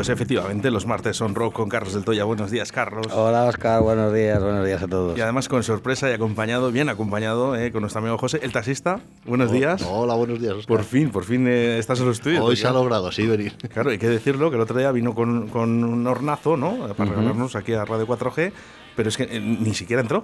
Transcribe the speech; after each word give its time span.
pues 0.00 0.08
efectivamente, 0.08 0.70
los 0.70 0.86
martes 0.86 1.14
son 1.14 1.34
rock 1.34 1.52
con 1.52 1.68
Carlos 1.68 1.92
del 1.92 2.04
Toya. 2.04 2.24
Buenos 2.24 2.50
días, 2.50 2.72
Carlos. 2.72 3.06
Hola, 3.12 3.44
Oscar. 3.44 3.82
Buenos 3.82 4.14
días, 4.14 4.42
buenos 4.42 4.64
días 4.64 4.82
a 4.82 4.88
todos. 4.88 5.18
Y 5.18 5.20
además 5.20 5.46
con 5.46 5.62
sorpresa 5.62 6.08
y 6.08 6.14
acompañado, 6.14 6.72
bien 6.72 6.88
acompañado, 6.88 7.54
eh, 7.54 7.70
con 7.70 7.82
nuestro 7.82 8.00
amigo 8.00 8.16
José, 8.16 8.40
el 8.42 8.50
taxista. 8.50 9.00
Buenos 9.26 9.52
días. 9.52 9.82
Hola, 9.86 10.14
buenos 10.14 10.40
días, 10.40 10.54
Oscar. 10.54 10.74
Por 10.74 10.86
fin, 10.86 11.10
por 11.10 11.24
fin 11.24 11.46
eh, 11.46 11.76
estás 11.78 12.00
en 12.00 12.06
los 12.06 12.16
estudios. 12.16 12.42
Hoy 12.42 12.56
se 12.56 12.66
ha 12.66 12.72
logrado, 12.72 13.12
sí, 13.12 13.26
venir. 13.26 13.52
Claro, 13.74 13.90
hay 13.90 13.98
que 13.98 14.08
decirlo, 14.08 14.48
que 14.48 14.56
el 14.56 14.62
otro 14.62 14.78
día 14.78 14.90
vino 14.90 15.14
con, 15.14 15.48
con 15.48 15.84
un 15.84 16.06
hornazo, 16.06 16.56
¿no? 16.56 16.78
Para 16.94 17.10
regalarnos 17.10 17.54
aquí 17.54 17.74
a 17.74 17.84
Radio 17.84 18.06
4G, 18.06 18.52
pero 18.96 19.10
es 19.10 19.18
que 19.18 19.24
eh, 19.24 19.38
ni 19.38 19.74
siquiera 19.74 20.00
entró. 20.00 20.22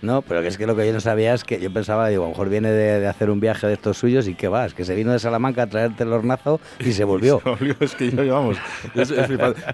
No, 0.00 0.22
pero 0.22 0.42
que 0.42 0.48
es 0.48 0.56
que 0.56 0.66
lo 0.66 0.76
que 0.76 0.86
yo 0.86 0.92
no 0.92 1.00
sabía 1.00 1.34
es 1.34 1.42
que 1.42 1.60
yo 1.60 1.72
pensaba, 1.72 2.08
digo, 2.08 2.22
a 2.22 2.26
lo 2.26 2.30
mejor 2.30 2.48
viene 2.48 2.70
de, 2.70 3.06
hacer 3.06 3.30
un 3.30 3.40
viaje 3.40 3.66
de 3.66 3.74
estos 3.74 3.98
suyos 3.98 4.28
y 4.28 4.34
qué 4.34 4.46
vas, 4.48 4.72
que 4.74 4.84
se 4.84 4.94
vino 4.94 5.12
de 5.12 5.18
Salamanca 5.18 5.62
a 5.62 5.66
traerte 5.66 6.04
el 6.04 6.12
hornazo 6.12 6.60
y 6.78 6.92
se 6.92 7.04
volvió. 7.04 7.40
se 7.44 7.50
volvió, 7.50 7.76
es 7.80 7.94
que 7.94 8.10
yo, 8.10 8.22
llevamos. 8.22 8.58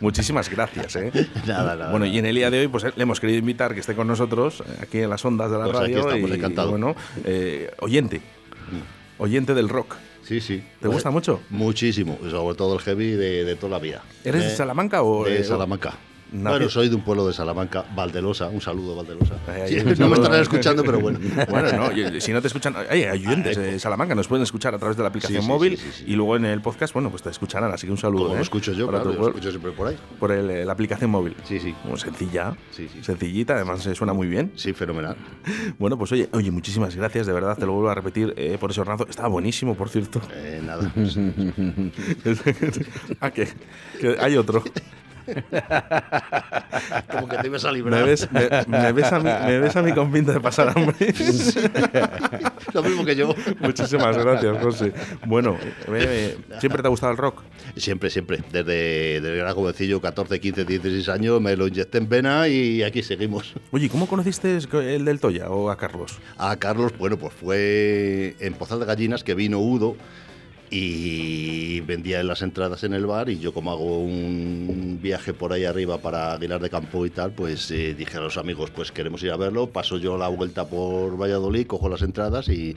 Muchísimas 0.00 0.48
gracias, 0.48 0.96
¿eh? 0.96 1.12
Nada, 1.46 1.76
nada. 1.76 1.90
Bueno, 1.90 2.06
y 2.06 2.18
en 2.18 2.26
el 2.26 2.34
día 2.34 2.50
de 2.50 2.60
hoy, 2.60 2.68
pues 2.68 2.84
le 2.84 3.02
hemos 3.02 3.20
querido 3.20 3.38
invitar 3.38 3.74
que 3.74 3.80
esté 3.80 3.94
con 3.94 4.06
nosotros 4.06 4.60
eh, 4.60 4.78
aquí 4.82 5.00
en 5.00 5.10
las 5.10 5.24
ondas 5.24 5.50
de 5.50 5.58
la 5.58 5.64
pues 5.64 5.76
radio. 5.76 5.98
Aquí 6.00 6.08
estamos, 6.08 6.30
encantado. 6.30 6.70
bueno, 6.70 6.96
eh, 7.24 7.70
oyente. 7.80 8.22
Oyente 9.18 9.54
del 9.54 9.68
rock. 9.68 9.94
Sí, 10.22 10.40
sí. 10.40 10.64
¿Te 10.80 10.88
gusta 10.88 11.10
mucho? 11.10 11.40
Muchísimo, 11.50 12.18
sobre 12.30 12.56
todo 12.56 12.74
el 12.74 12.80
heavy 12.80 13.10
de, 13.12 13.56
toda 13.56 13.72
la 13.72 13.78
vida. 13.78 14.02
¿Eres 14.24 14.44
de 14.44 14.56
Salamanca 14.56 15.02
o...? 15.02 15.24
De 15.24 15.44
Salamanca. 15.44 15.94
Bueno, 16.34 16.68
soy 16.68 16.88
de 16.88 16.96
un 16.96 17.02
pueblo 17.02 17.26
de 17.26 17.32
Salamanca, 17.32 17.84
Valdelosa. 17.94 18.48
Un 18.48 18.60
saludo, 18.60 18.96
Valdelosa. 18.96 19.36
no 19.98 20.08
me 20.08 20.14
estarán 20.16 20.40
escuchando, 20.40 20.82
pero 20.82 20.98
bueno. 20.98 21.20
bueno, 21.48 21.72
no, 21.72 22.20
si 22.20 22.32
no 22.32 22.40
te 22.40 22.48
escuchan, 22.48 22.74
hay 22.90 23.04
oyentes 23.04 23.56
de 23.56 23.78
Salamanca, 23.78 24.14
nos 24.14 24.26
pueden 24.26 24.42
escuchar 24.42 24.74
a 24.74 24.78
través 24.78 24.96
de 24.96 25.02
la 25.04 25.10
aplicación 25.10 25.46
móvil 25.46 25.78
y 26.06 26.16
luego 26.16 26.36
en 26.36 26.46
el 26.46 26.60
podcast, 26.60 26.92
bueno, 26.92 27.10
pues 27.10 27.22
te 27.22 27.30
escucharán, 27.30 27.72
así 27.72 27.86
que 27.86 27.92
un 27.92 27.98
saludo. 27.98 28.24
Como 28.24 28.34
¿eh? 28.34 28.38
lo 28.38 28.42
escucho 28.42 28.72
yo, 28.72 28.88
claro, 28.88 29.12
lo 29.12 29.28
escucho 29.28 29.50
siempre 29.50 29.70
por 29.72 29.88
ahí. 29.88 29.96
Por 30.18 30.32
el, 30.32 30.66
la 30.66 30.72
aplicación 30.72 31.10
móvil. 31.10 31.36
Sí, 31.44 31.60
sí. 31.60 31.72
Como 31.82 31.96
sencilla, 31.96 32.56
sencillita, 33.02 33.54
además 33.54 33.82
se 33.82 33.94
suena 33.94 34.12
muy 34.12 34.26
bien. 34.26 34.52
Sí, 34.56 34.72
fenomenal. 34.72 35.16
Bueno, 35.78 35.98
pues 35.98 36.12
oye, 36.12 36.28
oye, 36.32 36.50
muchísimas 36.50 36.94
gracias, 36.94 37.26
de 37.26 37.32
verdad, 37.32 37.56
te 37.58 37.66
lo 37.66 37.72
vuelvo 37.72 37.90
a 37.90 37.94
repetir 37.94 38.32
eh, 38.36 38.56
por 38.58 38.70
ese 38.70 38.80
hornazo. 38.80 39.06
Estaba 39.08 39.28
buenísimo, 39.28 39.74
por 39.74 39.88
cierto. 39.88 40.20
Eh, 40.32 40.62
nada. 40.64 40.92
ah, 43.20 43.30
que 43.30 43.48
hay 44.20 44.36
otro. 44.36 44.62
Como 47.10 47.28
que 47.28 47.38
te 47.38 47.46
ibas 47.46 47.64
a 47.64 47.72
librar. 47.72 48.00
Me 48.00 48.06
ves, 48.06 48.28
me, 48.30 48.92
ves, 48.92 49.12
a, 49.12 49.18
mí, 49.18 49.30
me 49.46 49.58
ves 49.58 49.76
a 49.76 49.82
mí 49.82 49.92
con 49.92 50.12
pinta 50.12 50.32
de 50.32 50.40
pasar 50.40 50.72
hambre. 50.76 50.94
Lo 52.72 52.82
mismo 52.82 53.04
que 53.04 53.16
yo. 53.16 53.34
Muchísimas 53.60 54.16
gracias, 54.18 54.62
José. 54.62 54.92
Bueno, 55.26 55.56
¿siempre 56.60 56.82
te 56.82 56.88
ha 56.88 56.90
gustado 56.90 57.12
el 57.12 57.18
rock? 57.18 57.42
Siempre, 57.76 58.10
siempre. 58.10 58.42
Desde, 58.52 59.20
desde 59.20 59.36
gran 59.36 59.54
jovencillo, 59.54 60.00
14, 60.00 60.40
15, 60.40 60.64
16 60.64 61.08
años, 61.08 61.40
me 61.40 61.56
lo 61.56 61.68
inyecté 61.68 61.98
en 61.98 62.06
pena 62.06 62.48
y 62.48 62.82
aquí 62.82 63.02
seguimos. 63.02 63.54
Oye, 63.70 63.88
¿cómo 63.88 64.06
conociste 64.06 64.58
el 64.58 65.04
del 65.04 65.20
Toya 65.20 65.48
o 65.50 65.70
a 65.70 65.76
Carlos? 65.76 66.18
A 66.36 66.56
Carlos, 66.56 66.92
bueno, 66.98 67.16
pues 67.16 67.32
fue 67.34 68.36
en 68.40 68.54
Pozal 68.54 68.80
de 68.80 68.86
Gallinas 68.86 69.24
que 69.24 69.34
vino 69.34 69.58
Udo 69.58 69.96
y 70.76 71.80
vendía 71.82 72.20
las 72.24 72.42
entradas 72.42 72.82
en 72.82 72.94
el 72.94 73.06
bar 73.06 73.30
y 73.30 73.38
yo 73.38 73.54
como 73.54 73.70
hago 73.70 74.00
un 74.00 74.98
viaje 75.00 75.32
por 75.32 75.52
ahí 75.52 75.64
arriba 75.64 75.98
para 75.98 76.32
Aguilar 76.32 76.60
de 76.60 76.68
Campo 76.68 77.06
y 77.06 77.10
tal, 77.10 77.30
pues 77.30 77.70
eh, 77.70 77.94
dije 77.94 78.18
a 78.18 78.20
los 78.20 78.36
amigos, 78.38 78.72
pues 78.72 78.90
queremos 78.90 79.22
ir 79.22 79.30
a 79.30 79.36
verlo, 79.36 79.68
paso 79.68 79.98
yo 79.98 80.18
la 80.18 80.26
vuelta 80.26 80.66
por 80.66 81.16
Valladolid, 81.16 81.68
cojo 81.68 81.88
las 81.88 82.02
entradas 82.02 82.48
y 82.48 82.74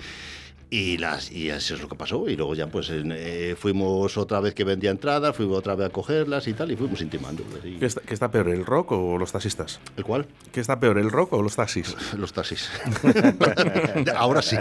y, 0.69 0.97
las, 0.97 1.31
y 1.31 1.49
eso 1.49 1.75
es 1.75 1.81
lo 1.81 1.87
que 1.87 1.95
pasó. 1.95 2.27
Y 2.27 2.35
luego 2.35 2.53
ya 2.53 2.67
pues 2.67 2.91
eh, 2.91 3.55
fuimos 3.57 4.17
otra 4.17 4.39
vez 4.41 4.53
que 4.53 4.63
vendía 4.63 4.91
entradas, 4.91 5.35
fuimos 5.35 5.57
otra 5.57 5.75
vez 5.75 5.87
a 5.87 5.89
cogerlas 5.89 6.47
y 6.47 6.53
tal, 6.53 6.71
y 6.71 6.75
fuimos 6.75 7.01
intimando. 7.01 7.43
¿Qué, 7.79 7.85
está, 7.85 8.31
peor, 8.31 8.49
el 8.49 8.65
rock 8.65 8.91
o 8.91 9.17
los 9.17 9.31
taxistas? 9.31 9.79
¿El 9.95 10.03
cuál? 10.03 10.27
¿Qué 10.51 10.59
está 10.59 10.79
peor, 10.79 10.97
el 10.97 11.09
rock 11.09 11.33
o 11.33 11.41
los 11.41 11.55
taxis? 11.55 11.95
los 12.17 12.33
taxis. 12.33 12.69
Ahora 14.15 14.41
sí. 14.41 14.57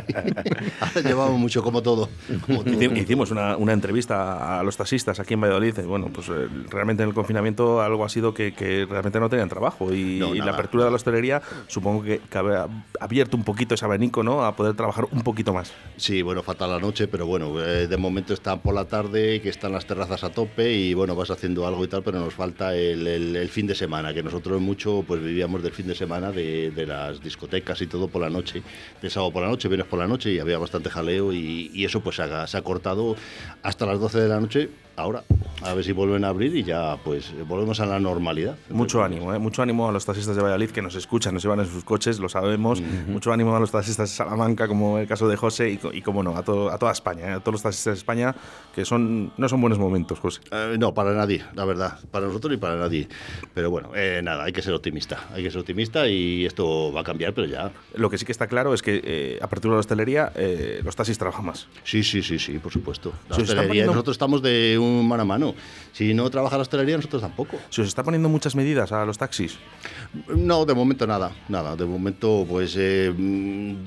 Ahora 0.80 1.00
llevamos 1.00 1.38
mucho 1.40 1.62
como 1.62 1.82
todo. 1.82 2.08
Hicimos 2.94 3.30
una, 3.30 3.56
una, 3.56 3.72
entrevista 3.72 4.60
a 4.60 4.62
los 4.62 4.76
taxistas 4.76 5.18
aquí 5.18 5.34
en 5.34 5.40
Valladolid. 5.40 5.76
Y 5.78 5.86
bueno, 5.86 6.08
pues 6.12 6.28
eh, 6.28 6.48
realmente 6.70 7.02
en 7.02 7.08
el 7.08 7.14
confinamiento 7.14 7.82
algo 7.82 8.04
ha 8.04 8.08
sido 8.08 8.32
que, 8.32 8.54
que 8.54 8.86
realmente 8.88 9.18
no 9.18 9.28
tenían 9.28 9.48
trabajo. 9.48 9.92
Y, 9.92 10.16
la 10.36 10.52
apertura 10.52 10.84
de 10.84 10.90
la 10.90 10.96
hostelería 10.96 11.42
supongo 11.66 12.04
que, 12.04 12.20
que 12.30 12.38
ha 12.38 12.68
abierto 13.00 13.36
un 13.36 13.42
poquito 13.42 13.74
ese 13.74 13.84
abanico 13.84 14.22
¿no? 14.22 14.44
a 14.44 14.54
poder 14.54 14.76
trabajar 14.76 15.06
un 15.10 15.22
poquito 15.22 15.52
más. 15.52 15.72
Sí, 15.98 16.20
bueno, 16.20 16.42
falta 16.42 16.66
la 16.66 16.78
noche, 16.78 17.08
pero 17.08 17.24
bueno, 17.24 17.58
eh, 17.58 17.86
de 17.86 17.96
momento 17.96 18.34
están 18.34 18.60
por 18.60 18.74
la 18.74 18.84
tarde, 18.84 19.40
que 19.40 19.48
están 19.48 19.72
las 19.72 19.86
terrazas 19.86 20.24
a 20.24 20.30
tope 20.30 20.70
y 20.70 20.92
bueno, 20.92 21.16
vas 21.16 21.30
haciendo 21.30 21.66
algo 21.66 21.82
y 21.84 21.88
tal, 21.88 22.02
pero 22.02 22.20
nos 22.20 22.34
falta 22.34 22.76
el, 22.76 23.48
fin 23.48 23.66
de 23.66 23.74
semana, 23.74 24.12
que 24.12 24.22
nosotros 24.22 24.60
mucho 24.60 25.02
pues 25.08 25.22
vivíamos 25.22 25.62
del 25.62 25.72
fin 25.72 25.86
de 25.86 25.94
semana 25.94 26.32
de, 26.32 26.84
las 26.86 27.22
discotecas 27.22 27.80
y 27.80 27.86
todo 27.86 28.08
por 28.08 28.20
la 28.20 28.28
noche, 28.28 28.62
de 29.00 29.08
sábado 29.08 29.32
por 29.32 29.42
la 29.42 29.48
noche, 29.48 29.68
vienes 29.68 29.86
por 29.86 29.98
la 29.98 30.06
noche 30.06 30.32
y 30.32 30.38
había 30.38 30.58
bastante 30.58 30.90
jaleo 30.90 31.32
y, 31.32 31.82
eso 31.82 32.00
pues 32.00 32.16
se 32.16 32.22
ha, 32.24 32.46
se 32.46 32.58
ha 32.58 32.62
cortado 32.62 33.16
hasta 33.62 33.86
las 33.86 33.98
12 33.98 34.20
de 34.20 34.28
la 34.28 34.40
noche 34.40 34.68
ahora. 34.96 35.22
A 35.62 35.72
ver 35.72 35.84
si 35.84 35.92
vuelven 35.92 36.24
a 36.24 36.28
abrir 36.28 36.54
y 36.54 36.62
ya 36.62 36.98
pues 37.02 37.32
volvemos 37.48 37.80
a 37.80 37.86
la 37.86 37.98
normalidad. 37.98 38.56
Mucho 38.68 39.02
ánimo, 39.02 39.32
¿eh? 39.34 39.38
mucho 39.38 39.62
ánimo 39.62 39.88
a 39.88 39.92
los 39.92 40.04
taxistas 40.04 40.36
de 40.36 40.42
Valladolid 40.42 40.70
que 40.70 40.82
nos 40.82 40.94
escuchan, 40.94 41.32
nos 41.32 41.42
llevan 41.42 41.60
en 41.60 41.66
sus 41.66 41.82
coches, 41.82 42.18
lo 42.18 42.28
sabemos. 42.28 42.82
Mucho 43.08 43.32
ánimo 43.32 43.56
a 43.56 43.60
los 43.60 43.70
taxistas 43.70 44.10
de 44.10 44.16
Salamanca, 44.16 44.68
como 44.68 44.98
el 44.98 45.08
caso 45.08 45.28
de 45.28 45.36
José, 45.36 45.70
y, 45.70 45.80
y 45.96 46.02
como 46.02 46.22
no, 46.22 46.36
a, 46.36 46.40
a 46.40 46.42
toda 46.78 46.92
España, 46.92 47.28
¿eh? 47.28 47.32
a 47.32 47.40
todos 47.40 47.54
los 47.54 47.62
taxistas 47.62 47.94
de 47.94 47.98
España, 47.98 48.34
que 48.74 48.84
son 48.84 49.32
no 49.36 49.48
son 49.48 49.60
buenos 49.60 49.78
momentos, 49.78 50.20
José. 50.20 50.42
Eh, 50.50 50.76
no, 50.78 50.92
para 50.92 51.14
nadie, 51.14 51.42
la 51.54 51.64
verdad, 51.64 51.98
para 52.10 52.26
nosotros 52.26 52.52
y 52.52 52.58
para 52.58 52.76
nadie. 52.76 53.08
Pero 53.54 53.70
bueno, 53.70 53.90
eh, 53.94 54.20
nada, 54.22 54.44
hay 54.44 54.52
que 54.52 54.62
ser 54.62 54.74
optimista, 54.74 55.26
hay 55.32 55.42
que 55.42 55.50
ser 55.50 55.60
optimista 55.60 56.06
y 56.06 56.44
esto 56.44 56.92
va 56.92 57.00
a 57.00 57.04
cambiar, 57.04 57.32
pero 57.32 57.46
ya. 57.46 57.72
Lo 57.94 58.10
que 58.10 58.18
sí 58.18 58.26
que 58.26 58.32
está 58.32 58.46
claro 58.46 58.74
es 58.74 58.82
que 58.82 59.38
a 59.40 59.46
partir 59.48 59.70
de 59.70 59.74
la 59.76 59.80
hostelería 59.80 60.32
los 60.84 60.94
taxis 60.94 61.18
trabajan 61.18 61.46
más. 61.46 61.66
Sí, 61.82 62.02
sí, 62.02 62.22
sí, 62.22 62.38
sí, 62.38 62.58
por 62.58 62.72
supuesto. 62.72 63.12
La 63.30 63.36
hostelería, 63.36 63.86
nosotros 63.86 64.14
estamos 64.14 64.42
de 64.42 64.78
un 64.78 64.85
mano 64.86 65.22
a 65.22 65.26
mano. 65.26 65.54
Si 65.92 66.12
no 66.12 66.28
trabaja 66.30 66.56
la 66.56 66.62
hostelería, 66.62 66.96
nosotros 66.96 67.22
tampoco. 67.22 67.56
¿Se 67.70 67.82
os 67.82 67.88
está 67.88 68.02
poniendo 68.02 68.28
muchas 68.28 68.54
medidas 68.54 68.92
a 68.92 69.04
los 69.04 69.18
taxis? 69.18 69.58
No, 70.28 70.64
de 70.64 70.74
momento 70.74 71.06
nada, 71.06 71.32
nada. 71.48 71.74
De 71.76 71.86
momento, 71.86 72.46
pues 72.48 72.74
eh, 72.78 73.12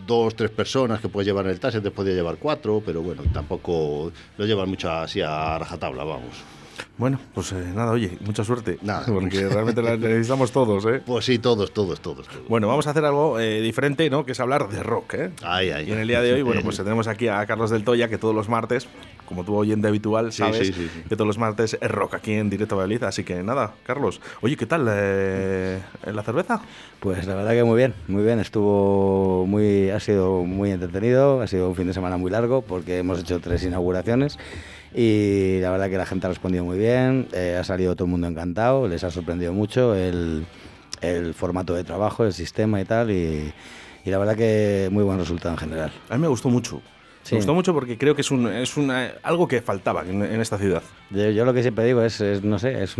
dos, 0.07 0.35
tres 0.35 0.49
personas 0.49 1.01
que 1.01 1.09
puedes 1.09 1.27
llevar 1.27 1.45
en 1.45 1.51
el 1.51 1.59
taxi, 1.59 1.81
te 1.81 1.91
podía 1.91 2.13
llevar 2.13 2.37
cuatro, 2.37 2.81
pero 2.85 3.01
bueno, 3.01 3.23
tampoco 3.33 4.11
lo 4.37 4.45
llevan 4.45 4.69
mucho 4.69 4.91
así 4.91 5.21
a 5.21 5.57
rajatabla, 5.59 6.03
vamos. 6.03 6.58
Bueno, 6.99 7.17
pues 7.33 7.53
eh, 7.53 7.71
nada, 7.73 7.93
oye, 7.93 8.17
mucha 8.19 8.43
suerte. 8.43 8.77
Nada. 8.81 9.05
Porque 9.07 9.47
realmente 9.47 9.81
la 9.81 9.95
necesitamos 9.95 10.51
todos, 10.51 10.85
¿eh? 10.85 11.01
Pues 11.05 11.23
sí, 11.23 11.39
todos, 11.39 11.73
todos, 11.73 12.01
todos. 12.01 12.27
Bueno, 12.49 12.67
vamos 12.67 12.87
a 12.87 12.89
hacer 12.89 13.05
algo 13.05 13.39
eh, 13.39 13.61
diferente, 13.61 14.09
¿no? 14.09 14.25
Que 14.25 14.33
es 14.33 14.39
hablar 14.41 14.67
de 14.67 14.83
rock, 14.83 15.13
¿eh? 15.13 15.31
Ay, 15.41 15.69
ay. 15.71 15.87
Y 15.87 15.93
en 15.93 15.99
el 15.99 16.09
día 16.09 16.21
de 16.21 16.33
hoy, 16.33 16.41
bueno, 16.41 16.61
pues 16.61 16.75
tenemos 16.75 17.07
aquí 17.07 17.29
a 17.29 17.45
Carlos 17.45 17.69
del 17.69 17.85
Toya, 17.85 18.09
que 18.09 18.17
todos 18.17 18.35
los 18.35 18.49
martes, 18.49 18.89
como 19.25 19.45
tu 19.45 19.55
oyente 19.55 19.87
habitual, 19.87 20.33
sabes 20.33 20.71
que 20.71 21.15
todos 21.15 21.25
los 21.25 21.37
martes 21.37 21.77
es 21.79 21.89
rock 21.89 22.15
aquí 22.15 22.33
en 22.33 22.49
Directo 22.49 22.75
Valladolid. 22.75 23.03
Así 23.03 23.23
que 23.23 23.43
nada, 23.43 23.75
Carlos. 23.85 24.19
Oye, 24.41 24.57
¿qué 24.57 24.65
tal 24.65 24.85
eh, 24.89 25.79
la 26.05 26.23
cerveza? 26.23 26.61
Pues 26.99 27.25
la 27.27 27.35
verdad 27.35 27.51
que 27.51 27.63
muy 27.63 27.77
bien, 27.77 27.93
muy 28.09 28.23
bien. 28.23 28.41
Estuvo 28.41 29.45
muy, 29.47 29.89
ha 29.89 30.01
sido 30.01 30.43
muy 30.43 30.71
entretenido, 30.71 31.41
ha 31.41 31.47
sido 31.47 31.69
un 31.69 31.75
fin 31.77 31.87
de 31.87 31.93
semana 31.93 32.17
muy 32.17 32.29
largo 32.29 32.61
porque 32.61 32.97
hemos 32.97 33.19
hecho 33.19 33.39
tres 33.39 33.63
inauguraciones 33.63 34.37
y 34.93 35.59
la 35.61 35.71
verdad 35.71 35.89
que 35.89 35.97
la 35.97 36.05
gente 36.05 36.27
ha 36.27 36.29
respondido 36.29 36.63
muy 36.65 36.77
bien, 36.77 37.27
eh, 37.33 37.57
ha 37.59 37.63
salido 37.63 37.95
todo 37.95 38.05
el 38.05 38.11
mundo 38.11 38.27
encantado, 38.27 38.87
les 38.87 39.03
ha 39.03 39.11
sorprendido 39.11 39.53
mucho 39.53 39.95
el, 39.95 40.45
el 41.01 41.33
formato 41.33 41.73
de 41.73 41.83
trabajo, 41.83 42.25
el 42.25 42.33
sistema 42.33 42.81
y 42.81 42.85
tal, 42.85 43.11
y, 43.11 43.53
y, 44.05 44.09
la 44.09 44.17
verdad 44.17 44.35
que 44.35 44.89
muy 44.91 45.03
buen 45.03 45.19
resultado 45.19 45.53
en 45.53 45.57
general. 45.57 45.91
A 46.09 46.15
mí 46.15 46.21
me 46.21 46.27
gustó 46.27 46.49
mucho. 46.49 46.81
Me 47.31 47.37
gustó 47.37 47.53
mucho 47.53 47.73
porque 47.73 47.97
creo 47.97 48.15
que 48.15 48.21
es, 48.21 48.31
un, 48.31 48.47
es 48.47 48.75
una, 48.77 49.11
algo 49.21 49.47
que 49.47 49.61
faltaba 49.61 50.03
en, 50.03 50.23
esta 50.41 50.57
ciudad. 50.57 50.81
Yo, 51.11 51.45
lo 51.45 51.53
que 51.53 51.61
siempre 51.61 51.85
digo 51.85 52.01
es, 52.01 52.21
no 52.43 52.57
sé, 52.57 52.83
es 52.83 52.95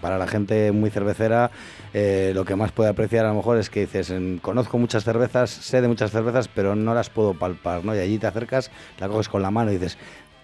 para 0.00 0.18
la 0.18 0.26
gente 0.26 0.70
muy 0.72 0.90
cervecera 0.90 1.50
eh, 1.94 2.32
lo 2.34 2.44
que 2.44 2.56
más 2.56 2.72
puede 2.72 2.90
apreciar 2.90 3.24
a 3.24 3.30
lo 3.30 3.36
mejor 3.36 3.58
es 3.58 3.70
que 3.70 3.80
dices, 3.80 4.12
conozco 4.42 4.78
muchas 4.78 5.04
cervezas, 5.04 5.50
sé 5.50 5.80
de 5.80 5.88
muchas 5.88 6.10
cervezas, 6.10 6.48
pero 6.48 6.76
no 6.76 6.94
las 6.94 7.10
puedo 7.10 7.34
palpar, 7.34 7.84
¿no? 7.84 7.94
Y 7.94 7.98
allí 7.98 8.18
te 8.18 8.26
acercas, 8.26 8.70
la 8.98 9.08
coges 9.08 9.28
con 9.28 9.40
la 9.42 9.50
mano 9.50 9.70
y 9.70 9.74
dices, 9.74 9.98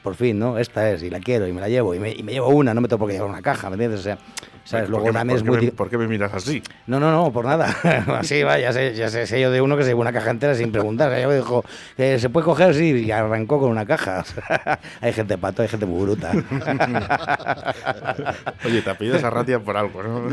por 0.06 0.14
fin, 0.14 0.38
¿no? 0.38 0.56
Esta 0.56 0.92
es, 0.92 1.02
y 1.02 1.10
la 1.10 1.18
quiero, 1.18 1.48
y 1.48 1.52
me 1.52 1.60
la 1.60 1.68
llevo, 1.68 1.92
y 1.92 1.98
me, 1.98 2.14
llevo 2.14 2.50
una, 2.50 2.72
no 2.72 2.80
me 2.80 2.86
tengo 2.86 3.00
por 3.00 3.08
qué 3.08 3.14
llevar 3.14 3.28
una 3.28 3.42
caja, 3.42 3.68
¿me 3.70 3.74
entiendes? 3.74 3.98
O 3.98 4.02
sea, 4.04 4.18
¿Sabes? 4.66 4.90
Luego 4.90 5.12
también 5.12 5.38
es 5.38 5.44
muy. 5.44 5.70
¿Por 5.70 5.88
qué 5.88 5.96
me 5.96 6.08
miras 6.08 6.34
así? 6.34 6.60
No, 6.88 6.98
no, 6.98 7.12
no, 7.12 7.32
por 7.32 7.44
nada. 7.44 7.68
así 8.18 8.42
va, 8.42 8.58
ya 8.58 8.72
sé, 8.72 8.96
ya 8.96 9.08
sé, 9.08 9.40
yo 9.40 9.52
de 9.52 9.60
uno 9.60 9.76
que 9.76 9.84
se 9.84 9.90
llevó 9.90 10.00
una 10.00 10.12
caja 10.12 10.30
entera 10.30 10.56
sin 10.56 10.72
preguntar. 10.72 11.16
Yo 11.20 11.28
me 11.28 11.36
dijo, 11.36 11.64
¿se 11.96 12.28
puede 12.30 12.44
coger? 12.44 12.74
Sí, 12.74 12.90
y 12.90 13.12
arrancó 13.12 13.60
con 13.60 13.70
una 13.70 13.86
caja. 13.86 14.24
hay 15.00 15.12
gente 15.12 15.38
pato, 15.38 15.62
hay 15.62 15.68
gente 15.68 15.86
muy 15.86 16.02
bruta. 16.02 16.32
Oye, 18.64 18.82
te 18.82 18.94
pides 18.96 19.22
a 19.22 19.30
Ratia 19.30 19.60
por 19.60 19.76
algo, 19.76 20.02
¿no? 20.02 20.28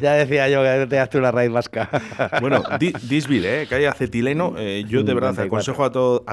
ya 0.00 0.14
decía 0.14 0.48
yo 0.48 0.62
que 0.62 0.86
te 0.88 0.98
haces 0.98 1.16
una 1.16 1.30
raíz 1.30 1.52
vasca. 1.52 1.90
bueno, 2.40 2.62
Disbil, 3.02 3.44
¿eh? 3.44 3.66
que 3.68 3.74
hay 3.74 3.84
acetileno. 3.84 4.54
Eh, 4.56 4.84
yo 4.88 5.02
de 5.02 5.12
verdad 5.12 5.38
aconsejo 5.38 5.84
a 5.84 5.92
todo, 5.92 6.24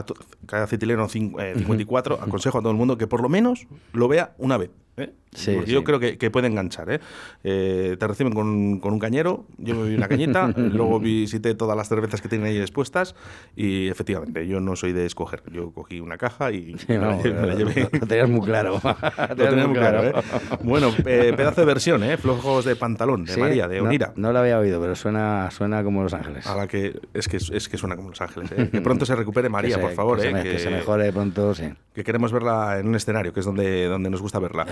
que 0.47 0.55
hay 0.55 0.61
acetileno 0.61 1.09
54, 1.09 2.15
eh, 2.15 2.19
aconsejo 2.21 2.59
a 2.59 2.61
todo 2.61 2.71
el 2.71 2.77
mundo 2.77 2.97
que 2.97 3.07
por 3.07 3.21
lo 3.21 3.27
menos 3.27 3.67
lo 3.91 4.07
vea 4.07 4.31
una 4.37 4.55
vez. 4.57 4.69
¿Eh? 5.01 5.13
Sí, 5.31 5.55
yo 5.67 5.83
creo 5.83 5.99
que, 5.99 6.17
que, 6.17 6.31
puede 6.31 6.47
enganchar. 6.47 6.89
¿eh? 6.89 6.99
Eh, 7.43 7.95
te 7.99 8.07
reciben 8.07 8.33
con, 8.33 8.79
con, 8.79 8.93
un 8.93 8.99
cañero, 8.99 9.45
yo 9.57 9.75
me 9.75 9.87
vi 9.87 9.95
una 9.95 10.07
cañita, 10.07 10.47
luego 10.57 10.99
visité 10.99 11.53
todas 11.53 11.77
las 11.77 11.87
cervezas 11.87 12.21
que 12.21 12.29
tienen 12.29 12.47
ahí 12.47 12.57
expuestas 12.57 13.15
y 13.55 13.87
efectivamente, 13.89 14.47
yo 14.47 14.59
no 14.59 14.75
soy 14.75 14.91
de 14.91 15.05
escoger. 15.05 15.43
Yo 15.51 15.71
cogí 15.71 15.99
una 15.99 16.17
caja 16.17 16.51
y 16.51 16.75
me, 16.87 16.97
la, 16.97 17.55
llevé. 17.55 17.89
Lo 17.91 18.07
tenías 18.07 18.29
muy 18.29 18.41
claro. 18.41 18.81
lo 19.29 19.35
tenías 19.35 19.67
muy 19.67 19.77
claro. 19.77 20.21
bueno, 20.63 20.91
pedazo 21.03 21.61
de 21.61 21.67
versión, 21.67 22.03
¿eh? 22.03 22.17
Flojos 22.17 22.65
de 22.65 22.75
pantalón, 22.75 23.25
de 23.25 23.37
María, 23.37 23.67
de 23.67 23.81
Onira. 23.81 24.13
No, 24.15 24.33
lo 24.33 24.39
había 24.39 24.57
oído, 24.57 24.81
pero 24.81 24.95
suena, 24.95 25.51
suena 25.51 25.83
como 25.83 26.01
Los 26.01 26.13
Ángeles. 26.13 26.47
A 26.47 26.55
la 26.55 26.67
que 26.67 26.99
es 27.13 27.27
que, 27.27 27.37
es 27.37 27.69
que 27.69 27.77
suena 27.77 27.95
como 27.95 28.09
Los 28.09 28.21
Ángeles. 28.21 28.49
Que 28.49 28.81
pronto 28.81 29.05
se 29.05 29.15
recupere 29.15 29.49
María, 29.59 29.79
por 29.79 29.91
favor. 29.91 30.19
Que, 30.19 30.31
se, 30.31 30.43
que 30.43 30.59
se 30.59 30.69
mejore 30.69 31.11
pronto, 31.13 31.53
sí. 31.53 31.65
Que 31.93 32.03
queremos 32.03 32.31
verla 32.31 32.79
en 32.79 32.87
un 32.87 32.95
escenario, 32.95 33.33
que 33.33 33.41
es 33.41 33.45
donde, 33.45 33.85
donde 33.85 34.09
nos 34.09 34.21
gusta 34.21 34.39
verla. 34.39 34.65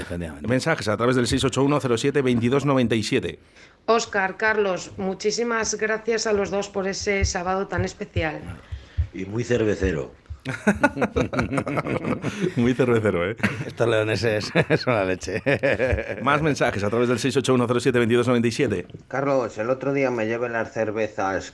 Mensajes 0.48 0.88
a 0.88 0.98
través 0.98 1.16
del 1.16 1.28
681072297. 1.28 3.38
Oscar, 3.86 4.38
Carlos, 4.38 4.92
muchísimas 4.98 5.76
gracias 5.76 6.26
a 6.28 6.34
los 6.34 6.52
dos 6.52 6.70
por 6.70 6.88
ese 6.88 7.26
sábado 7.26 7.68
tan 7.68 7.86
especial. 7.86 8.42
Y 9.14 9.26
muy 9.26 9.44
cervecero. 9.44 10.12
Muy 12.56 12.74
cervecero, 12.74 13.30
¿eh? 13.30 13.36
Estos 13.66 13.86
leoneses 13.88 14.50
son 14.78 14.94
la 14.94 15.04
leche. 15.04 15.42
Más 16.22 16.42
mensajes 16.42 16.84
a 16.84 16.90
través 16.90 17.10
del 17.10 17.18
681072297. 17.18 18.86
Carlos, 19.10 19.58
el 19.58 19.70
otro 19.70 19.92
día 19.94 20.10
me 20.10 20.26
llevé 20.26 20.48
las 20.50 20.72
cervezas 20.72 21.54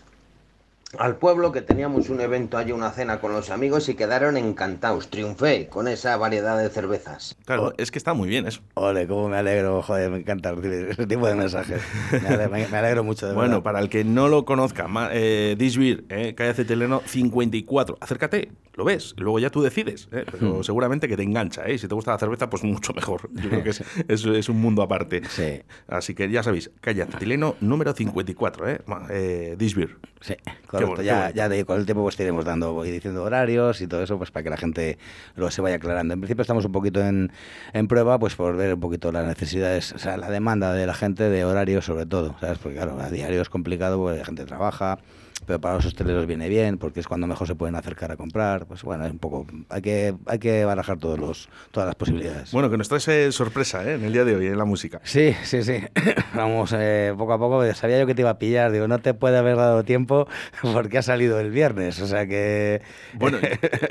al 0.98 1.18
pueblo 1.18 1.51
que 1.51 1.62
teníamos 1.62 2.10
un 2.10 2.22
evento 2.22 2.57
allí, 2.57 2.72
una 2.72 2.92
cena 2.92 3.19
con 3.19 3.34
los 3.34 3.50
amigos 3.50 3.90
y 3.90 3.95
quedaron 3.95 4.38
encantados. 4.38 5.10
Triunfé 5.10 5.68
con 5.68 5.88
esa 5.88 6.18
variedad 6.18 6.57
de 6.57 6.69
cervezas. 6.69 7.36
Claro, 7.45 7.74
es 7.78 7.92
que 7.92 7.98
está 7.98 8.13
muy 8.13 8.30
bien 8.30 8.48
eso. 8.48 8.62
Ole, 8.75 9.07
cómo 9.07 9.30
me 9.30 9.38
alegro, 9.38 9.81
joder, 9.81 10.12
me 10.12 10.18
encanta 10.18 10.54
ese 10.54 11.07
tipo 11.07 11.28
de 11.28 11.36
mensajes. 11.36 11.81
Me 12.12 12.78
alegro, 12.78 13.04
mucho 13.04 13.28
de 13.28 13.34
Bueno, 13.34 13.63
para 13.63 13.80
el 13.80 13.90
que 13.90 14.04
no 14.04 14.28
lo 14.28 14.45
conozca, 14.45 14.88
eh, 15.12 15.56
Disbeer, 15.57 16.04
eh, 16.10 16.36
calle 16.36 16.54
Ceteleno 16.54 17.01
54. 17.06 17.98
Acércate, 18.00 18.51
lo 18.75 18.86
ves, 18.86 19.13
luego 19.18 19.38
ya 19.38 19.51
tú 19.51 19.62
decides, 19.62 20.10
¿eh? 20.12 20.25
pero 20.30 20.60
hmm. 20.60 20.63
seguramente 20.63 21.07
que 21.07 21.16
te 21.16 21.22
engancha, 21.22 21.63
¿eh? 21.66 21.78
si 21.78 21.88
te 21.88 21.94
gusta 21.94 22.12
la 22.12 22.18
cerveza, 22.18 22.50
pues 22.50 22.63
mucho 22.63 22.94
mejor. 22.94 23.30
Yo 23.34 23.50
creo 23.50 23.63
que 23.63 23.69
es, 23.69 23.84
es, 24.07 24.50
un 24.50 24.60
mundo 24.60 24.81
aparte. 24.81 25.22
Sí. 25.30 25.62
Así 25.88 26.16
que 26.16 26.30
ya 26.30 26.42
sabéis, 26.42 26.72
calle 26.81 27.06
Cetileno 27.06 27.56
número 27.62 27.94
54, 27.94 28.69
¿eh? 28.69 28.81
eh 29.10 29.56
Disbeer. 29.57 29.98
Sí, 30.22 30.36
correcto. 30.66 30.82
Ya, 31.01 31.31
ya 31.31 31.50
de, 31.50 31.65
con 31.65 31.80
el 31.80 31.85
tiempo 31.85 32.03
pues 32.03 32.19
iremos 32.19 32.45
dando, 32.45 32.74
voy 32.74 32.91
diciendo 32.91 33.24
horarios 33.24 33.81
y 33.81 33.88
todo 33.88 34.03
eso, 34.03 34.18
pues 34.18 34.31
para 34.31 34.44
que 34.44 34.50
la 34.50 34.57
gente 34.57 34.97
lo 35.35 35.51
se 35.51 35.62
vaya 35.62 35.75
aclarando. 35.75 36.13
En 36.13 36.21
principio 36.21 36.41
estamos 36.41 36.65
un 36.65 36.71
poquito 36.71 37.01
en, 37.01 37.31
en 37.74 37.88
prueba, 37.88 38.19
pues 38.19 38.35
por 38.35 38.56
ver 38.56 38.74
un 38.74 38.80
poquito 38.80 39.12
las 39.12 39.25
necesidades, 39.25 39.94
o 39.94 39.97
sea, 39.97 40.18
la 40.18 40.30
demanda 40.30 40.74
de 40.74 40.85
la 40.85 40.94
gente 40.94 41.30
de 41.30 41.45
horarios 41.45 41.85
sobre 41.85 42.06
todo, 42.06 42.35
¿sabes? 42.39 42.57
Porque 42.59 42.77
claro, 42.77 43.00
a 43.00 43.09
diario 43.09 43.41
es 43.41 43.50
complicado 43.50 43.97
porque 43.97 44.19
la 44.19 44.25
gente 44.25 44.45
trabaja, 44.45 45.00
pero 45.45 45.60
para 45.60 45.75
los 45.75 45.86
hosteleros 45.86 46.25
viene 46.25 46.50
bien 46.50 46.78
porque 46.78 47.00
es 47.00 47.07
cuando 47.07 47.28
mejor 47.28 47.48
se 47.48 47.56
pueden 47.56 47.75
acercar 47.75 48.12
a 48.12 48.18
comprar. 48.18 48.66
Pues 48.66 48.84
bueno, 48.84 49.06
es 49.06 49.12
un 49.12 49.19
poco. 49.19 49.45
Hay 49.69 49.81
que, 49.81 50.16
hay 50.25 50.40
que 50.40 50.66
barajar 50.66 50.98
todos 50.98 51.19
los, 51.19 51.50
todas 51.72 51.88
las 51.88 51.95
posibilidades. 51.95 52.51
Bueno, 52.51 52.69
que 52.69 52.78
nos 52.78 52.90
trae 52.90 53.31
sorpresa 53.31 53.84
¿eh? 53.84 53.95
en 53.95 54.06
el 54.06 54.13
día 54.13 54.25
de 54.25 54.36
hoy 54.36 54.48
en 54.48 54.57
la 54.57 54.66
música. 54.66 55.01
Sí, 55.04 55.36
sí, 55.44 55.63
sí. 55.63 55.84
Vamos 56.34 56.74
eh, 56.78 57.13
poco 57.18 57.34
a 57.34 57.40
poco. 57.40 57.74
Sabía 57.74 58.00
yo 58.00 58.06
que 58.06 58.16
te 58.16 58.22
iba 58.22 58.31
a 58.31 58.40
pillar. 58.40 58.72
Digo, 58.72 58.88
no 58.88 59.00
te 59.00 59.13
puede 59.13 59.38
haber 59.38 59.57
dado 59.57 59.84
tiempo 59.84 60.28
porque 60.74 60.98
ha 60.98 61.01
salido 61.01 61.40
el 61.40 61.51
viernes. 61.51 62.01
O 62.01 62.07
sea 62.07 62.28
que. 62.28 62.81
Bueno, 63.13 63.38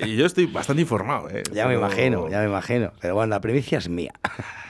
y 0.04 0.16
yo 0.16 0.26
estoy 0.26 0.46
bastante 0.46 0.82
informado. 0.82 1.30
¿eh? 1.30 1.42
Ya 1.52 1.66
me 1.66 1.74
imagino, 1.74 2.28
ya 2.28 2.40
me 2.40 2.46
imagino. 2.46 2.92
Pero 3.00 3.14
bueno, 3.14 3.30
la 3.30 3.40
primicia 3.40 3.78
es 3.78 3.88
mía. 3.88 4.12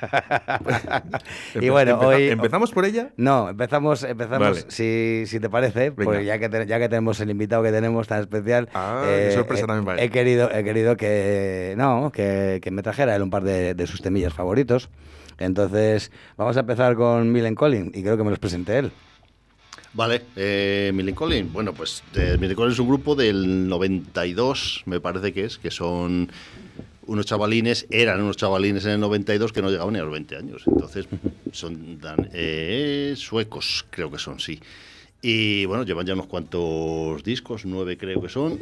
y 1.55 1.69
bueno, 1.69 1.99
hoy. 1.99 2.29
¿Empezamos 2.29 2.71
por 2.71 2.85
ella? 2.85 3.11
No, 3.17 3.49
empezamos, 3.49 4.03
empezamos 4.05 4.67
si, 4.69 5.25
si 5.27 5.41
te 5.41 5.49
parece, 5.49 5.93
pues 5.93 6.25
ya 6.25 6.39
que, 6.39 6.49
ya 6.73 6.79
que 6.79 6.89
tenemos 6.89 7.21
el 7.21 7.29
invitado 7.29 7.63
que 7.63 7.71
tenemos 7.71 8.09
tan 8.09 8.23
especial. 8.23 8.71
Ah, 8.73 9.03
qué 9.05 9.29
eh, 9.29 9.33
sorpresa 9.33 9.67
también 9.67 9.87
va 9.87 10.03
He 10.03 10.09
querido, 10.09 10.51
he 10.51 10.65
querido 10.65 10.97
que, 10.97 11.75
no, 11.77 12.11
que, 12.11 12.61
que 12.63 12.71
me 12.71 12.83
trajera 12.83 13.15
él 13.15 13.21
un 13.21 13.29
par 13.29 13.45
de, 13.45 13.75
de, 13.75 13.87
sus 13.87 14.01
temillas 14.01 14.33
favoritos. 14.33 14.89
Entonces, 15.39 16.11
vamos 16.39 16.57
a 16.57 16.61
empezar 16.61 16.97
con 16.97 17.31
Millen 17.31 17.55
Collin 17.55 17.93
y 17.95 18.03
creo 18.03 18.17
que 18.17 18.25
me 18.25 18.31
los 18.31 18.39
presente 18.39 18.79
él. 18.79 18.91
Vale, 19.93 20.23
eh, 20.35 20.93
Millen 20.95 21.15
Collin. 21.15 21.53
Bueno, 21.53 21.75
pues 21.75 22.03
eh, 22.15 22.39
Millen 22.41 22.57
Collin 22.57 22.73
es 22.73 22.79
un 22.79 22.89
grupo 22.89 23.15
del 23.15 23.69
92, 23.69 24.85
me 24.87 24.99
parece 24.99 25.35
que 25.35 25.45
es, 25.45 25.59
que 25.59 25.71
son 25.71 26.33
unos 27.07 27.27
chavalines, 27.27 27.87
eran 27.91 28.23
unos 28.23 28.39
chavalines 28.39 28.87
en 28.87 28.93
el 28.93 29.01
92 29.01 29.53
que 29.53 29.61
no 29.61 29.69
llegaban 29.69 29.93
ni 29.93 29.99
a 29.99 30.05
los 30.05 30.13
20 30.13 30.37
años. 30.37 30.63
Entonces, 30.67 31.07
son 31.53 32.01
eh, 32.33 33.13
suecos, 33.19 33.85
creo 33.91 34.11
que 34.11 34.19
son, 34.19 34.41
sí. 34.41 34.59
Y 35.23 35.65
bueno, 35.67 35.85
llevan 35.85 36.05
ya 36.05 36.15
unos 36.15 36.27
cuantos 36.27 37.23
discos, 37.23 37.65
nueve 37.65 37.97
creo 37.97 38.21
que 38.21 38.29
son. 38.29 38.59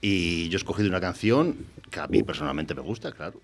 Y 0.00 0.48
yo 0.48 0.56
he 0.56 0.58
escogido 0.58 0.88
una 0.88 1.00
canción 1.00 1.54
que 1.88 2.00
a 2.00 2.08
mí 2.08 2.22
personalmente 2.24 2.74
me 2.74 2.80
gusta, 2.80 3.12
claro. 3.12 3.40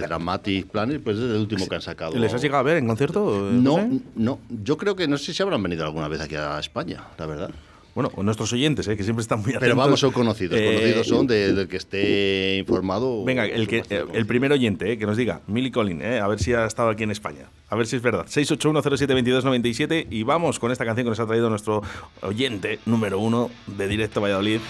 Dramatic 0.00 0.66
Planet, 0.66 1.00
pues 1.00 1.18
es 1.18 1.24
el 1.24 1.36
último 1.36 1.68
que 1.68 1.76
han 1.76 1.82
sacado. 1.82 2.18
¿Les 2.18 2.32
has 2.34 2.42
llegado 2.42 2.60
a 2.60 2.62
ver 2.64 2.78
en 2.78 2.88
concierto? 2.88 3.50
No, 3.52 3.88
no, 4.16 4.40
Yo 4.64 4.76
creo 4.76 4.96
que 4.96 5.06
no 5.06 5.16
sé 5.18 5.32
si 5.32 5.42
habrán 5.42 5.62
venido 5.62 5.84
alguna 5.84 6.08
vez 6.08 6.20
aquí 6.22 6.34
a 6.34 6.58
España, 6.58 7.04
la 7.18 7.26
verdad. 7.26 7.50
Bueno, 7.94 8.10
nuestros 8.22 8.52
oyentes, 8.52 8.88
¿eh? 8.88 8.96
que 8.96 9.04
siempre 9.04 9.22
están 9.22 9.40
muy 9.40 9.50
atentos. 9.50 9.62
Pero 9.68 9.76
vamos, 9.76 10.00
son 10.00 10.12
conocidos. 10.12 10.58
Eh, 10.58 10.64
conocidos 10.64 11.06
son 11.06 11.26
del 11.26 11.68
que 11.68 11.76
esté 11.76 12.56
informado. 12.56 13.22
Venga, 13.24 13.44
el, 13.44 13.68
que, 13.68 13.82
el 14.12 14.26
primer 14.26 14.52
oyente 14.52 14.92
eh, 14.92 14.98
que 14.98 15.04
nos 15.04 15.16
diga, 15.16 15.42
Millie 15.46 15.70
Collin, 15.70 16.02
a 16.02 16.26
ver 16.26 16.40
si 16.40 16.54
ha 16.54 16.64
estado 16.64 16.88
aquí 16.88 17.02
en 17.02 17.10
España. 17.10 17.50
A 17.68 17.76
ver 17.76 17.86
si 17.86 17.96
es 17.96 18.02
verdad. 18.02 18.26
681072297 18.26 20.06
y 20.10 20.22
vamos 20.22 20.58
con 20.58 20.72
esta 20.72 20.84
canción 20.84 21.04
que 21.04 21.10
nos 21.10 21.20
ha 21.20 21.26
traído 21.26 21.50
nuestro 21.50 21.82
oyente 22.22 22.78
número 22.86 23.18
uno 23.18 23.50
de 23.66 23.88
Directo 23.88 24.20
Valladolid, 24.20 24.60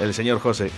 el 0.00 0.12
señor 0.12 0.40
José. 0.40 0.70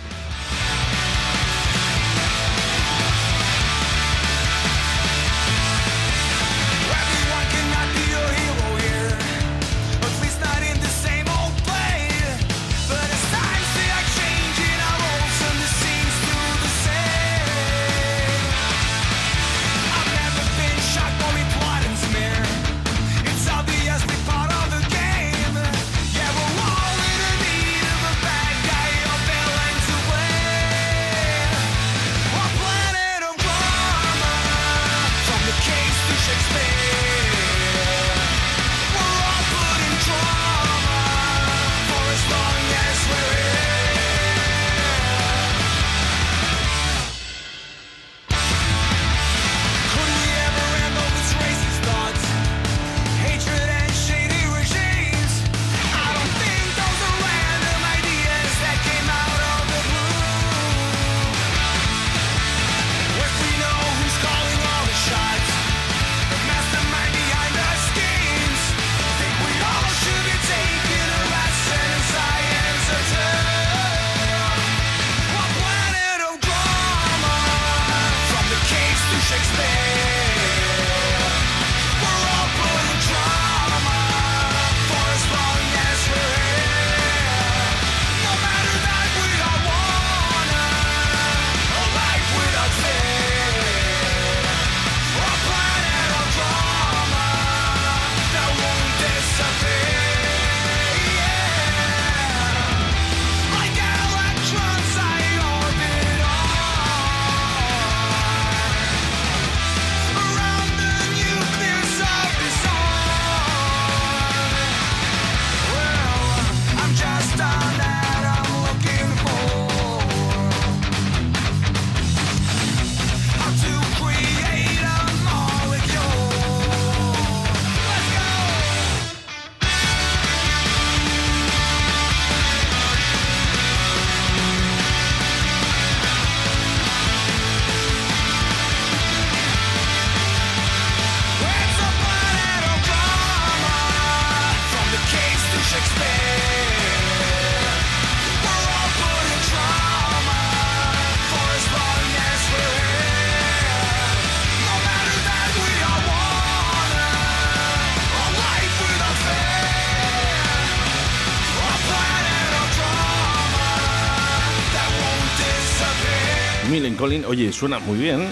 Oye, 167.26 167.52
suena 167.52 167.78
muy 167.78 167.98
bien 167.98 168.26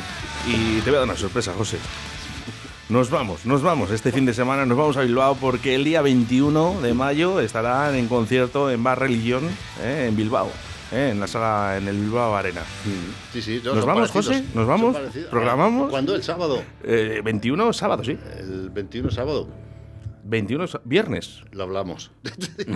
y 0.47 0.81
te 0.81 0.91
voy 0.91 0.97
a 0.97 1.01
dar 1.01 1.05
una 1.09 1.17
sorpresa, 1.17 1.53
José. 1.57 1.79
Nos 2.91 3.11
vamos, 3.11 3.47
nos 3.47 3.63
vamos. 3.63 3.91
Este 3.91 4.13
fin 4.13 4.27
de 4.27 4.35
semana 4.35 4.67
nos 4.67 4.77
vamos 4.77 4.97
a 4.97 5.01
Bilbao 5.01 5.35
porque 5.41 5.75
el 5.75 5.83
día 5.85 6.03
21 6.03 6.81
de 6.83 6.93
mayo 6.95 7.41
estarán 7.41 7.95
en 7.97 8.07
concierto 8.07 8.71
en 8.71 8.83
Bar 8.85 9.01
Religión, 9.01 9.49
eh, 9.83 10.07
en 10.09 10.17
Bilbao. 10.17 10.51
eh, 10.93 11.09
en 11.11 11.19
la 11.19 11.27
sala, 11.27 11.79
en 11.79 11.89
el 11.89 11.97
Bilbao 11.97 12.37
Arena. 12.37 12.61
Sí, 13.33 13.43
sí. 13.43 13.61
¿Nos 13.65 13.85
vamos, 13.85 14.11
José? 14.11 14.45
¿Nos 14.55 14.67
vamos? 14.69 14.97
¿Programamos? 15.31 15.91
¿Cuándo? 15.91 16.15
¿El 16.15 16.23
sábado? 16.23 16.63
Eh, 16.85 17.23
21 17.25 17.73
sábado, 17.73 18.05
sí. 18.05 18.17
El 18.39 18.71
21 18.71 19.11
sábado. 19.11 19.49
21 20.29 20.67
sa- 20.67 20.81
viernes. 20.85 21.43
Lo 21.53 21.65
hablamos. 21.65 22.11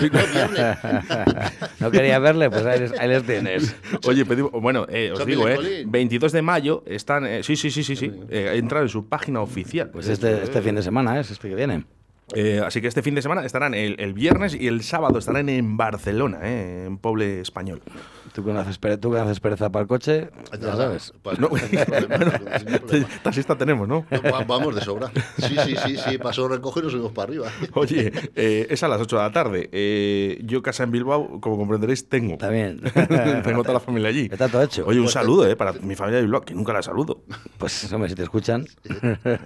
no 1.81 1.91
quería 1.91 2.19
verle, 2.19 2.51
pues 2.51 2.65
ahí 2.67 2.81
les, 2.81 2.99
ahí 2.99 3.09
les 3.09 3.23
tienes. 3.25 3.77
Oye, 4.07 4.25
pedimos- 4.25 4.53
bueno, 4.53 4.87
eh, 4.89 5.13
os 5.13 5.25
digo, 5.27 5.49
eh, 5.49 5.57
Millencolin. 5.57 5.91
22 5.91 6.33
de 6.33 6.43
mayo 6.43 6.83
están, 6.87 7.27
eh, 7.27 7.43
sí, 7.43 7.57
sí, 7.57 7.71
sí, 7.71 7.83
sí, 7.83 7.97
sí, 7.97 8.13
eh, 8.31 8.53
entran 8.55 8.83
en 8.83 8.89
su 8.89 9.07
página 9.09 9.41
oficial. 9.41 9.91
Pues 9.91 10.09
este, 10.09 10.43
este 10.43 10.63
fin 10.63 10.75
de 10.75 10.83
semana 10.83 11.19
es 11.21 11.31
este 11.31 11.49
que 11.49 11.55
viene. 11.55 11.85
Eh, 12.33 12.61
así 12.65 12.81
que 12.81 12.87
este 12.87 13.03
fin 13.03 13.17
de 13.17 13.23
semana 13.23 13.45
estarán 13.45 13.75
el, 13.75 13.97
el 13.99 14.15
viernes 14.15 14.55
y 14.55 14.69
el 14.69 14.83
sábado 14.83 15.19
estarán 15.19 15.49
en 15.49 15.77
Barcelona, 15.77 16.39
eh, 16.45 16.85
en 16.87 16.97
Poble 16.99 17.41
Español. 17.41 17.83
Tú 18.33 18.45
que 18.45 18.53
no 18.53 18.61
haces, 18.61 18.81
pere- 18.81 18.97
tú 18.99 19.11
que 19.11 19.17
no 19.17 19.23
haces 19.25 19.41
pereza 19.41 19.71
para 19.71 19.83
el 19.83 19.89
coche, 19.89 20.29
ya 20.61 20.77
sabes. 20.77 21.13
Pues 21.23 21.39
No. 21.39 21.49
no, 21.49 21.57
problema, 21.57 22.59
sin 22.59 22.79
problema. 22.79 23.09
Taxista 23.23 23.57
tenemos, 23.59 23.89
¿no? 23.89 24.07
No, 24.11 24.23
va- 24.23 24.45
Vamos 24.45 24.75
de 24.75 24.81
sobra. 24.83 25.11
Sí, 25.39 25.57
sí, 25.65 25.75
sí, 25.85 25.97
sí. 25.97 26.19
Pasó 26.19 26.47
recoge 26.49 26.81
y 26.81 26.83
nos 26.85 26.93
subimos 26.93 27.13
para 27.13 27.29
arriba. 27.29 27.49
Oye, 27.75 28.13
eh, 28.37 28.67
es 28.71 28.83
a 28.83 28.89
las 28.89 29.01
8 29.01 29.17
de 29.17 29.23
la 29.23 29.33
tarde. 29.33 29.69
Eh, 29.73 30.41
yo 30.45 30.63
casa 30.63 30.85
en 30.85 30.91
Bilbao, 30.93 31.41
como 31.41 31.57
comprenderéis, 31.59 32.09
tengo. 32.09 32.37
También. 32.37 32.81
tengo 33.45 33.63
toda 33.63 33.75
la 33.75 33.81
familia 33.81 34.09
allí. 34.11 34.29
Está 34.31 34.49
todo 34.49 34.63
hecho. 34.63 34.85
Oye, 34.87 35.01
un 35.01 35.09
saludo 35.09 35.47
eh, 35.49 35.57
para 35.57 35.73
mi 35.73 35.97
familia 35.97 36.19
de 36.19 36.23
Bilbao, 36.23 36.43
que 36.43 36.55
nunca 36.55 36.73
la 36.73 36.83
saludo. 36.83 37.23
Pues, 37.59 37.93
hombre, 37.93 38.09
si 38.09 38.15
te 38.15 38.23
escuchan. 38.23 38.67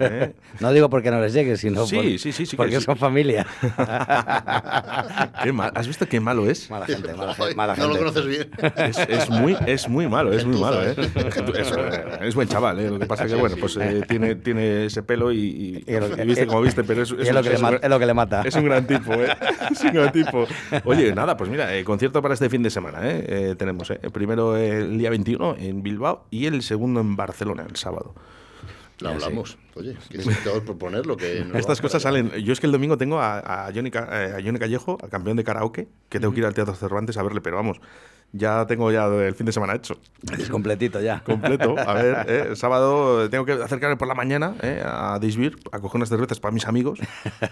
¿eh? 0.01 0.35
No 0.61 0.73
digo 0.73 0.91
porque 0.91 1.11
no 1.11 1.21
les 1.21 1.33
llegue, 1.33 1.57
sino 1.57 1.87
Sí, 1.87 1.97
por- 1.97 2.05
sí, 2.05 2.19
sí, 2.19 2.33
sí 2.33 2.47
que 2.51 2.57
porque 2.57 2.79
sí. 2.79 2.85
son 2.85 2.97
familia. 2.97 3.47
Qué 5.43 5.53
mal. 5.53 5.73
¿Has 5.75 5.87
visto 5.87 6.07
qué 6.07 6.21
malo 6.21 6.49
es? 6.49 6.71
Mala 6.71 6.87
gente, 6.87 7.13
mala, 7.15 7.31
Ay, 7.33 7.37
gente, 7.37 7.55
mala 7.55 7.77
no 7.77 7.89
lo 7.89 7.99
conoces 7.99 8.27
bien. 8.27 8.51
Es, 8.77 8.99
es 8.99 9.31
muy, 9.31 9.57
es 9.67 9.89
muy 9.89 10.09
malo, 10.09 10.33
es 10.33 10.45
muy 10.45 10.61
malo, 10.61 10.83
¿eh? 10.83 10.95
Gentuza, 10.95 11.61
Es, 11.61 11.71
eh, 11.73 12.05
es 12.23 12.35
buen 12.35 12.49
chaval, 12.49 12.79
¿eh? 12.81 12.91
Lo 12.91 12.99
que 12.99 13.07
pasa 13.07 13.25
es 13.25 13.33
que, 13.33 13.39
bueno, 13.39 13.57
pues 13.59 13.77
eh, 13.77 14.03
tiene, 14.09 14.35
tiene 14.37 14.87
ese 14.87 15.03
pelo 15.03 15.33
y, 15.33 15.39
y- 15.39 15.85
Y 15.87 16.25
viste 16.27 16.47
como 16.47 16.61
viste, 16.63 16.85
pero 16.85 17.03
es, 17.03 17.11
lo 17.11 17.17
que 17.43 17.51
le 17.51 17.57
un 17.57 17.63
ma- 17.63 17.71
gran- 17.71 17.85
es 17.85 17.91
lo 17.91 17.99
que 17.99 18.07
le 18.07 18.15
mata. 18.15 18.43
Es 18.45 18.55
un 18.57 18.65
gran 18.65 18.87
tipo, 18.87 19.13
¿eh? 19.15 19.29
Es 19.71 19.81
un 19.83 19.93
gran 19.93 20.13
tipo. 20.13 20.47
Oye, 20.85 21.15
nada, 21.15 21.37
pues 21.37 21.51
mira, 21.51 21.75
eh, 21.77 21.85
concierto 21.85 22.21
para 22.23 22.35
este 22.35 22.49
fin 22.51 22.63
de 22.63 22.71
semana, 22.71 22.99
¿eh? 23.09 23.25
Eh, 23.29 23.55
tenemos, 23.59 23.91
¿eh? 23.91 23.99
El 24.03 24.11
primero 24.11 24.57
el 24.57 24.99
día 24.99 25.11
21 25.11 25.57
en 25.59 25.83
Bilbao 25.83 26.27
y 26.31 26.47
el 26.47 26.63
segundo 26.63 27.01
en 27.01 27.17
Barcelona, 27.17 27.65
el 27.69 27.77
sábado. 27.77 28.15
Lo 29.01 29.09
hablamos. 29.09 29.59
Oye, 29.75 29.97
que 30.09 30.21
proponer 30.65 31.05
lo 31.05 31.17
que. 31.17 31.45
Estas 31.55 31.81
cosas 31.81 32.03
salen. 32.03 32.31
Yo 32.45 32.53
es 32.53 32.61
que 32.61 32.67
el 32.67 32.73
domingo 32.73 32.97
tengo 32.97 33.19
a, 33.21 33.67
a, 33.67 33.73
Johnny, 33.75 33.91
eh, 33.93 34.35
a 34.39 34.41
Johnny 34.43 34.59
Callejo, 34.61 34.99
al 35.03 35.11
campeón 35.11 35.37
de 35.37 35.43
karaoke, 35.43 35.89
que 36.09 36.21
tengo 36.21 36.33
que 36.33 36.39
ir 36.41 36.47
al 36.47 36.55
Teatro 36.55 36.75
Cervantes 36.77 37.17
a 37.17 37.23
verle, 37.25 37.41
pero 37.41 37.57
vamos, 37.57 37.81
ya 38.37 38.67
tengo 38.67 38.91
ya 38.91 39.07
el 39.07 39.35
fin 39.35 39.47
de 39.47 39.53
semana 39.53 39.75
hecho. 39.77 39.97
Es 40.37 40.49
completito 40.51 41.01
ya. 41.01 41.21
completo. 41.25 41.77
A 41.79 41.93
ver, 41.95 42.27
eh, 42.29 42.45
el 42.51 42.57
sábado 42.57 43.31
tengo 43.31 43.45
que 43.45 43.53
acercarme 43.53 43.97
por 43.97 44.09
la 44.09 44.15
mañana 44.15 44.55
eh, 44.61 44.83
a 44.85 45.19
Disbir 45.21 45.57
a 45.71 45.79
coger 45.79 45.97
unas 45.99 46.09
cervezas 46.09 46.41
para 46.41 46.53
mis 46.53 46.67
amigos. 46.67 46.99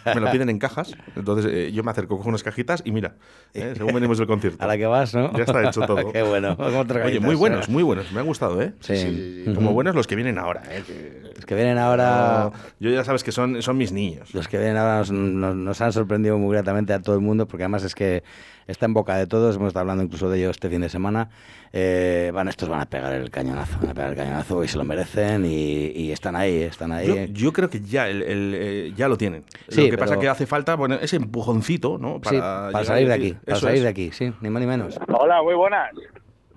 Me 0.05 0.21
lo 0.21 0.31
piden 0.31 0.49
en 0.51 0.59
cajas. 0.59 0.95
Entonces 1.15 1.51
eh, 1.53 1.71
yo 1.73 1.85
me 1.85 1.91
acerco, 1.93 2.17
cojo 2.17 2.29
unas 2.29 2.43
cajitas 2.43 2.83
y 2.85 2.91
mira, 2.91 3.15
eh, 3.55 3.75
según 3.77 3.95
venimos 3.95 4.19
del 4.19 4.27
concierto. 4.27 4.59
A 4.65 4.67
la 4.67 4.77
que 4.77 4.87
vas, 4.87 5.15
¿no? 5.15 5.33
Ya 5.37 5.45
está 5.45 5.63
hecho 5.69 5.83
todo. 5.87 6.11
Qué 6.13 6.23
bueno. 6.23 6.57
¿Cómo 6.57 6.85
te 6.87 7.01
Oye, 7.03 7.21
muy 7.21 7.37
buenos, 7.37 7.69
eh? 7.69 7.71
muy 7.73 7.83
buenos. 7.85 8.11
Me 8.13 8.19
ha 8.21 8.25
gustado, 8.25 8.61
¿eh? 8.61 8.73
Sí. 8.81 8.97
Sí, 8.97 9.43
sí, 9.47 9.55
Como 9.55 9.73
buenos 9.73 9.95
los 9.95 10.07
que 10.09 10.17
vienen 10.17 10.39
ahora, 10.39 10.63
¿eh? 10.69 10.83
Que- 10.87 11.33
Los 11.37 11.47
que 11.47 11.55
vienen 11.55 11.79
ahora. 11.79 12.51
no, 12.53 12.53
yo 12.81 12.91
ya 12.91 13.05
sabes 13.05 13.23
que 13.25 13.31
son, 13.33 13.63
son 13.63 13.77
mis 13.79 13.93
niños. 13.93 14.35
Los 14.35 14.49
que 14.49 14.59
vienen 14.59 14.77
ahora 14.77 14.99
nos, 14.99 15.11
nos- 15.13 15.55
nos 15.57 15.81
han 15.81 15.93
sorprendido 15.93 16.39
muy 16.39 16.53
gratamente 16.55 16.93
a 16.93 17.01
todo 17.01 17.15
el 17.15 17.21
mundo, 17.23 17.47
porque 17.47 17.63
además 17.65 17.85
es 17.85 17.95
que 17.95 18.23
está 18.67 18.87
en 18.87 18.95
boca 18.95 19.17
de 19.17 19.27
todos, 19.27 19.57
hemos 19.57 19.69
estado 19.69 19.83
hablando 19.83 20.03
incluso 20.05 20.29
de 20.31 20.39
ellos 20.39 20.51
este 20.51 20.69
fin 20.69 20.81
de 20.81 20.89
semana. 20.89 21.29
Eh, 21.73 22.31
van, 22.35 22.49
estos 22.49 22.69
van 22.69 22.81
a 22.81 22.87
pegar 22.87 23.13
el 23.15 23.31
cañonazo, 23.31 23.79
van 23.81 23.91
a 23.91 23.95
pegar 23.95 24.11
el 24.11 24.17
cañonazo 24.17 24.63
y 24.63 24.69
se 24.69 24.77
lo 24.79 24.85
merecen 24.85 25.45
y, 25.47 25.87
y 25.95 26.13
están 26.13 26.37
ahí, 26.37 26.63
están 26.63 26.93
ahí. 26.93 27.07
Yo, 27.07 27.15
yo 27.33 27.53
creo 27.53 27.71
que 27.71 27.81
ya, 27.81 28.09
el, 28.09 28.23
el, 28.23 28.55
eh, 28.57 28.93
ya 28.95 29.09
lo 29.09 29.17
tienen. 29.17 29.45
Sí, 29.69 29.85
lo 29.85 29.91
que 29.91 29.99
pasa 29.99 30.11
pero- 30.13 30.21
que 30.21 30.29
hace 30.29 30.47
falta 30.47 30.75
bueno, 30.75 30.97
ese 30.97 31.17
empujoncito, 31.17 31.99
¿no? 31.99 32.21
Sí, 32.29 32.37
para 32.39 32.85
salir 32.85 33.09
de 33.09 33.15
aquí, 33.15 33.33
para 33.45 33.59
salir 33.59 33.77
es. 33.79 33.83
de 33.85 33.89
aquí, 33.89 34.11
sí, 34.13 34.33
ni 34.41 34.51
más 34.51 34.61
ni 34.61 34.67
menos. 34.67 34.99
Hola, 35.09 35.43
muy 35.43 35.55
buenas. 35.55 35.91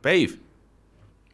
Pave, 0.02 0.30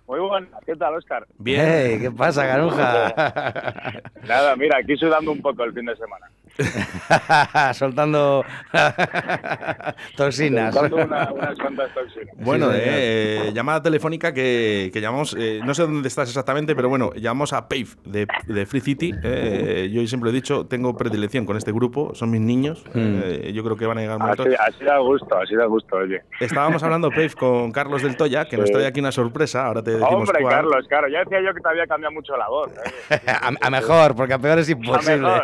Muy 0.07 0.19
buenas. 0.19 0.49
¿Qué 0.65 0.75
tal, 0.75 0.93
Oscar? 0.95 1.25
bien. 1.37 1.61
Hey, 1.67 1.97
¿Qué 2.01 2.11
pasa, 2.11 2.45
Garuja? 2.45 3.13
Nada, 4.27 4.55
mira, 4.55 4.77
aquí 4.77 4.95
sudando 4.97 5.31
un 5.31 5.41
poco 5.41 5.63
el 5.63 5.73
fin 5.73 5.85
de 5.85 5.95
semana. 5.95 6.27
Soltando 7.73 8.43
toxinas. 10.17 10.75
Una- 10.75 11.31
unas 11.31 11.57
cuantas 11.57 11.93
toxinas. 11.93 12.27
Bueno, 12.41 12.71
Sí, 12.71 12.79
señor. 12.79 12.93
eh, 12.93 13.51
llamada 13.53 13.81
telefónica 13.81 14.33
que, 14.33 14.89
que 14.93 15.01
llamamos, 15.01 15.35
eh, 15.39 15.59
no 15.63 15.73
sé 15.73 15.83
dónde 15.83 16.07
estás 16.07 16.27
exactamente, 16.29 16.75
pero 16.75 16.89
bueno, 16.89 17.11
llamamos 17.15 17.53
a 17.53 17.67
Pave 17.67 17.87
de, 18.05 18.27
de 18.47 18.65
Free 18.65 18.81
City. 18.81 19.13
eh, 19.23 19.89
yo 19.91 20.05
siempre 20.07 20.29
he 20.31 20.33
dicho, 20.33 20.65
tengo 20.65 20.95
predilección 20.97 21.45
con 21.45 21.57
este 21.57 21.71
grupo, 21.71 22.13
son 22.15 22.31
mis 22.31 22.41
niños. 22.41 22.83
Eh, 22.95 23.51
yo 23.53 23.63
creo 23.63 23.75
que 23.77 23.85
van 23.85 23.97
a 23.99 24.01
llegar 24.01 24.19
momentos. 24.19 24.47
Así, 24.47 24.55
así 24.75 24.83
da 24.85 24.97
gusto, 24.97 25.37
así 25.37 25.55
da 25.55 25.65
gusto, 25.65 25.95
oye. 25.97 26.21
Estábamos 26.39 26.81
hablando, 26.83 27.09
Pave, 27.09 27.29
con 27.31 27.71
Carlos 27.71 28.01
del 28.03 28.15
Toya, 28.17 28.45
que 28.45 28.57
nos 28.57 28.67
Sí. 28.67 28.73
trae 28.73 28.87
aquí 28.87 28.99
una 28.99 29.11
sorpresa. 29.11 29.65
Ahora 29.65 29.83
te 29.83 29.91
decimos 29.91 30.13
Hombre, 30.13 30.41
cuál. 30.41 30.53
Carlos, 30.55 30.85
claro, 30.87 31.07
ya 31.09 31.19
decía 31.19 31.41
yo 31.41 31.53
que 31.53 31.61
te 31.61 31.69
había 31.69 31.85
cambiado 31.87 32.13
mucho 32.13 32.35
la 32.37 32.47
voz. 32.49 32.71
¿eh? 33.09 33.19
a, 33.27 33.51
a 33.61 33.69
mejor, 33.69 34.15
porque 34.15 34.33
a 34.33 34.39
peor 34.39 34.59
es 34.59 34.69
A 34.69 34.71
imposible. 34.71 35.17
mejor. 35.17 35.43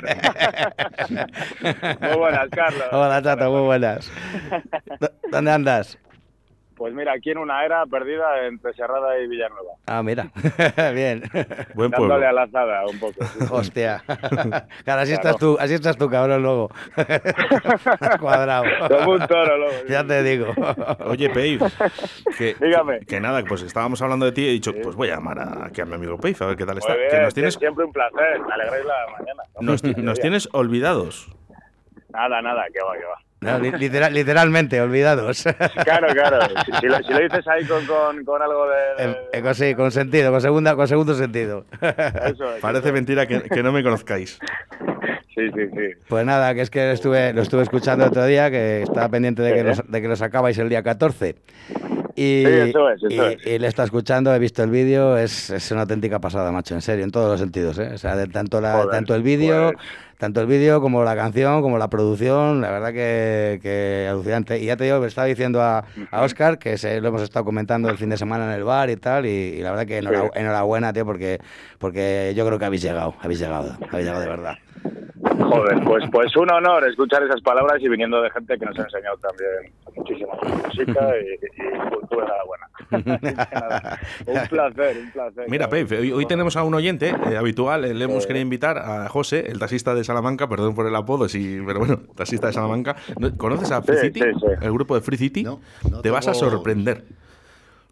Muy 2.01 2.17
buenas, 2.17 2.49
Carlos. 2.49 2.87
Hola, 2.91 3.21
Tato, 3.21 3.51
muy 3.51 3.61
buenas. 3.61 4.11
¿Dó- 4.99 5.11
¿Dónde 5.31 5.51
andas? 5.51 5.97
Pues 6.77 6.93
mira, 6.93 7.13
aquí 7.13 7.31
en 7.31 7.39
una 7.39 7.65
era 7.65 7.84
perdida 7.88 8.46
entre 8.46 8.72
Serrada 8.74 9.17
y 9.19 9.27
Villanueva. 9.27 9.72
Ah, 9.88 10.03
mira. 10.03 10.27
Bien. 10.93 11.24
Buen 11.74 11.89
pueblo. 11.89 12.19
Dándole 12.19 12.27
a 12.27 12.31
la 12.31 12.43
azada 12.43 12.86
un 12.86 13.00
poco. 13.00 13.25
sí. 13.25 13.39
Hostia. 13.51 14.03
Claro, 14.84 15.01
así 15.01 15.13
estás 15.13 15.38
tú, 15.38 15.57
así 15.60 15.74
estás 15.74 15.98
tú, 15.98 16.10
cabrón, 16.10 16.41
luego. 16.41 16.69
Cuadrado. 18.19 18.63
Como 18.88 19.12
un 19.13 19.27
toro, 19.27 19.57
luego. 19.57 19.74
Ya 19.89 20.05
te 20.05 20.24
digo. 20.24 20.53
Oye, 21.05 21.29
Pave, 21.29 21.60
que, 22.38 22.55
Dígame. 22.60 23.00
que, 23.00 23.05
que 23.05 23.19
nada, 23.19 23.43
pues 23.43 23.63
estábamos 23.63 24.01
hablando 24.01 24.25
de 24.25 24.31
ti 24.31 24.43
y 24.43 24.48
he 24.50 24.51
dicho, 24.51 24.72
pues 24.81 24.96
voy 24.96 25.10
a 25.10 25.15
llamar 25.15 25.39
a, 25.39 25.65
aquí 25.65 25.81
a 25.81 25.86
mi 25.86 25.96
amigo 25.96 26.17
Pave, 26.17 26.36
a 26.39 26.46
ver 26.46 26.57
qué 26.57 26.65
tal 26.65 26.77
está. 26.77 26.93
Muy 26.93 27.00
bien, 27.00 27.12
que 27.12 27.22
nos 27.22 27.34
tienes, 27.34 27.53
siempre 27.55 27.86
un 27.86 27.91
placer, 27.91 28.39
me 28.39 28.53
alegráis 28.53 28.86
la 28.86 28.96
mañana. 29.17 29.43
nos, 29.60 29.84
nos 29.98 30.19
tienes 30.19 30.50
olvidados. 30.53 31.29
Nada, 32.10 32.41
nada, 32.41 32.65
que 32.74 32.79
va, 32.84 32.93
que 32.98 33.05
va. 33.05 33.26
No, 33.39 33.60
li- 33.60 33.72
literal- 33.72 34.13
literalmente, 34.13 34.82
olvidados. 34.82 35.44
Claro, 35.84 36.08
claro. 36.13 36.39
Si, 36.65 36.72
si 36.79 36.86
lo, 36.88 36.98
si 36.98 37.13
lo 37.13 37.20
dices 37.20 37.48
ahí 37.48 37.63
con, 37.65 37.86
con, 37.86 38.25
con 38.25 38.41
algo 38.41 38.65
de. 38.67 39.06
de- 39.06 39.12
Eh, 39.12 39.17
eh, 39.34 39.41
con- 39.44 39.56
sí, 39.56 39.75
con 39.75 39.91
sentido, 39.91 40.32
con, 40.32 40.41
segunda, 40.41 40.75
con 40.75 40.88
segundo 40.88 41.13
sentido. 41.13 41.65
Eso 42.25 42.56
es. 42.56 42.62
Parece 42.62 42.91
mentira 42.91 43.27
que, 43.27 43.41
que 43.44 43.62
no 43.62 43.72
me 43.72 43.84
conozcáis. 43.84 44.39
Sí, 45.36 45.50
sí, 45.53 45.67
sí. 45.72 45.89
Pues 46.08 46.25
nada, 46.25 46.56
que 46.56 46.62
es 46.62 46.72
que 46.72 46.91
estuve, 46.91 47.32
lo 47.32 47.44
estuve 47.44 47.62
escuchando 47.62 48.06
el 48.06 48.10
otro 48.10 48.25
día, 48.25 48.50
que 48.50 48.82
estaba 48.82 49.08
pendiente 49.10 49.44
de 49.44 49.53
que, 49.53 49.60
¿eh? 49.60 49.63
los, 49.65 49.84
de 49.91 50.01
que 50.01 50.08
lo 50.08 50.15
sacabais 50.15 50.58
el 50.58 50.70
día 50.70 50.82
14. 50.82 51.36
Y, 52.19 52.43
Sí, 52.45 52.51
eso 52.69 52.89
es, 52.89 53.03
eso 53.03 53.31
y- 53.45 53.59
le 53.59 53.67
está 53.67 53.83
escuchando, 53.83 54.33
he 54.33 54.39
visto 54.39 54.63
el 54.63 54.71
vídeo, 54.71 55.17
es, 55.19 55.51
es 55.51 55.69
una 55.71 55.81
auténtica 55.81 56.17
pasada, 56.17 56.51
macho, 56.51 56.74
en 56.74 56.81
serio, 56.81 57.03
en 57.03 57.12
todos 57.12 57.29
los 57.29 57.39
sentidos. 57.39 57.77
¿eh? 57.77 57.91
O 57.93 57.97
sea, 58.00 58.15
de 58.15 58.25
tanto, 58.25 58.59
la, 58.59 58.74
Joder, 58.74 58.89
tanto 58.89 59.13
el 59.13 59.21
vídeo, 59.21 59.74
pues. 59.74 59.86
tanto 60.17 60.41
el 60.41 60.47
vídeo 60.47 60.81
como 60.81 61.03
la 61.03 61.15
canción, 61.15 61.62
como 61.62 61.77
la 61.77 61.91
producción, 61.91 62.59
la 62.59 62.71
verdad 62.71 62.91
que, 62.91 63.59
que 63.62 64.07
alucinante. 64.09 64.57
Y 64.59 64.65
ya 64.65 64.75
te 64.77 64.86
digo, 64.86 65.00
le 65.00 65.05
estaba 65.05 65.27
diciendo 65.27 65.62
a, 65.62 65.86
a 66.09 66.21
Oscar, 66.24 66.57
que 66.57 66.79
se, 66.79 67.00
lo 67.01 67.09
hemos 67.09 67.21
estado 67.21 67.45
comentando 67.45 67.88
el 67.88 68.00
fin 68.00 68.09
de 68.09 68.17
semana 68.17 68.45
en 68.45 68.51
el 68.57 68.63
bar 68.63 68.89
y 68.89 68.95
tal, 68.95 69.27
y, 69.27 69.29
y 69.29 69.62
la 69.62 69.69
verdad 69.69 69.86
que 69.86 70.00
enhora- 70.01 70.31
enhorabuena, 70.33 70.91
tío, 70.93 71.05
porque, 71.05 71.38
porque 71.77 72.33
yo 72.36 72.47
creo 72.47 72.57
que 72.57 72.65
habéis 72.65 72.81
llegado, 72.81 73.13
habéis 73.21 73.39
llegado, 73.41 73.77
habéis 73.91 74.07
llegado 74.07 74.21
de 74.21 74.27
verdad. 74.27 74.55
Joder, 75.39 75.84
pues, 75.84 76.03
pues 76.12 76.36
un 76.36 76.51
honor 76.51 76.88
escuchar 76.88 77.24
esas 77.24 77.41
palabras 77.41 77.77
y 77.82 77.88
viniendo 77.88 78.22
de 78.22 78.29
gente 78.32 78.58
que 78.58 78.65
nos 78.65 78.77
ha 78.79 78.84
enseñado 78.84 79.17
también 79.17 79.74
muchísima 79.96 80.34
música 80.65 81.10
y, 81.17 81.46
y 81.46 81.89
cultura 81.89 82.34
buena. 82.46 82.67
Un 84.27 84.48
placer, 84.48 84.98
un 84.98 85.12
placer. 85.12 85.46
Mira. 85.50 85.67
Pave, 85.70 85.98
hoy, 86.00 86.12
hoy 86.12 86.25
tenemos 86.25 86.56
a 86.56 86.63
un 86.63 86.74
oyente 86.74 87.10
eh, 87.29 87.38
habitual, 87.38 87.84
eh, 87.86 87.94
le 87.94 88.06
hemos 88.06 88.25
querido 88.25 88.41
invitar 88.44 88.77
a 88.77 89.10
José, 89.10 89.46
el 89.51 89.60
taxista 89.60 89.94
de 89.94 90.03
Salamanca, 90.03 90.48
perdón 90.48 90.74
por 90.75 90.88
el 90.88 90.96
apodo, 90.96 91.27
sí, 91.27 91.60
pero 91.65 91.79
bueno, 91.79 92.00
taxista 92.15 92.48
de 92.48 92.53
Salamanca. 92.53 92.96
¿No- 93.20 93.36
¿Conoces 93.38 93.72
a 93.72 93.82
Free 93.82 93.98
Sí, 93.98 94.06
City? 94.08 94.20
sí, 94.22 94.29
sí. 94.39 94.46
El 94.62 94.72
grupo 94.72 94.96
de 94.96 95.01
Free 95.01 95.17
City. 95.17 95.44
No, 95.44 95.60
no 95.89 96.01
Te 96.01 96.10
vas 96.10 96.27
a 96.27 96.34
sorprender. 96.34 97.03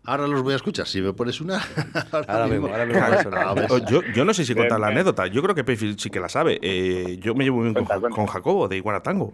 Ahora 0.06 0.28
los 0.28 0.44
voy 0.44 0.54
a 0.54 0.56
escuchar. 0.58 0.88
Si 0.88 1.02
me 1.02 1.14
pones 1.14 1.42
una. 1.42 1.62
ahora, 2.28 2.48
mismo, 2.48 2.68
ahora 2.68 2.86
mismo. 2.86 3.78
yo, 3.90 4.02
yo, 4.14 4.26
no 4.26 4.34
sé 4.34 4.46
si 4.46 4.54
contar 4.54 4.80
la 4.80 4.88
anécdota. 4.88 5.28
Yo 5.28 5.42
creo 5.42 5.56
que 5.56 5.64
Payfield 5.64 6.00
sí 6.00 6.10
que 6.10 6.20
la 6.20 6.30
sabe. 6.30 6.60
Eh, 6.62 7.18
yo 7.22 7.36
me 7.36 7.44
llevo 7.44 7.58
muy 7.58 7.72
bien 7.72 7.86
con, 8.12 8.26
Jacobo 8.28 8.68
de 8.68 8.78
Iguanatango. 8.78 9.34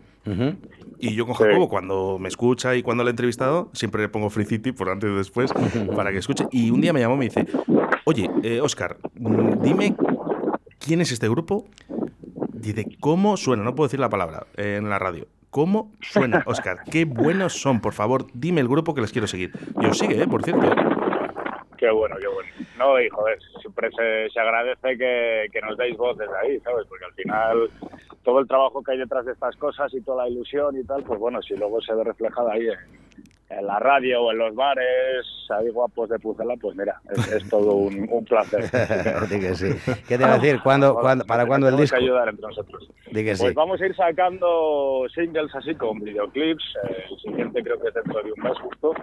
Y 1.00 1.16
yo 1.16 1.26
con 1.26 1.36
Jacobo, 1.36 1.68
cuando 1.68 2.18
me 2.20 2.30
escucha 2.30 2.76
y 2.76 2.84
cuando 2.84 3.04
le 3.04 3.10
he 3.10 3.12
entrevistado, 3.12 3.70
siempre 3.74 4.04
le 4.04 4.10
pongo 4.10 4.30
Free 4.30 4.46
City 4.46 4.72
por 4.72 4.90
antes 4.90 5.10
y 5.10 5.14
después 5.14 5.52
para 5.96 6.12
que 6.12 6.18
escuche. 6.18 6.48
Y 6.52 6.72
un 6.72 6.82
día 6.82 6.94
me 6.94 7.00
llamó 7.00 7.16
y 7.16 7.18
me 7.18 7.26
dice: 7.26 7.46
Oye, 8.06 8.30
eh, 8.44 8.62
Oscar, 8.62 8.98
mm, 9.16 9.62
dime 9.62 9.96
quién 10.80 11.02
es 11.02 11.12
este 11.12 11.28
grupo. 11.28 11.66
Dice, 12.54 12.86
¿cómo 13.00 13.38
suena? 13.38 13.64
No 13.64 13.74
puedo 13.74 13.88
decir 13.88 14.00
la 14.00 14.10
palabra 14.10 14.46
eh, 14.56 14.76
en 14.78 14.90
la 14.90 15.00
radio. 15.00 15.28
¿Cómo 15.52 15.92
suena, 16.00 16.44
Oscar? 16.48 16.80
Qué 16.90 17.04
buenos 17.04 17.62
son, 17.62 17.82
por 17.82 17.94
favor, 17.94 18.26
dime 18.34 18.62
el 18.62 18.70
grupo 18.70 18.96
que 18.96 19.02
les 19.02 19.12
quiero 19.12 19.28
seguir. 19.28 19.52
Y 19.80 19.86
os 19.86 19.98
sigue, 19.98 20.24
¿eh? 20.24 20.28
por 20.28 20.44
cierto. 20.44 20.66
Qué 21.78 21.92
bueno, 21.92 22.16
qué 22.20 22.28
bueno. 22.28 22.50
No, 22.78 23.00
y 23.00 23.10
joder, 23.10 23.38
siempre 23.60 23.90
se, 23.92 24.40
agradece 24.40 24.98
que, 24.98 25.48
que, 25.52 25.62
nos 25.62 25.78
deis 25.78 25.98
voces 25.98 26.30
ahí, 26.42 26.60
¿sabes? 26.62 26.88
Porque 26.88 27.06
al 27.06 27.14
final 27.14 27.70
todo 28.24 28.40
el 28.40 28.48
trabajo 28.48 28.82
que 28.82 28.94
hay 28.94 29.00
detrás 29.00 29.26
de 29.26 29.34
estas 29.34 29.56
cosas 29.58 29.94
y 29.94 30.02
toda 30.02 30.24
la 30.24 30.30
ilusión 30.30 30.78
y 30.78 30.84
tal, 30.86 31.04
pues 31.04 31.20
bueno, 31.20 31.42
si 31.42 31.56
luego 31.56 31.82
se 31.82 31.94
ve 31.94 32.04
reflejada 32.06 32.54
ahí 32.54 32.68
en, 32.68 33.01
en 33.58 33.66
la 33.66 33.80
radio 33.80 34.24
o 34.24 34.32
en 34.32 34.38
los 34.38 34.56
bares, 34.56 35.26
ahí 35.50 35.70
guapos 35.70 36.10
de 36.10 36.20
Pucela, 36.20 36.56
pues 36.60 36.76
mira, 36.76 37.02
es, 37.10 37.48
todo 37.50 37.74
un, 37.76 38.26
placer. 38.26 38.70
¿Qué 40.08 40.18
te 40.18 40.24
va 40.24 40.34
a 40.34 40.38
decir? 40.38 40.60
¿Cuándo, 40.62 41.00
¿Para 41.28 41.46
cuándo 41.46 41.68
el 41.68 41.78
disco? 41.78 41.98
que 41.98 42.04
ayudar 42.04 42.30
entre 42.30 42.48
nosotros. 42.48 42.90
pues 43.12 43.54
vamos 43.54 43.82
a 43.82 43.86
ir 43.86 43.96
sacando 43.96 45.06
singles 45.14 45.54
así 45.56 45.76
con 45.76 46.00
videoclips. 46.00 46.64
Eh, 46.84 47.04
el 47.10 47.20
siguiente 47.20 47.64
creo 47.64 47.80
que 47.80 47.90
es 47.90 47.94
dentro 47.94 48.22
de 48.24 48.32
un 48.32 48.44
mes 48.44 48.58
justo. 48.60 48.94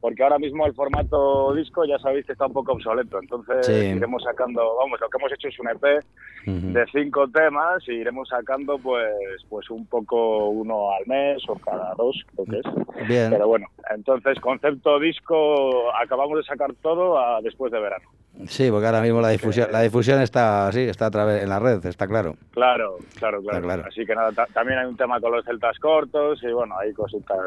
Porque 0.00 0.22
ahora 0.22 0.38
mismo 0.38 0.66
el 0.66 0.74
formato 0.74 1.54
disco 1.54 1.84
ya 1.84 1.98
sabéis 1.98 2.26
que 2.26 2.32
está 2.32 2.46
un 2.46 2.52
poco 2.52 2.72
obsoleto. 2.72 3.20
Entonces 3.20 3.68
iremos 3.68 4.22
sacando, 4.22 4.76
vamos, 4.76 5.00
lo 5.00 5.08
que 5.08 5.18
hemos 5.18 5.32
hecho 5.32 5.48
es 5.48 5.58
un 5.60 5.68
EP 5.68 6.04
de 6.46 6.84
cinco 6.92 7.28
temas 7.28 7.82
y 7.88 7.92
iremos 7.92 8.28
sacando 8.28 8.78
pues, 8.78 9.06
pues 9.48 9.70
un 9.70 9.86
poco 9.86 10.48
uno 10.48 10.90
al 10.92 11.06
mes 11.06 11.42
o 11.48 11.54
cada 11.56 11.94
dos, 11.94 12.16
creo 12.34 12.46
que 12.46 12.58
es. 12.58 13.08
Bien. 13.08 13.30
Pero 13.30 13.48
bueno, 13.48 13.66
entonces, 13.90 14.40
concepto 14.40 14.98
disco, 14.98 15.94
acabamos 15.94 16.38
de 16.38 16.44
sacar 16.44 16.72
todo 16.82 17.18
a, 17.18 17.40
después 17.40 17.72
de 17.72 17.80
verano. 17.80 18.08
Sí, 18.48 18.68
porque 18.70 18.86
ahora 18.86 19.00
mismo 19.00 19.20
la 19.20 19.28
difusión, 19.28 19.68
la 19.70 19.80
difusión 19.80 20.20
está 20.20 20.66
así, 20.66 20.80
está 20.80 21.06
a 21.06 21.10
través 21.10 21.42
en 21.42 21.48
la 21.48 21.60
red, 21.60 21.84
está 21.86 22.06
claro. 22.06 22.34
Claro, 22.50 22.98
claro, 23.16 23.40
claro. 23.40 23.84
Así 23.86 24.04
que 24.04 24.14
nada, 24.14 24.32
también 24.52 24.78
hay 24.78 24.86
un 24.86 24.96
tema 24.96 25.20
con 25.20 25.32
los 25.32 25.44
celtas 25.44 25.78
cortos 25.78 26.42
y 26.42 26.52
bueno, 26.52 26.76
hay 26.76 26.92
cositas. 26.92 27.38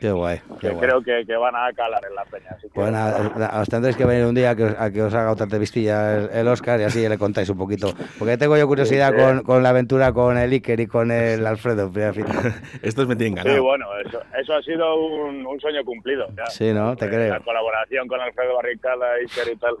Qué 0.00 0.10
guay. 0.10 0.40
que 0.60 0.72
creo 0.76 1.02
que, 1.02 1.36
van 1.36 1.54
a 1.54 1.72
calar 1.72 2.02
en 2.08 2.14
la 2.16 2.24
peña. 2.24 2.50
Así 2.50 2.66
bueno, 2.74 2.98
os 3.60 3.68
tendréis 3.68 3.96
que 3.96 4.04
venir 4.04 4.26
un 4.26 4.34
día 4.34 4.50
a 4.50 4.56
que, 4.56 4.64
os, 4.64 4.74
a 4.78 4.90
que 4.90 5.02
os 5.02 5.14
haga 5.14 5.30
otra 5.30 5.44
entrevistilla 5.44 6.16
el, 6.16 6.48
Oscar 6.48 6.80
y 6.80 6.84
así 6.84 7.08
le 7.08 7.16
contáis 7.16 7.48
un 7.48 7.58
poquito. 7.58 7.94
Porque 8.18 8.36
tengo 8.36 8.56
yo 8.56 8.66
curiosidad 8.66 9.14
con, 9.14 9.44
con, 9.44 9.62
la 9.62 9.70
aventura 9.70 10.12
con 10.12 10.36
el 10.36 10.50
Iker 10.50 10.80
y 10.80 10.86
con 10.88 11.12
el 11.12 11.46
Alfredo. 11.46 11.92
Estos 12.82 13.06
me 13.06 13.14
tienen 13.14 13.36
ganado. 13.36 13.54
Sí, 13.54 13.60
bueno, 13.60 13.86
eso, 14.04 14.20
eso 14.36 14.54
ha 14.54 14.62
sido 14.62 14.96
un, 14.96 15.46
un 15.46 15.60
sueño 15.60 15.84
cumplido. 15.84 16.26
Sí, 16.50 16.72
¿no? 16.72 16.96
Te 16.96 17.08
creo. 17.08 17.34
La 17.34 17.40
colaboración 17.40 18.08
con 18.08 18.20
Alfredo 18.20 18.56
Barricada, 18.56 19.12
Iker 19.14 19.52
y 19.52 19.56
tal 19.56 19.76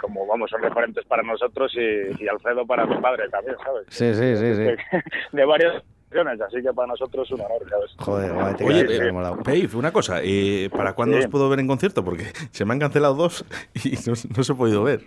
como 0.00 0.26
vamos, 0.26 0.50
son 0.50 0.62
referentes 0.62 1.04
para 1.06 1.22
nosotros 1.22 1.72
y, 1.74 2.28
Alfredo 2.28 2.66
para 2.66 2.86
mi 2.86 2.96
padre 3.00 3.28
también, 3.28 3.56
¿sabes? 3.64 3.86
Sí, 3.88 4.14
sí, 4.14 4.36
sí. 4.36 4.54
sí. 4.54 4.98
De, 5.36 5.44
varias 5.44 5.82
así 6.46 6.62
que 6.62 6.72
para 6.74 6.88
nosotros 6.88 7.26
es 7.26 7.32
un 7.32 7.40
honor, 7.40 7.68
¿sabes? 7.68 7.90
Joder, 7.98 8.32
guay, 8.32 8.54
te 8.54 8.64
Oye, 8.64 9.08
eh, 9.08 9.68
una 9.74 9.92
cosa, 9.92 10.20
eh, 10.22 10.68
¿para 10.70 10.92
cuándo 10.92 11.16
os 11.16 11.26
puedo 11.28 11.48
ver 11.48 11.60
en 11.60 11.66
concierto? 11.66 12.04
Porque 12.04 12.24
se 12.50 12.64
me 12.64 12.72
han 12.74 12.80
cancelado 12.80 13.14
dos 13.14 13.44
y 13.82 13.92
no, 14.06 14.12
no 14.36 14.44
se 14.44 14.52
ha 14.52 14.56
podido 14.56 14.82
ver. 14.82 15.00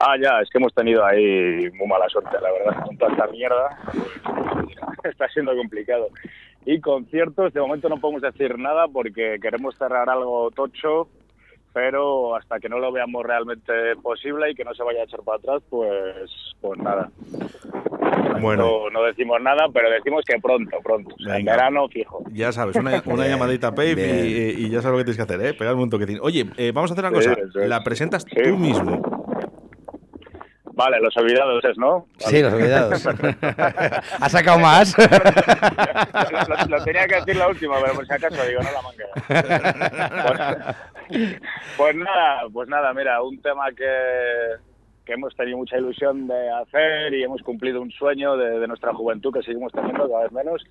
Ah, 0.00 0.16
ya, 0.20 0.40
es 0.40 0.50
que 0.50 0.58
hemos 0.58 0.74
tenido 0.74 1.04
ahí 1.04 1.70
muy 1.72 1.86
mala 1.86 2.08
suerte, 2.08 2.36
la 2.40 2.50
verdad, 2.50 2.84
con 2.84 2.98
toda 2.98 3.12
esta 3.12 3.26
mierda. 3.28 3.78
Está 5.04 5.28
siendo 5.28 5.56
complicado. 5.56 6.08
Y 6.66 6.80
conciertos, 6.80 7.52
de 7.52 7.60
momento 7.60 7.88
no 7.88 7.98
podemos 7.98 8.22
decir 8.22 8.58
nada 8.58 8.88
porque 8.88 9.38
queremos 9.40 9.76
cerrar 9.76 10.08
algo 10.10 10.50
tocho 10.50 11.08
pero 11.74 12.36
hasta 12.36 12.60
que 12.60 12.68
no 12.68 12.78
lo 12.78 12.92
veamos 12.92 13.24
realmente 13.24 13.72
posible 14.00 14.52
y 14.52 14.54
que 14.54 14.64
no 14.64 14.72
se 14.74 14.84
vaya 14.84 15.00
a 15.00 15.04
echar 15.04 15.20
para 15.22 15.38
atrás, 15.38 15.62
pues, 15.68 16.30
pues 16.60 16.78
nada. 16.78 17.10
Bueno. 18.40 18.90
No, 18.92 19.02
decimos 19.02 19.40
nada, 19.42 19.66
pero 19.72 19.90
decimos 19.90 20.24
que 20.24 20.38
pronto, 20.40 20.78
pronto. 20.82 21.14
en 21.18 21.44
verano 21.44 21.88
fijo. 21.88 22.22
Ya 22.32 22.52
sabes, 22.52 22.76
una, 22.76 23.02
llamadita 23.26 23.68
a 23.68 23.74
Pave 23.74 24.54
y, 24.56 24.70
ya 24.70 24.82
sabes 24.82 24.92
lo 24.92 24.98
que 24.98 25.04
tienes 25.04 25.16
que 25.16 25.22
hacer, 25.22 25.46
¿eh? 25.46 25.54
Pegarme 25.54 25.82
un 25.82 25.90
toquetín. 25.90 26.18
Oye, 26.22 26.46
eh, 26.56 26.70
vamos 26.72 26.92
a 26.92 26.94
hacer 26.94 27.04
una 27.04 27.12
cosa. 27.12 27.36
La 27.54 27.82
presentas 27.82 28.24
tú 28.24 28.56
mismo. 28.56 29.02
Vale, 30.74 30.98
los 31.00 31.16
olvidados 31.16 31.64
es, 31.64 31.78
¿no? 31.78 32.06
Sí, 32.18 32.42
los 32.42 32.52
olvidados. 32.52 33.06
¿Has 34.20 34.32
sacado 34.32 34.58
más? 34.58 34.96
lo, 36.68 36.84
tenía 36.84 37.06
que 37.06 37.14
decir 37.16 37.36
la 37.36 37.48
última, 37.48 37.76
pero 37.80 37.94
por 37.94 38.06
si 38.06 38.12
acaso 38.12 38.44
digo, 38.44 38.60
no 38.60 38.72
la 38.72 38.82
manga. 38.82 39.06
pues, 41.76 41.96
nada, 41.96 42.42
pues 42.52 42.68
nada, 42.68 42.92
mira, 42.92 43.22
un 43.22 43.40
tema 43.40 43.70
que, 43.70 44.56
que 45.04 45.12
hemos 45.12 45.34
tenido 45.36 45.58
mucha 45.58 45.78
ilusión 45.78 46.26
de 46.26 46.50
hacer 46.50 47.14
y 47.14 47.22
hemos 47.22 47.40
cumplido 47.42 47.80
un 47.80 47.92
sueño 47.92 48.36
de, 48.36 48.58
de 48.58 48.66
nuestra 48.66 48.92
juventud 48.92 49.32
que 49.32 49.42
seguimos 49.42 49.72
teniendo 49.72 50.08
cada 50.08 50.24
vez 50.24 50.32
menos 50.32 50.64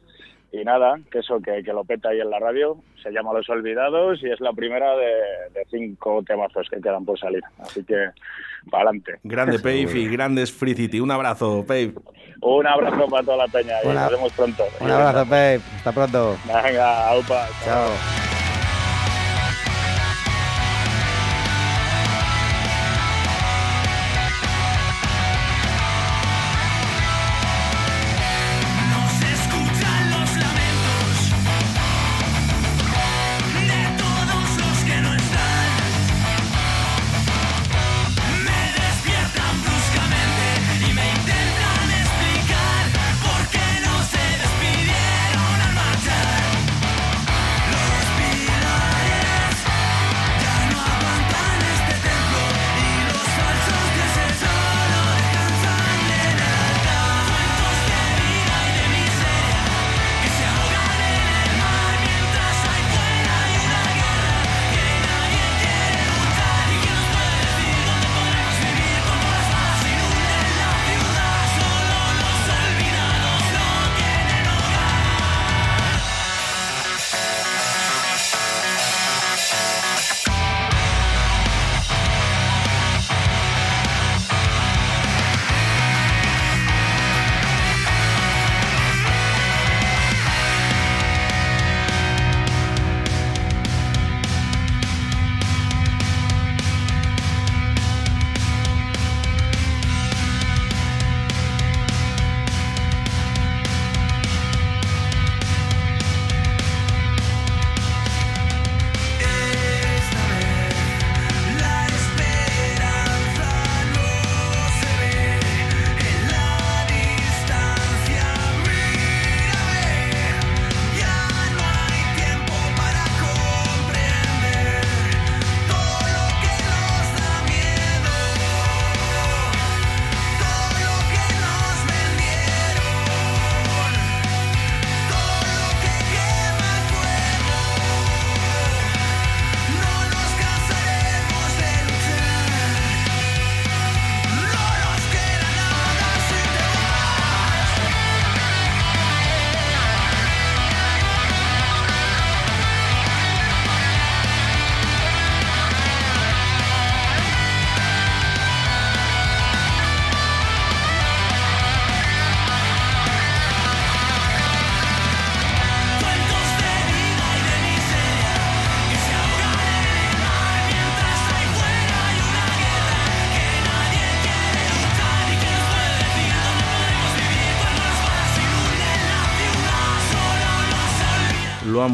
y 0.53 0.63
nada, 0.63 0.99
que 1.11 1.19
eso 1.19 1.41
que, 1.41 1.63
que, 1.63 1.73
lo 1.73 1.83
peta 1.83 2.09
ahí 2.09 2.21
en 2.21 2.29
la 2.29 2.37
radio, 2.37 2.77
se 3.01 3.09
llama 3.11 3.33
Los 3.33 3.49
Olvidados 3.49 4.21
y 4.21 4.29
es 4.29 4.39
la 4.39 4.53
primera 4.53 4.95
de, 4.95 5.11
de 5.51 5.65
cinco 5.71 6.21
temazos 6.25 6.69
que 6.69 6.79
quedan 6.79 7.03
por 7.03 7.19
salir. 7.19 7.41
Así 7.57 7.83
que, 7.83 8.11
para 8.69 8.83
adelante. 8.83 9.19
Grande 9.23 9.57
Pave 9.57 9.99
y 9.99 10.07
grandes 10.07 10.51
Free 10.51 10.75
City. 10.75 10.99
Un 10.99 11.09
abrazo, 11.09 11.65
Pave. 11.67 11.93
Un 12.39 12.67
abrazo 12.67 13.07
para 13.07 13.23
toda 13.23 13.37
la 13.37 13.47
peña 13.47 13.73
y 13.83 13.87
nos 13.87 14.11
vemos 14.11 14.31
pronto. 14.33 14.63
Un 14.79 14.91
abrazo, 14.91 15.27
Pave. 15.27 15.59
Hasta 15.77 15.91
pronto. 15.91 16.37
Venga, 16.45 17.09
aupa. 17.09 17.47
Chao. 17.65 18.42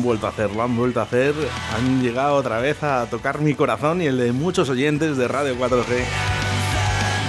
Vuelto 0.10 0.26
a 0.26 0.32
hacer, 0.32 0.50
lo 0.56 0.63
han 0.63 0.76
vuelto 0.76 1.00
a 1.02 1.04
hacer. 1.04 1.36
Han 1.76 2.02
llegado 2.02 2.34
otra 2.34 2.60
vez 2.60 2.82
a 2.82 3.06
tocar 3.06 3.41
mi 3.41 3.54
corazón 3.54 4.02
y 4.02 4.08
el 4.08 4.17
de 4.17 4.32
muchos 4.32 4.67
oyentes 4.67 5.17
de 5.17 5.28
Radio 5.28 5.56
4G. 5.56 6.04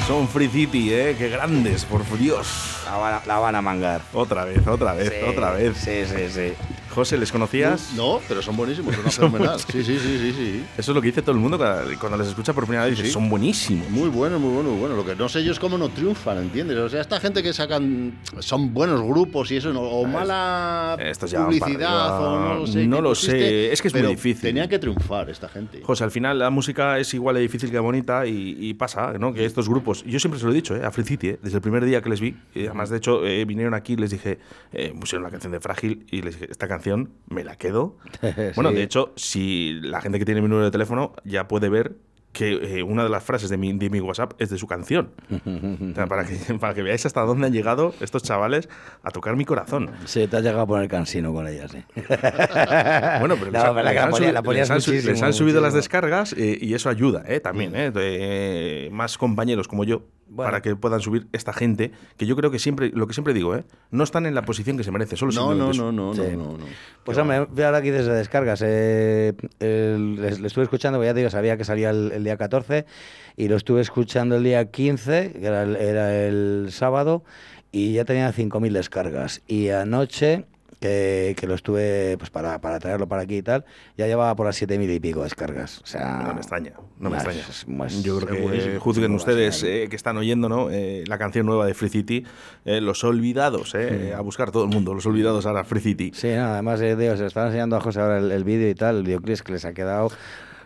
Son 0.09 0.27
Free 0.27 0.49
City, 0.49 0.91
¿eh? 0.91 1.15
Qué 1.19 1.29
grandes, 1.29 1.85
por 1.85 2.01
Dios. 2.17 2.79
La 3.27 3.39
van 3.39 3.55
a, 3.55 3.61
mangar. 3.61 4.01
Otra 4.15 4.47
vez, 4.47 4.67
otra 4.67 4.95
vez, 4.95 5.13
otra 5.29 5.51
vez. 5.51 5.77
Sí, 5.77 6.07
sí, 6.07 6.31
sí. 6.31 6.55
José, 6.95 7.17
¿les 7.17 7.31
conocías? 7.31 7.93
No, 7.95 8.21
pero 8.27 8.43
son 8.43 8.57
buenísimos, 8.57 8.95
son 8.95 9.11
fenomenal. 9.31 9.61
Sí, 9.61 9.85
sí, 9.85 9.99
sí, 9.99 10.19
sí, 10.19 10.33
sí. 10.33 10.65
Eso 10.77 10.91
es 10.91 10.95
lo 10.95 11.01
que 11.01 11.09
dice 11.09 11.23
todo 11.23 11.33
el 11.33 11.39
mundo 11.39 11.57
cuando 11.59 12.19
les 12.19 12.29
escucha 12.29 12.53
por 12.53 12.65
primera 12.65 12.85
vez. 12.85 12.97
Dice, 12.97 13.11
son 13.11 13.29
buenísimos. 13.29 13.89
Muy 13.91 14.09
buenos, 14.09 14.41
muy 14.41 14.53
buenos, 14.53 14.73
muy 14.73 14.81
buenos. 14.81 14.97
Lo 14.99 15.05
que 15.05 15.15
no 15.15 15.29
sé 15.29 15.45
yo 15.45 15.53
es 15.53 15.59
cómo 15.59 15.79
no 15.79 15.89
triunfan, 15.89 16.39
¿entiendes? 16.39 16.77
O 16.79 16.89
sea, 16.89 17.01
esta 17.01 17.21
gente 17.21 17.43
que 17.43 17.53
sacan 17.53 18.19
son 18.41 18.75
buenos 18.75 19.03
grupos 19.03 19.51
y 19.53 19.57
eso, 19.57 19.71
o 19.71 20.05
mala 20.07 20.99
publicidad, 20.99 22.21
o 22.21 22.41
no 22.41 22.55
lo 22.55 22.67
sé. 22.67 22.87
No 22.87 23.01
lo 23.01 23.15
sé, 23.15 23.73
es 23.73 23.81
que 23.81 23.89
es 23.89 23.95
muy 23.95 24.03
difícil. 24.03 24.43
Tenían 24.43 24.69
que 24.69 24.79
triunfar 24.79 25.31
esta 25.31 25.49
gente. 25.49 25.83
José, 25.83 26.05
al 26.05 26.11
final 26.11 26.39
la 26.39 26.51
música 26.51 26.99
es 26.99 27.15
igual 27.15 27.37
de 27.37 27.43
difícil 27.43 27.71
que 27.71 27.79
bonita 27.79 28.27
y, 28.27 28.75
pasa, 28.75 29.13
¿no? 29.19 29.33
Que 29.33 29.45
estos 29.45 29.69
grupos, 29.69 30.05
yo 30.05 30.19
siempre 30.19 30.41
se 30.41 30.47
lo 30.47 30.53
he 30.53 30.55
dicho, 30.55 30.75
¿eh? 30.75 30.85
a 30.85 30.91
Free 30.91 31.05
City, 31.05 31.29
¿eh? 31.29 31.39
desde 31.43 31.57
el 31.57 31.63
primer 31.63 31.85
día 31.85 32.01
que 32.01 32.09
les 32.09 32.21
vi, 32.21 32.35
y 32.55 32.67
además 32.67 32.89
de 32.89 32.97
hecho 32.97 33.27
eh, 33.27 33.45
vinieron 33.45 33.75
aquí, 33.75 33.97
les 33.97 34.11
dije, 34.11 34.39
eh, 34.73 34.95
pusieron 34.99 35.23
la 35.23 35.31
canción 35.31 35.53
de 35.53 35.61
Frágil 35.61 36.07
y 36.11 36.23
les 36.23 36.35
dije, 36.35 36.51
esta 36.51 36.67
canción 36.67 36.80
me 37.29 37.45
la 37.45 37.57
quedo. 37.57 37.97
Bueno, 38.55 38.73
de 38.73 38.83
hecho, 38.83 39.13
si 39.17 39.81
la 39.83 40.01
gente 40.01 40.19
que 40.19 40.25
tiene 40.25 40.41
mi 40.41 40.49
número 40.49 40.65
de 40.65 40.71
teléfono 40.71 41.15
ya 41.25 41.49
puede 41.49 41.69
ver 41.69 41.97
que 42.33 42.79
eh, 42.79 42.83
una 42.83 43.03
de 43.03 43.09
las 43.09 43.25
frases 43.25 43.51
de 43.51 43.57
mi, 43.57 43.73
de 43.73 43.91
mi, 43.91 44.01
WhatsApp 44.01 44.35
es 44.39 44.51
de 44.51 44.59
su 44.59 44.67
canción. 44.67 45.11
para, 46.09 46.25
que, 46.25 46.55
para 46.61 46.75
que 46.75 46.83
veáis 46.83 47.05
hasta 47.07 47.23
dónde 47.23 47.47
han 47.47 47.53
llegado 47.53 47.93
estos 48.01 48.23
chavales 48.23 48.69
a 49.03 49.11
tocar 49.11 49.37
mi 49.37 49.45
corazón. 49.45 49.91
Sí, 50.05 50.27
te 50.27 50.37
has 50.37 50.43
llegado 50.43 50.63
a 50.63 50.67
poner 50.67 50.89
cansino 50.89 51.33
con 51.33 51.49
ellas, 51.49 51.73
sí. 51.73 51.83
bueno, 53.21 53.37
pero 53.37 53.51
les, 54.53 54.71
han, 54.71 55.33
subido 55.33 55.61
las 55.61 55.75
descargas 55.75 56.33
eh, 56.35 56.59
y 56.61 56.75
eso 56.75 56.89
ayuda 56.89 57.25
eh, 57.27 57.41
también. 57.41 57.73
Eh, 57.75 58.89
más 58.93 59.19
compañeros 59.19 59.67
como 59.67 59.85
yo 59.85 60.03
para 60.35 60.63
que 60.63 60.77
puedan 60.77 61.01
subir 61.01 61.29
esta 61.33 61.53
gente, 61.53 61.93
que 62.17 62.27
yo 62.27 62.37
creo 62.37 62.51
que 62.51 62.59
siempre, 62.59 62.91
lo 62.95 63.07
que 63.07 63.15
siempre 63.15 63.35
digo, 63.35 63.55
¿eh? 63.57 63.65
no 63.91 64.05
están 64.05 64.27
en 64.27 64.35
la 64.35 64.43
posición 64.43 64.77
que 64.77 64.85
se 64.85 64.91
merece, 64.91 65.17
solo 65.17 65.33
no, 65.33 65.55
no, 65.55 65.73
no, 65.73 65.93
no, 65.93 66.15
no, 66.15 66.35
no, 66.35 66.59
Pues 67.05 67.19
hombre, 67.19 67.47
voy 67.47 67.65
ahora 67.65 67.79
aquí 67.79 67.91
desde 67.91 68.13
descargas. 68.13 68.63
Eh, 68.65 69.35
le 69.61 70.47
estuve 70.47 70.65
escuchando, 70.65 70.99
pues 70.99 71.09
ya 71.09 71.15
te 71.15 71.21
digo, 71.21 71.31
sabía 71.31 71.57
que 71.57 71.65
salía 71.65 71.91
el, 71.91 72.25
día 72.25 72.37
14 72.37 72.87
y 73.37 73.49
lo 73.49 73.57
estuve 73.57 73.81
escuchando 73.81 74.37
el 74.37 74.45
día 74.45 74.71
15, 74.71 75.33
que 75.33 75.47
era 75.47 75.63
el, 75.63 75.77
era 75.77 76.27
el 76.27 76.69
sábado, 76.71 77.25
y 77.73 77.93
ya 77.93 78.05
tenía 78.05 78.33
5.000 78.33 78.73
descargas. 78.73 79.43
Y 79.47 79.71
anoche 79.71 80.47
que, 80.81 81.45
lo 81.47 81.55
estuve 81.55 82.17
pues 82.19 82.31
para, 82.31 82.61
para 82.61 82.79
traerlo 82.79 83.07
para 83.07 83.23
aquí 83.23 83.39
y 83.39 83.43
tal, 83.43 83.65
ya 83.97 84.07
llevaba 84.07 84.35
por 84.35 84.47
las 84.47 84.57
siete 84.57 84.79
mil 84.79 84.91
y 84.91 84.99
pico 84.99 85.23
descargas. 85.23 85.81
O 85.81 85.87
sea, 85.87 86.23
no 86.27 86.35
me 86.35 86.41
extraña, 86.41 86.73
no 86.99 87.11
me 87.11 87.17
extraña. 87.17 87.43
Yo 88.03 88.19
creo 88.21 88.51
que 88.51 88.79
juzguen 88.79 89.13
ustedes 89.15 89.63
eh, 89.63 89.87
que 89.91 89.97
están 89.97 90.17
oyendo 90.17 90.49
¿no? 90.49 90.71
Eh, 90.71 91.05
la 91.07 91.19
canción 91.19 91.47
nueva 91.47 91.67
de 91.67 91.75
Free 91.75 91.91
City, 91.91 92.25
eh, 92.65 92.81
Los 92.81 93.05
Olvidados, 93.05 93.75
a 93.75 94.21
buscar 94.21 94.51
todo 94.51 94.65
el 94.65 94.71
mundo, 94.71 94.95
Los 94.95 95.07
Olvidados 95.07 95.47
ahora 95.47 95.65
Free 95.65 95.81
City. 95.81 96.13
Sí, 96.15 96.31
además, 96.31 96.81
de 96.81 97.17
se 97.17 97.27
estaba 97.27 97.47
enseñando 97.47 97.77
a 97.77 97.81
José 97.81 98.01
ahora 98.01 98.19
el, 98.19 98.31
el 98.33 98.45
vídeo 98.45 98.69
y 98.69 98.75
tal, 98.75 98.99
el 98.99 99.03
videoclip 99.03 99.41
que 99.41 99.53
les 99.53 99.65
ha 99.65 99.73
quedado 99.73 100.11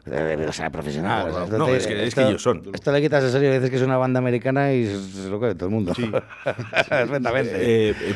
o 0.07 0.53
sea, 0.53 0.71
profesional. 0.71 1.49
no, 1.51 1.69
es 1.69 1.87
que, 1.87 2.05
es 2.05 2.15
que 2.15 2.23
ellos 2.23 2.43
son. 2.43 2.63
Esto 2.73 2.93
le 2.93 3.01
quitas 3.01 3.25
en 3.25 3.31
serio 3.31 3.51
y 3.51 3.55
dices 3.55 3.71
que 3.71 3.77
es 3.77 3.83
una 3.83 3.97
banda 3.97 4.19
americana 4.19 4.73
y 4.73 4.85
es 4.85 5.25
lo 5.27 5.41
que 5.41 5.55
todo 5.55 5.69
el 5.69 5.75
mundo. 5.75 5.95
Sí. 5.95 6.11
Perfectamente. 6.89 7.53
Eh, 7.55 7.91
eh, 7.91 8.15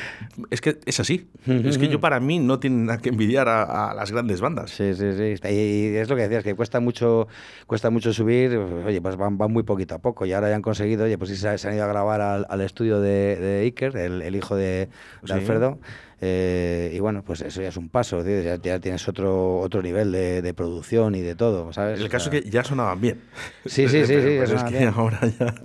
es 0.50 0.60
que 0.60 0.78
es 0.84 1.00
así. 1.00 1.28
es 1.46 1.78
que 1.78 1.88
yo 1.88 1.98
para 1.98 2.20
mí 2.20 2.38
no 2.38 2.60
tienen 2.60 2.86
nada 2.86 2.98
que 2.98 3.08
envidiar 3.08 3.48
a, 3.48 3.94
las 3.94 4.12
grandes 4.12 4.40
bandas. 4.40 4.70
Sí, 4.70 4.94
sí, 4.94 5.12
sí. 5.16 5.48
Y, 5.48 5.96
es 5.96 6.10
lo 6.10 6.16
que 6.16 6.22
decías, 6.22 6.44
que 6.44 6.54
cuesta 6.54 6.78
mucho, 6.80 7.26
cuesta 7.66 7.88
mucho 7.88 8.12
subir. 8.12 8.56
Oye, 8.56 9.00
pues 9.00 9.16
van, 9.16 9.38
van 9.38 9.50
muy 9.50 9.62
poquito 9.62 9.94
a 9.94 9.98
poco 9.98 10.26
y 10.26 10.32
ahora 10.32 10.50
ya 10.50 10.56
han 10.56 10.62
conseguido, 10.62 11.04
oye, 11.04 11.16
pues 11.16 11.30
sí 11.30 11.36
se, 11.36 11.48
han 11.48 11.74
ido 11.74 11.84
a 11.84 11.88
grabar 11.88 12.20
al, 12.20 12.60
estudio 12.60 13.00
de, 13.00 13.36
de 13.36 13.60
Iker, 13.60 13.96
el, 13.96 14.36
hijo 14.36 14.56
de, 14.56 14.90
Alfredo. 15.30 15.78
Eh, 16.20 16.92
y 16.94 16.98
bueno, 16.98 17.22
pues 17.22 17.42
eso 17.42 17.62
ya 17.62 17.68
es 17.68 17.76
un 17.76 17.88
paso, 17.88 18.24
ya, 18.24 18.58
tienes 18.80 19.06
otro 19.06 19.58
otro 19.60 19.82
nivel 19.82 20.10
de, 20.10 20.54
producción 20.54 21.14
y 21.14 21.20
de 21.20 21.34
todo, 21.36 21.72
¿sabes? 21.72 22.00
El 22.00 22.08
caso 22.08 22.30
es 22.30 22.42
que 22.42 22.50
ya 22.50 22.64
sonaban 22.64 23.00
bien. 23.00 23.20
Sí, 23.66 23.88
sí, 23.88 24.00
sí, 24.06 24.20
sí, 24.20 24.36
ya 24.36 24.46
sonaban 24.46 24.72
bien. 24.72 24.92
Ahora 24.96 25.20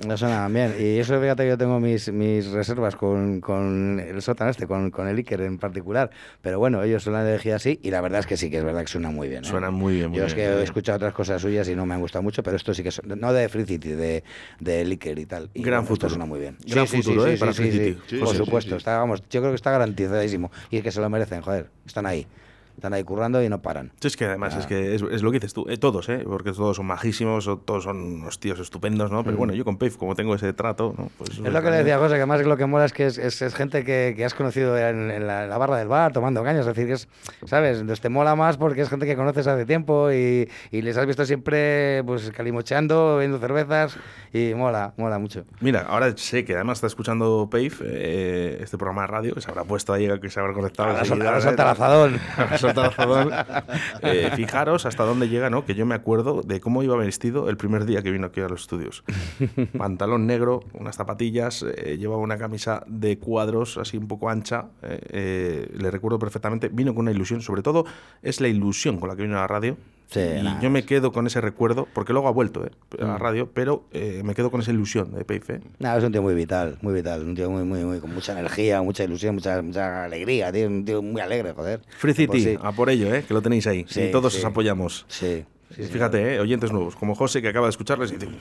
ya... 0.08 0.18
sonaban 0.18 0.54
bien. 0.54 0.76
Y 0.80 1.00
eso, 1.00 1.20
fíjate 1.20 1.44
que 1.44 1.50
yo 1.50 1.58
tengo 1.58 1.80
mis, 1.80 2.12
mis 2.12 2.48
reservas 2.52 2.96
con, 2.96 3.42
con 3.42 4.00
el 4.00 4.22
sótano 4.22 4.52
este, 4.52 4.68
con, 4.68 4.92
con 4.92 5.08
el 5.08 5.18
Iker 5.18 5.42
en 5.42 5.58
particular. 5.58 6.12
Pero 6.42 6.60
bueno, 6.60 6.84
ellos 6.84 7.06
lo 7.08 7.18
han 7.18 7.28
elegido 7.28 7.56
así 7.56 7.80
y 7.82 7.90
la 7.90 8.02
verdad 8.02 8.20
es 8.20 8.28
que 8.28 8.38
sí, 8.38 8.50
que 8.50 8.58
es 8.58 8.64
verdad 8.64 8.82
que 8.82 8.88
suena 8.88 9.10
muy 9.10 9.30
bien. 9.30 9.44
¿eh? 9.44 9.48
Suena 9.48 9.72
muy 9.72 9.96
bien, 9.96 10.10
muy 10.10 10.20
Yo 10.20 10.26
es 10.26 10.36
que 10.36 10.46
he 10.46 10.64
escuchado 10.64 10.98
otras 10.98 11.14
cosas 11.14 11.42
suyas 11.42 11.68
y 11.68 11.76
no 11.76 11.86
me 11.86 11.96
han 11.96 12.02
gustado 12.02 12.22
mucho, 12.22 12.44
pero 12.44 12.58
esto 12.58 12.74
sí 12.74 12.84
que 12.84 12.92
no 13.16 13.34
de 13.34 13.50
Free 13.50 13.66
City, 13.66 13.90
de, 13.90 14.24
de 14.60 14.82
Iker 14.82 15.18
y 15.18 15.26
tal. 15.26 15.50
Y 15.54 15.64
Gran 15.64 15.86
futuro. 15.86 16.10
suena 16.10 16.26
muy 16.26 16.40
bien. 16.40 16.58
Gran 16.66 16.88
futuro, 16.88 17.26
¿eh? 17.26 17.38
Para 17.38 17.54
Free 17.54 17.72
City. 17.72 18.18
Por 18.20 18.36
supuesto, 18.36 18.76
está, 18.76 18.98
vamos, 18.98 19.24
yo 19.30 19.42
creo 19.42 19.52
que 19.52 19.56
está 19.56 19.72
garantizadísimo. 19.72 20.43
Y 20.70 20.78
es 20.78 20.84
que 20.84 20.92
se 20.92 21.02
lo 21.02 21.10
merece 21.10 21.42
joder, 21.42 21.70
están 21.86 22.06
ahí. 22.06 22.28
Están 22.76 22.94
ahí 22.94 23.04
currando 23.04 23.44
y 23.44 23.50
no 23.50 23.62
paran. 23.62 23.92
es 24.02 24.18
que 24.18 24.26
además 24.26 24.56
es 24.56 24.66
que 24.66 24.96
es, 24.96 25.02
lo 25.02 25.32
que 25.32 25.38
dices 25.38 25.54
tú, 25.54 25.66
eh, 25.70 25.78
todos, 25.78 26.10
¿eh? 26.10 26.24
porque 26.26 26.52
todos 26.52 26.78
son 26.78 26.88
majísimos, 26.88 27.46
todos 27.66 27.84
son 27.84 27.98
unos 27.98 28.40
tíos 28.40 28.60
estupendos, 28.60 29.12
¿no? 29.12 29.24
Pero 29.24 29.36
mm. 29.36 29.38
bueno, 29.38 29.54
yo 29.54 29.64
con 29.64 29.78
Pave, 29.78 29.92
como 29.92 30.16
tengo 30.16 30.34
ese 30.34 30.54
trato, 30.54 30.94
¿no? 30.98 31.10
Pues, 31.18 31.30
es 31.32 31.40
lo 31.40 31.62
que 31.62 31.70
le 31.70 31.78
decía 31.78 32.00
José, 32.00 32.18
que 32.18 32.26
más 32.26 32.44
lo 32.44 32.58
que 32.58 32.66
mola 32.66 32.86
es 32.86 32.94
que 32.94 33.06
es, 33.06 33.54
gente 33.54 33.84
que, 33.84 34.16
que, 34.18 34.26
has 34.26 34.34
conocido 34.34 34.76
en, 34.78 35.28
la, 35.28 35.56
barra 35.58 35.78
del 35.78 35.88
bar 35.88 36.14
tomando 36.14 36.44
cañas, 36.44 36.62
es 36.62 36.66
decir, 36.66 36.88
que 36.88 36.94
es, 36.94 37.08
¿sabes? 37.46 37.80
Entonces 37.80 38.02
te 38.02 38.10
mola 38.10 38.36
más 38.36 38.58
porque 38.58 38.82
es 38.82 38.90
gente 38.90 39.06
que 39.06 39.16
conoces 39.16 39.46
hace 39.46 39.68
tiempo 39.68 40.12
y, 40.12 40.50
y 40.72 40.82
les 40.82 40.98
has 40.98 41.06
visto 41.06 41.26
siempre 41.26 42.04
pues 42.06 42.32
calimocheando, 42.32 43.18
bebiendo 43.18 43.38
cervezas 43.38 43.98
y 44.34 44.56
mola, 44.56 44.96
mola 44.98 45.20
mucho. 45.20 45.46
Mira, 45.62 45.82
ahora 45.82 46.18
sé 46.18 46.44
que 46.44 46.56
además 46.56 46.80
está 46.80 46.88
escuchando 46.88 47.48
Pave, 47.52 47.72
eh, 47.84 48.58
este 48.62 48.80
programa 48.80 49.04
de 49.04 49.08
radio, 49.08 49.36
que 49.36 49.42
se 49.42 49.52
habrá 49.52 49.64
puesto 49.64 49.94
ahí, 49.94 50.10
que 50.20 50.30
se 50.32 50.40
habrá 50.40 50.54
conectado. 50.54 50.90
Ahora, 50.90 51.06
solta, 51.40 52.92
eh, 54.02 54.32
fijaros 54.36 54.88
hasta 54.88 55.04
dónde 55.04 55.30
llega, 55.30 55.52
¿no? 55.52 55.66
Que 55.66 55.76
yo 55.76 55.86
me 55.86 55.94
acuerdo 55.94 56.42
de 56.42 56.60
cómo 56.60 56.82
iba 56.82 56.98
vestido 56.98 57.48
el 57.48 57.58
primer 57.58 57.86
día 57.86 58.02
que 58.02 58.10
vino 58.10 58.26
aquí 58.26 58.42
a 58.42 58.50
los 58.50 58.62
estudios. 58.62 59.04
Pantalón 59.78 60.26
negro, 60.26 60.62
unas 60.74 60.96
zapatillas, 60.96 61.64
eh, 61.64 61.98
llevaba 62.00 62.22
una 62.22 62.40
camisa 62.40 62.84
de 62.88 63.20
cuadros 63.20 63.78
así 63.78 63.98
un 63.98 64.08
poco 64.08 64.32
ancha. 64.32 64.66
Eh, 64.82 65.70
le 65.78 65.92
recuerdo 65.92 66.18
perfectamente. 66.18 66.70
Vino 66.70 66.96
con 66.96 67.04
una 67.04 67.12
ilusión, 67.12 67.42
sobre 67.42 67.62
todo 67.62 67.86
es 68.24 68.42
la 68.42 68.48
ilusión 68.48 69.00
con 69.00 69.10
la 69.10 69.16
que 69.16 69.22
vino 69.22 69.38
a 69.38 69.42
la 69.42 69.48
radio 69.48 69.78
y 70.16 70.62
yo 70.62 70.70
me 70.70 70.86
quedo 70.86 71.12
con 71.12 71.28
ese 71.28 71.42
recuerdo, 71.42 71.88
porque 71.94 72.14
luego 72.14 72.28
ha 72.28 72.32
vuelto 72.32 72.66
eh, 72.66 72.72
a 73.00 73.06
la 73.06 73.16
mm. 73.16 73.18
radio, 73.18 73.50
pero 73.54 73.86
eh, 73.92 74.22
me 74.24 74.36
quedo 74.36 74.52
con 74.52 74.62
esa 74.62 74.72
ilusión 74.72 75.14
de 75.14 75.26
Peife. 75.26 75.62
No, 75.80 75.96
es 75.96 76.04
un 76.04 76.12
tío 76.12 76.22
muy 76.22 76.36
vital, 76.36 76.78
muy 76.82 76.94
vital, 76.94 77.24
un 77.24 77.36
tío 77.36 77.50
muy, 77.50 77.64
muy, 77.64 77.84
muy 77.84 78.00
con 78.00 78.14
mucha 78.14 78.34
energía, 78.34 78.82
mucha 78.82 79.04
ilusión, 79.04 79.36
mucha, 79.36 79.62
mucha 79.62 80.06
alegría, 80.06 80.52
tío, 80.52 80.68
un 80.68 80.86
tío 80.86 81.02
muy 81.02 81.22
alegre, 81.22 81.54
joder. 81.54 81.82
Free 81.98 82.14
City, 82.14 82.58
a 82.62 82.72
por 82.72 82.90
ello, 82.90 83.14
¿eh? 83.14 83.24
que 83.28 83.34
lo 83.34 83.42
tenéis 83.42 83.68
ahí, 83.68 83.86
y 83.96 84.12
todos 84.12 84.36
os 84.36 84.46
apoyamos. 84.46 85.06
Sí. 85.08 85.46
Fíjate, 85.76 86.36
¿eh? 86.36 86.40
oyentes 86.40 86.72
nuevos, 86.72 86.96
como 86.96 87.16
José 87.16 87.42
que 87.42 87.48
acaba 87.48 87.66
de 87.66 87.72
escucharles 87.72 88.12
y 88.12 88.18
dice, 88.18 88.32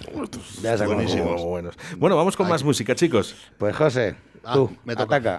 ya 0.63 0.77
buenos. 0.85 1.77
Bueno, 1.97 2.15
vamos 2.15 2.37
con 2.37 2.47
más 2.47 2.63
música, 2.63 2.95
chicos. 2.95 3.35
Pues 3.57 3.75
José, 3.75 4.17
Ah, 4.45 4.55
Tú, 4.55 4.71
me 4.85 4.95
Ataca. 4.95 5.37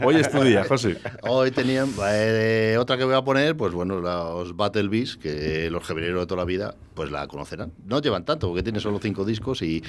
Hoy 0.04 0.16
es 0.16 0.30
tu 0.30 0.42
día, 0.42 0.64
José. 0.64 0.98
Hoy 1.22 1.50
tenían 1.50 1.90
eh, 2.06 2.76
otra 2.78 2.98
que 2.98 3.04
voy 3.04 3.14
a 3.14 3.22
poner, 3.22 3.56
pues 3.56 3.72
bueno, 3.72 4.00
los 4.00 4.56
Battle 4.56 4.88
Beast, 4.88 5.20
que 5.20 5.70
los 5.70 5.86
gebineros 5.86 6.20
de 6.20 6.26
toda 6.26 6.40
la 6.42 6.44
vida, 6.44 6.74
pues 6.94 7.10
la 7.10 7.26
conocerán. 7.26 7.72
No 7.86 8.00
llevan 8.00 8.24
tanto, 8.24 8.48
porque 8.48 8.62
tiene 8.62 8.80
solo 8.80 8.98
cinco 9.00 9.24
discos 9.24 9.62
y, 9.62 9.82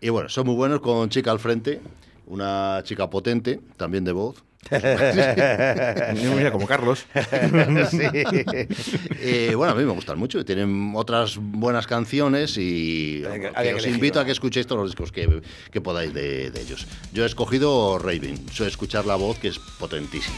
y 0.00 0.08
bueno, 0.08 0.28
son 0.28 0.46
muy 0.46 0.56
buenos 0.56 0.80
con 0.80 1.08
chica 1.10 1.30
al 1.30 1.38
frente, 1.38 1.80
una 2.26 2.80
chica 2.82 3.08
potente, 3.08 3.60
también 3.76 4.04
de 4.04 4.12
voz 4.12 4.42
Mira, 6.36 6.50
como 6.52 6.66
Carlos. 6.66 7.06
sí. 7.90 9.54
bueno, 9.54 9.72
a 9.72 9.74
mí 9.74 9.84
me 9.84 9.92
gustan 9.92 10.18
mucho. 10.18 10.44
Tienen 10.44 10.92
otras 10.94 11.36
buenas 11.38 11.86
canciones 11.86 12.56
y 12.56 13.24
os 13.24 13.86
invito 13.86 14.20
a 14.20 14.24
que 14.24 14.32
escuchéis 14.32 14.66
todos 14.66 14.82
los 14.82 14.90
discos 14.90 15.12
que, 15.12 15.42
que 15.70 15.80
podáis 15.80 16.12
de, 16.12 16.50
de, 16.50 16.60
ellos. 16.60 16.86
Yo 17.12 17.24
he 17.24 17.26
escogido 17.26 17.98
Raven. 17.98 18.50
Soy 18.50 18.68
escuchar 18.68 19.06
la 19.06 19.16
voz 19.16 19.38
que 19.38 19.48
es 19.48 19.58
potentísima. 19.58 20.36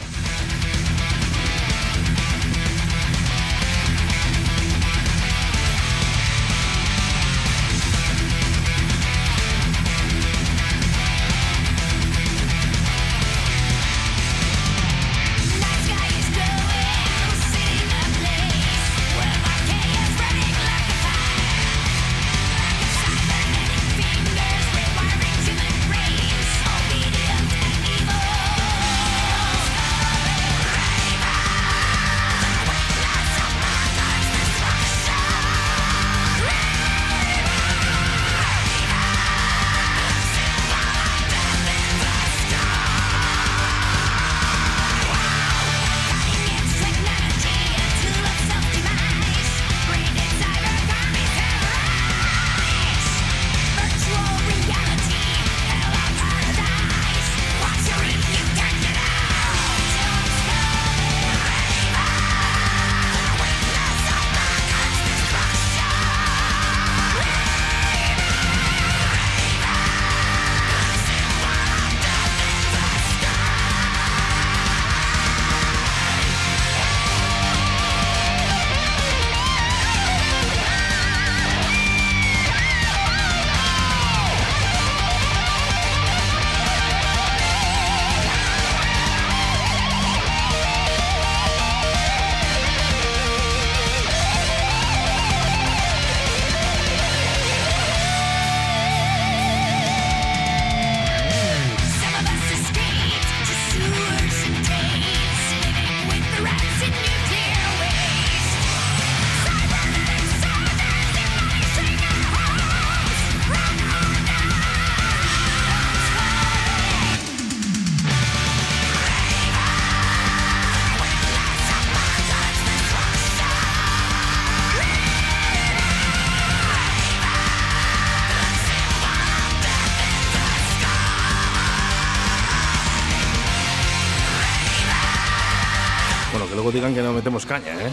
Metemos 137.27 137.45
caña, 137.45 137.75
¿eh? 137.81 137.91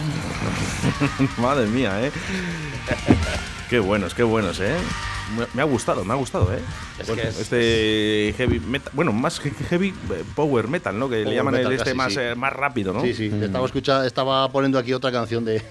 Madre 1.38 1.66
mía, 1.66 2.06
¿eh? 2.06 2.12
qué 3.68 3.80
buenos, 3.80 4.14
qué 4.14 4.22
buenos, 4.22 4.60
¿eh? 4.60 4.76
Me 5.54 5.60
ha 5.60 5.64
gustado, 5.64 6.04
me 6.04 6.12
ha 6.12 6.16
gustado, 6.16 6.54
¿eh? 6.54 6.60
Este 6.98 8.34
heavy 8.36 8.60
metal, 8.60 8.92
bueno, 8.94 9.12
más 9.12 9.40
que 9.40 9.50
heavy 9.50 9.88
eh, 9.88 10.24
power 10.36 10.68
metal, 10.68 10.96
¿no? 10.96 11.08
Que 11.08 11.24
le 11.24 11.34
llaman 11.34 11.56
el 11.56 11.72
este 11.72 11.92
más, 11.92 12.16
eh, 12.16 12.34
más 12.36 12.52
rápido, 12.52 12.92
¿no? 12.92 13.00
Sí, 13.00 13.14
sí. 13.14 13.32
Estaba, 13.42 13.66
escuchando, 13.66 14.04
estaba 14.04 14.48
poniendo 14.50 14.78
aquí 14.78 14.92
otra 14.92 15.10
canción 15.10 15.44
de. 15.44 15.62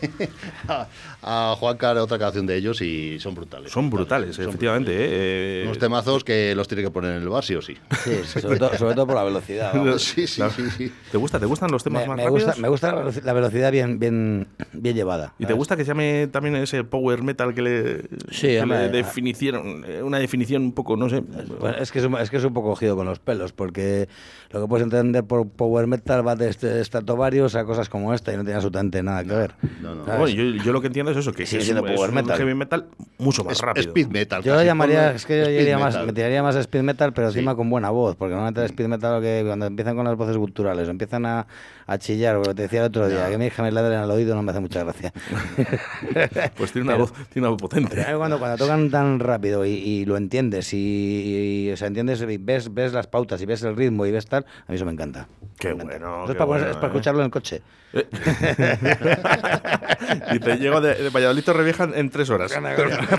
a 1.23 1.55
Juan 1.57 1.77
Car, 1.77 1.97
otra 1.97 2.19
canción 2.19 2.45
de 2.45 2.57
ellos 2.57 2.81
y 2.81 3.19
son 3.19 3.33
brutales. 3.33 3.71
Son 3.71 3.89
brutales, 3.89 4.37
efectivamente. 4.37 4.91
¿eh? 4.93 5.63
Unos 5.63 5.79
temazos 5.79 6.23
que 6.23 6.53
los 6.55 6.67
tiene 6.67 6.83
que 6.83 6.91
poner 6.91 7.15
en 7.15 7.21
el 7.21 7.29
bar, 7.29 7.43
sí 7.43 7.55
o 7.55 7.61
sí. 7.61 7.77
Sí, 8.03 8.41
sobre, 8.41 8.57
todo, 8.57 9.07
por 9.07 9.15
la 9.15 9.23
velocidad. 9.23 9.73
Sí, 10.03 10.27
sí, 10.27 10.41
sí, 10.77 10.91
¿Te, 11.11 11.17
gusta, 11.17 11.39
¿Te 11.39 11.45
gustan 11.45 11.71
los 11.71 11.83
temas 11.83 12.07
más 12.07 12.17
me 12.17 12.23
rápidos? 12.23 12.45
Gusta, 12.45 12.61
me 12.61 12.67
gusta 12.67 13.03
la 13.23 13.33
velocidad 13.33 13.71
bien, 13.71 13.99
bien, 13.99 14.47
bien 14.73 14.95
llevada. 14.95 15.33
¿Y 15.39 15.45
te 15.45 15.53
gusta 15.53 15.77
que 15.77 15.83
se 15.83 15.89
llame 15.89 16.27
también 16.27 16.55
ese 16.55 16.83
power 16.83 17.23
metal 17.23 17.53
que 17.53 17.61
le, 17.61 18.01
sí, 18.31 18.47
que 18.47 18.65
le 18.65 18.89
definición, 18.89 19.85
una 20.03 20.19
definición 20.19 20.63
un 20.63 20.73
poco, 20.73 20.97
no 20.97 21.09
sé? 21.09 21.12
Bueno, 21.21 21.77
es, 21.77 21.91
que 21.91 21.99
es, 21.99 22.05
es, 22.05 22.29
que 22.29 22.37
es 22.37 22.43
un 22.43 22.53
poco 22.53 22.69
cogido 22.69 22.95
con 22.95 23.05
los 23.05 23.19
pelos, 23.19 23.53
porque 23.53 24.07
lo 24.53 24.61
que 24.61 24.67
puedes 24.67 24.83
entender 24.83 25.23
por 25.23 25.49
power 25.49 25.87
metal 25.87 26.25
va 26.25 26.35
desde 26.35 26.85
Stratovarius 26.85 27.55
a 27.55 27.65
cosas 27.65 27.89
como 27.89 28.13
esta 28.13 28.31
y 28.31 28.37
no 28.37 28.43
tiene 28.43 28.55
absolutamente 28.55 29.01
nada 29.01 29.23
que 29.23 29.33
ver. 29.33 29.55
No, 29.81 29.95
no. 29.95 30.03
Bueno, 30.03 30.27
yo, 30.27 30.43
yo, 30.63 30.71
lo 30.71 30.79
que 30.79 30.87
entiendo 30.87 31.11
es 31.11 31.17
eso, 31.17 31.33
que 31.33 31.47
sigue 31.47 31.61
es, 31.61 31.65
siendo 31.65 31.83
power 31.83 32.09
es 32.09 32.15
metal. 32.15 32.37
heavy 32.37 32.53
metal 32.53 32.85
mucho 33.17 33.43
más 33.43 33.53
es, 33.53 33.61
rápido. 33.61 33.87
Speed 33.87 34.07
metal. 34.09 34.43
Yo 34.43 34.53
lo 34.53 34.63
llamaría, 34.63 35.11
es 35.11 35.25
que 35.25 35.39
yo 35.39 35.47
diría 35.47 35.79
más, 35.79 35.97
me 36.05 36.13
tiraría 36.13 36.43
más 36.43 36.55
a 36.55 36.59
speed 36.59 36.83
metal, 36.83 37.13
pero 37.13 37.29
encima 37.29 37.53
sí. 37.53 37.57
con 37.57 37.69
buena 37.71 37.89
voz, 37.89 38.15
porque 38.15 38.33
normalmente 38.33 38.61
el 38.61 38.65
speed 38.67 38.87
metal 38.87 39.15
lo 39.15 39.21
que 39.21 39.43
cuando 39.43 39.65
empiezan 39.65 39.95
con 39.95 40.05
las 40.05 40.15
voces 40.15 40.37
culturales, 40.37 40.87
empiezan 40.87 41.25
a, 41.25 41.47
a 41.87 41.97
chillar, 41.97 42.35
porque 42.35 42.53
te 42.53 42.61
decía 42.61 42.81
el 42.81 42.85
otro 42.85 43.09
día, 43.09 43.23
no. 43.23 43.31
que 43.31 43.37
mi 43.39 43.47
hija 43.47 43.63
me 43.63 43.71
ladren 43.71 43.99
al 43.99 44.11
oído 44.11 44.35
no 44.35 44.43
me 44.43 44.51
hace 44.51 44.59
mucha 44.59 44.83
gracia. 44.83 45.11
pues 46.57 46.71
tiene 46.71 46.85
una, 46.85 46.93
pero, 46.93 47.05
voz, 47.05 47.13
tiene 47.29 47.47
una 47.47 47.49
voz 47.49 47.61
potente. 47.61 48.05
Cuando, 48.15 48.37
cuando 48.37 48.57
tocan 48.57 48.91
tan 48.91 49.19
rápido 49.19 49.65
y, 49.65 49.71
y 49.71 50.05
lo 50.05 50.15
entiendes 50.15 50.73
y, 50.73 51.67
y, 51.67 51.71
o 51.71 51.77
sea, 51.77 51.87
entiendes 51.87 52.21
y 52.21 52.37
ves, 52.37 52.71
ves 52.71 52.93
las 52.93 53.07
pautas 53.07 53.41
y 53.41 53.47
ves 53.47 53.63
el 53.63 53.75
ritmo 53.75 54.05
y 54.05 54.11
ves 54.11 54.27
tal, 54.27 54.42
a 54.67 54.71
mí 54.71 54.75
eso 54.75 54.85
me 54.85 54.91
encanta. 54.91 55.27
Qué 55.59 55.73
me 55.73 55.83
bueno. 55.83 56.23
Eso 56.23 56.25
qué 56.25 56.31
es, 56.31 56.37
para, 56.37 56.45
bueno, 56.45 56.65
es 56.67 56.75
para 56.75 56.87
eh. 56.87 56.89
escucharlo 56.89 57.19
en 57.21 57.25
el 57.25 57.31
coche. 57.31 57.61
y 60.33 60.39
te 60.39 60.57
llego 60.57 60.81
de, 60.81 60.95
de 60.95 61.09
Valladolid 61.09 61.47
a 61.47 61.53
Revieja 61.53 61.89
en 61.93 62.09
tres 62.09 62.29
horas. 62.29 62.51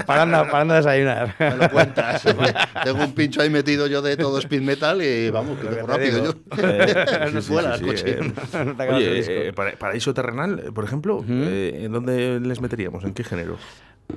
parando, 0.06 0.46
parando 0.50 0.74
a 0.74 0.76
desayunar. 0.78 1.34
Me 1.38 1.56
lo 1.56 1.70
cuentas. 1.70 2.22
Tengo 2.84 3.04
un 3.04 3.12
pincho 3.12 3.42
ahí 3.42 3.50
metido 3.50 3.87
yo 3.87 4.02
de 4.02 4.16
todo 4.16 4.38
speed 4.38 4.62
metal 4.62 5.02
y 5.02 5.30
vamos, 5.30 5.58
que 5.58 5.68
tengo 5.68 5.87
rápido 5.87 6.20
digo. 6.22 6.34
yo. 6.34 6.40
Eh, 6.62 7.30
no 7.32 7.40
sí, 7.40 7.48
fuera 7.52 7.78
sí, 7.78 7.84
el 7.88 7.98
sí, 7.98 8.04
coche. 8.04 8.18
eh. 8.20 8.64
No 8.64 8.76
te 8.76 8.88
Oye, 8.90 9.48
eh, 9.48 9.52
para- 9.52 9.72
Paraíso 9.72 10.14
Terrenal, 10.14 10.60
eh, 10.66 10.72
por 10.72 10.84
ejemplo, 10.84 11.24
eh, 11.28 11.80
¿en 11.84 11.92
dónde 11.92 12.40
les 12.40 12.60
meteríamos? 12.60 13.04
¿En 13.04 13.14
qué 13.14 13.24
género? 13.24 13.56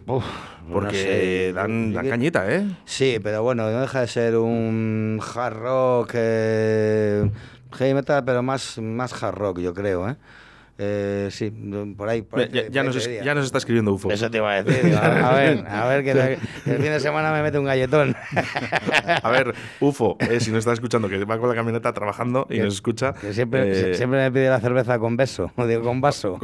Uf, 0.06 0.26
Porque 0.72 0.86
no 0.86 0.92
sé. 0.92 1.54
dan, 1.54 1.94
dan 1.94 2.08
cañita, 2.10 2.52
¿eh? 2.54 2.68
Sí, 2.86 3.20
pero 3.24 3.44
bueno, 3.44 3.70
no 3.72 3.82
deja 3.82 4.02
de 4.02 4.08
ser 4.08 4.36
un 4.38 5.20
hard 5.36 5.58
rock, 5.58 6.12
eh, 6.14 7.30
heavy 7.74 7.94
metal, 7.94 8.24
pero 8.26 8.44
más, 8.44 8.78
más 8.80 9.22
hard 9.24 9.36
rock, 9.36 9.60
yo 9.60 9.74
creo, 9.74 10.10
¿eh? 10.10 10.16
Eh, 10.80 11.30
sí, 11.32 11.50
por 11.98 12.08
ahí. 12.08 12.22
Por 12.22 12.40
ahí 12.40 12.50
Ya, 12.54 12.68
ya 12.70 12.84
nos, 12.84 12.96
es- 12.96 13.24
ya 13.24 13.34
nos 13.34 13.46
está 13.46 13.58
escribiendo 13.58 13.94
UFO. 13.94 14.12
Eso 14.12 14.30
te 14.30 14.38
iba 14.38 14.52
a 14.54 14.62
decir. 14.64 14.96
A 14.96 15.34
ver, 15.34 15.66
a 15.70 15.88
ver, 15.88 16.04
que 16.04 16.12
el 16.12 16.38
fin 16.78 16.92
de 16.92 17.00
semana 17.00 17.32
me 17.32 17.42
mete 17.42 17.58
un 17.58 17.66
galletón. 17.66 18.16
A 19.24 19.30
ver, 19.32 19.56
UFO, 19.80 20.18
eh, 20.20 20.40
si 20.40 20.52
nos 20.52 20.60
está 20.60 20.74
escuchando, 20.74 21.10
que 21.10 21.24
va 21.26 21.40
con 21.40 21.50
la 21.50 21.56
camioneta 21.56 21.94
trabajando 21.94 22.46
y 22.50 22.58
Que- 22.58 22.64
nos 22.64 22.76
escucha. 22.76 23.14
Que 23.14 23.34
siempre, 23.34 23.92
eh, 23.92 23.96
siempre 23.96 24.20
me 24.20 24.32
pide 24.32 24.50
la 24.50 24.60
cerveza 24.60 25.00
con 25.00 25.18
beso, 25.18 25.52
o 25.56 25.66
digo 25.68 25.82
con 25.84 26.00
vaso. 26.02 26.38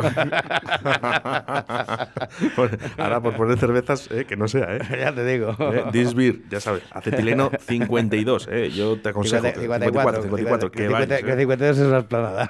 Ahora 2.98 3.22
por 3.22 3.36
poner 3.36 3.58
cervezas, 3.60 4.10
eh, 4.12 4.26
que 4.26 4.36
no 4.36 4.48
sea, 4.48 4.76
¿eh? 4.78 4.80
ya 5.00 5.14
te 5.14 5.26
digo. 5.26 5.56
Eh, 5.60 5.84
This 5.92 6.14
beer, 6.16 6.38
ya 6.50 6.60
sabes, 6.60 6.84
acetileno 6.92 7.52
52, 7.60 8.48
eh, 8.52 8.70
yo 8.72 9.00
te 9.00 9.10
aconsejo. 9.10 9.44
54, 9.44 10.24
54, 10.24 10.72
que 10.72 10.80
50, 10.88 11.00
vayas, 11.16 11.24
que 11.24 11.32
eh. 11.34 11.38
52 11.38 11.78
es 11.78 11.88
la 11.88 12.00
esplanada. 12.00 12.50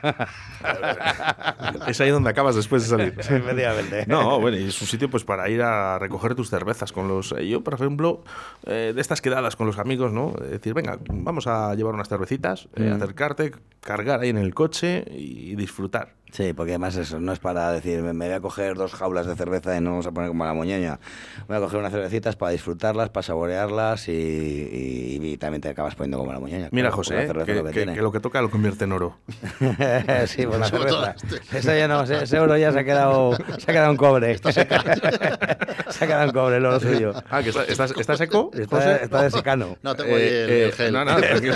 Es 1.87 1.99
ahí 2.01 2.09
donde 2.09 2.29
acabas 2.29 2.55
después 2.55 2.83
de 2.83 2.89
salir. 2.89 3.13
Efectivamente. 3.17 4.05
No, 4.07 4.39
bueno, 4.39 4.57
y 4.57 4.63
es 4.65 4.81
un 4.81 4.87
sitio 4.87 5.09
pues 5.09 5.23
para 5.23 5.49
ir 5.49 5.61
a 5.61 5.99
recoger 5.99 6.35
tus 6.35 6.49
cervezas 6.49 6.91
con 6.91 7.07
los... 7.07 7.31
eh, 7.37 7.47
Yo, 7.47 7.61
por 7.61 7.73
ejemplo, 7.73 8.23
eh, 8.65 8.93
de 8.95 9.01
estas 9.01 9.21
quedadas 9.21 9.55
con 9.55 9.67
los 9.67 9.77
amigos, 9.79 10.11
¿no? 10.11 10.33
Decir, 10.49 10.73
venga, 10.73 10.97
vamos 11.09 11.47
a 11.47 11.73
llevar 11.75 11.93
unas 11.93 12.09
cervecitas, 12.09 12.67
eh, 12.75 12.89
Mm. 12.89 12.93
acercarte, 12.93 13.51
cargar 13.81 14.21
ahí 14.21 14.29
en 14.29 14.37
el 14.37 14.53
coche 14.53 15.03
y 15.11 15.55
disfrutar. 15.55 16.13
Sí, 16.35 16.51
porque 16.53 16.71
además 16.71 16.95
eso 16.95 17.19
no 17.19 17.31
es 17.31 17.37
para 17.37 17.71
decir, 17.71 18.01
me 18.01 18.11
voy 18.25 18.33
a 18.33 18.39
coger 18.41 18.73
dos 18.73 18.93
jaulas 18.95 19.27
de 19.27 19.35
cerveza 19.35 19.77
y 19.77 19.81
no 19.81 19.91
vamos 19.91 20.07
a 20.07 20.11
poner 20.11 20.29
como 20.29 20.43
la 20.45 20.55
moñeña. 20.55 20.99
Voy 21.47 21.57
a 21.57 21.59
coger 21.59 21.77
unas 21.79 21.91
cervecitas 21.91 22.35
para 22.35 22.51
disfrutarlas, 22.51 23.09
para 23.11 23.21
saborearlas 23.23 24.07
y, 24.09 24.11
y- 24.13 25.19
y 25.21 25.37
también 25.37 25.61
te 25.61 25.69
acabas 25.69 25.93
poniendo 25.93 26.17
como 26.17 26.33
la 26.33 26.39
moñeña. 26.39 26.69
Mira, 26.71 26.87
Claro, 26.89 26.95
José, 26.97 27.23
eh, 27.25 27.27
que, 27.45 27.53
que 27.63 27.71
que- 27.85 27.93
que 27.93 28.01
lo 28.01 28.11
que 28.11 28.19
toca 28.19 28.41
lo 28.41 28.49
convierte 28.49 28.85
en 28.85 28.93
oro. 28.93 29.17
sí, 30.25 30.47
por 30.47 30.57
la 30.59 30.65
cerveza. 30.69 31.15
este. 31.23 31.57
Eso 31.59 31.75
ya 31.77 31.87
no, 31.87 32.01
ese, 32.01 32.23
ese 32.23 32.39
oro 32.39 32.57
ya 32.57 32.71
se 32.71 32.79
ha 32.79 32.83
quedado, 32.83 33.35
se 33.59 33.69
ha 33.69 33.73
quedado 33.73 33.91
en 33.91 33.97
cobre. 33.97 34.35
se 34.39 34.59
ha 34.61 36.07
quedado 36.07 36.23
en 36.23 36.31
cobre 36.31 36.57
el 36.57 36.65
oro 36.65 36.79
suyo. 36.79 37.13
Ah, 37.29 37.43
que 37.43 37.49
está, 37.49 37.63
¿estás- 37.65 37.93
está 37.95 38.17
seco, 38.17 38.49
Está, 38.53 38.77
José? 38.77 38.99
está 39.03 39.21
de 39.21 39.29
secano. 39.29 39.77
No, 39.83 39.95
tengo 39.95 40.15
el, 40.15 40.21
Eh, 40.23 40.63
el 40.63 40.69
eh, 40.69 40.71
gel. 40.71 40.93
no, 40.93 41.05
no, 41.05 41.15
tranquilo. 41.17 41.55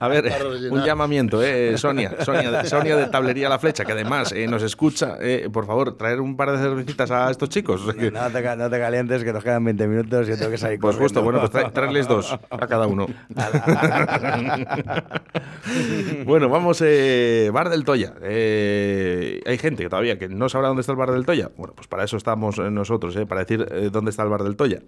A 0.00 0.08
ver, 0.08 0.30
un 0.70 0.84
llamamiento, 0.84 1.42
eh, 1.42 1.78
Sonia, 1.78 2.22
Sonia, 2.24 2.50
de- 2.50 2.68
Sonia 2.68 2.96
de 2.96 3.06
Tablería 3.06 3.53
La 3.54 3.58
Flecha, 3.60 3.84
que 3.84 3.92
además 3.92 4.32
eh, 4.32 4.48
nos 4.48 4.64
escucha. 4.64 5.16
eh, 5.20 5.48
por 5.52 5.64
favor, 5.64 5.96
traer 5.96 6.20
un 6.20 6.36
par 6.36 6.50
de 6.50 6.58
cervecitas 6.58 7.08
a 7.12 7.30
estos 7.30 7.48
chicos. 7.50 7.82
O 7.82 7.84
sea 7.84 7.94
que- 7.94 8.10
No 8.10 8.28
te, 8.28 8.56
no 8.56 8.68
te 8.68 8.80
calientes, 8.80 9.22
que 9.22 9.32
nos 9.32 9.44
quedan 9.44 9.62
20 9.64 9.86
minutos 9.86 10.26
y 10.26 10.30
yo 10.32 10.36
tengo 10.36 10.50
que 10.50 10.58
salir 10.58 10.80
pues 10.80 10.96
justo, 10.96 11.22
bueno, 11.22 11.38
pues 11.38 11.52
trae- 11.52 11.70
traerles 11.72 12.08
dos 12.08 12.36
a 12.50 12.66
cada 12.66 12.88
uno. 12.88 13.06
bueno, 16.26 16.48
vamos, 16.48 16.82
eh, 16.84 17.48
Bar 17.52 17.68
del 17.70 17.84
Toya. 17.84 18.14
Eh, 18.22 19.40
hay 19.46 19.58
gente 19.58 19.84
que 19.84 19.88
todavía 19.88 20.18
que 20.18 20.28
no 20.28 20.48
sabrá 20.48 20.66
dónde 20.66 20.80
está 20.80 20.90
el 20.92 20.98
Bar 20.98 21.12
del 21.12 21.24
Toya. 21.24 21.52
Bueno, 21.56 21.74
pues 21.76 21.86
para 21.86 22.02
eso 22.02 22.16
estamos 22.16 22.58
eh, 22.58 22.72
nosotros, 22.72 23.14
eh, 23.14 23.26
para 23.26 23.42
decir 23.42 23.64
eh, 23.70 23.88
dónde 23.92 24.10
está 24.10 24.24
el 24.24 24.30
Bar 24.30 24.42
del 24.42 24.56
Toya. 24.56 24.80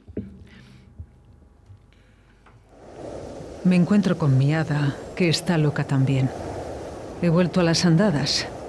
Me 3.62 3.76
encuentro 3.76 4.18
con 4.18 4.36
mi 4.38 4.52
hada, 4.54 4.96
que 5.14 5.28
está 5.28 5.56
loca 5.56 5.84
también. 5.84 6.28
He 7.22 7.30
vuelto 7.30 7.60
a 7.60 7.62
las 7.62 7.86
andadas 7.86 8.46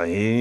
Vamos 0.00 0.14
ahí, 0.14 0.16
el 0.16 0.39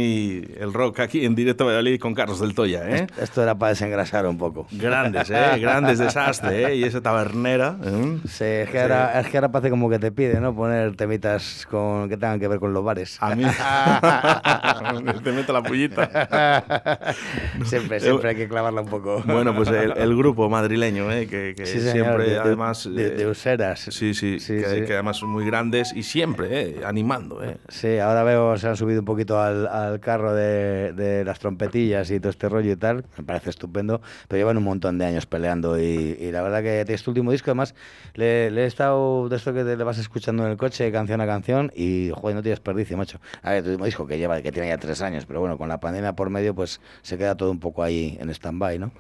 rock 0.89 0.99
aquí 1.01 1.25
en 1.25 1.35
directo 1.35 1.65
Valladolid 1.65 1.99
con 1.99 2.13
Carlos 2.13 2.39
del 2.39 2.53
Toya, 2.53 2.87
¿eh? 2.89 3.07
Esto 3.21 3.41
era 3.43 3.55
para 3.55 3.69
desengrasar 3.71 4.25
un 4.25 4.37
poco. 4.37 4.67
Grandes, 4.71 5.29
¿eh? 5.29 5.57
Grandes 5.59 5.99
desastres, 5.99 6.69
¿eh? 6.69 6.75
Y 6.75 6.83
esa 6.83 7.01
tabernera. 7.01 7.77
¿eh? 7.83 8.17
Sí, 8.27 8.43
es 8.45 8.69
que, 8.69 8.81
Ahora, 8.81 9.19
es 9.19 9.27
que 9.27 9.37
ahora 9.37 9.51
parece 9.51 9.69
como 9.69 9.89
que 9.89 9.99
te 9.99 10.11
pide, 10.11 10.39
¿no? 10.39 10.55
Poner 10.55 10.95
temitas 10.95 11.67
con, 11.69 12.09
que 12.09 12.17
tengan 12.17 12.39
que 12.39 12.47
ver 12.47 12.59
con 12.59 12.73
los 12.73 12.83
bares. 12.83 13.17
A 13.21 13.35
mí. 13.35 13.43
te 15.23 15.31
meto 15.31 15.53
la 15.53 15.61
pullita. 15.61 16.09
siempre, 17.65 17.99
siempre 17.99 18.29
hay 18.29 18.35
que 18.35 18.47
clavarla 18.47 18.81
un 18.81 18.87
poco. 18.87 19.21
Bueno, 19.25 19.55
pues 19.55 19.69
el, 19.69 19.93
el 19.97 20.15
grupo 20.17 20.49
madrileño, 20.49 21.11
¿eh? 21.11 21.27
que, 21.27 21.53
que 21.55 21.65
Sí, 21.65 21.79
señor, 21.79 21.93
siempre, 21.93 22.23
de- 22.25 22.29
de- 22.31 22.39
además. 22.39 22.83
de- 22.91 23.09
de 23.11 23.23
eh, 23.23 23.27
useras. 23.27 23.79
Sí, 23.89 24.13
sí, 24.13 24.39
Sí, 24.39 24.57
que, 24.57 24.65
sí. 24.65 24.81
que 24.85 24.93
además 24.93 25.17
son 25.17 25.29
muy 25.29 25.45
grandes 25.45 25.93
y 25.95 26.03
siempre, 26.03 26.47
¿eh? 26.61 26.75
Animando, 26.85 27.43
¿eh? 27.43 27.57
Sí, 27.67 27.97
ahora 27.99 28.23
veo, 28.23 28.57
se 28.57 28.67
han 28.67 28.75
subido 28.75 28.99
un 29.01 29.05
poquito 29.05 29.39
al, 29.41 29.67
al 29.67 29.99
carro 29.99 30.33
de, 30.33 30.78
de 30.93 31.23
las 31.23 31.39
trompetillas 31.39 32.09
y 32.11 32.19
todo 32.19 32.29
este 32.29 32.49
rollo 32.49 32.71
y 32.71 32.75
tal. 32.75 33.05
Me 33.17 33.23
parece 33.23 33.49
estupendo, 33.49 34.01
pero 34.27 34.39
llevan 34.39 34.57
un 34.57 34.63
montón 34.63 34.97
de 34.97 35.05
años 35.05 35.25
peleando 35.25 35.79
y, 35.79 36.17
y 36.19 36.31
la 36.31 36.41
verdad 36.41 36.61
que 36.61 36.81
este 36.81 37.09
último 37.09 37.31
disco, 37.31 37.51
además, 37.51 37.75
le, 38.13 38.51
le 38.51 38.63
he 38.63 38.65
estado 38.65 39.29
de 39.29 39.35
esto 39.35 39.53
que 39.53 39.63
te 39.63 39.77
le 39.77 39.83
vas 39.83 39.97
escuchando 39.97 40.45
en 40.45 40.51
el 40.51 40.57
coche, 40.57 40.91
canción 40.91 41.21
a 41.21 41.25
canción, 41.25 41.71
y 41.75 42.11
joder, 42.13 42.35
no 42.35 42.41
tienes 42.41 42.59
desperdicio, 42.59 42.97
macho. 42.97 43.19
A 43.41 43.51
ver, 43.51 43.63
tu 43.63 43.69
último 43.69 43.85
disco 43.85 44.07
que 44.07 44.17
lleva, 44.17 44.41
que 44.41 44.51
tiene 44.51 44.69
ya 44.69 44.77
tres 44.77 45.01
años, 45.01 45.25
pero 45.25 45.39
bueno, 45.39 45.57
con 45.57 45.69
la 45.69 45.79
pandemia 45.79 46.13
por 46.13 46.29
medio, 46.29 46.55
pues 46.55 46.81
se 47.01 47.17
queda 47.17 47.35
todo 47.35 47.51
un 47.51 47.59
poco 47.59 47.83
ahí 47.83 48.17
en 48.19 48.29
stand-by, 48.29 48.79
¿no? 48.79 48.91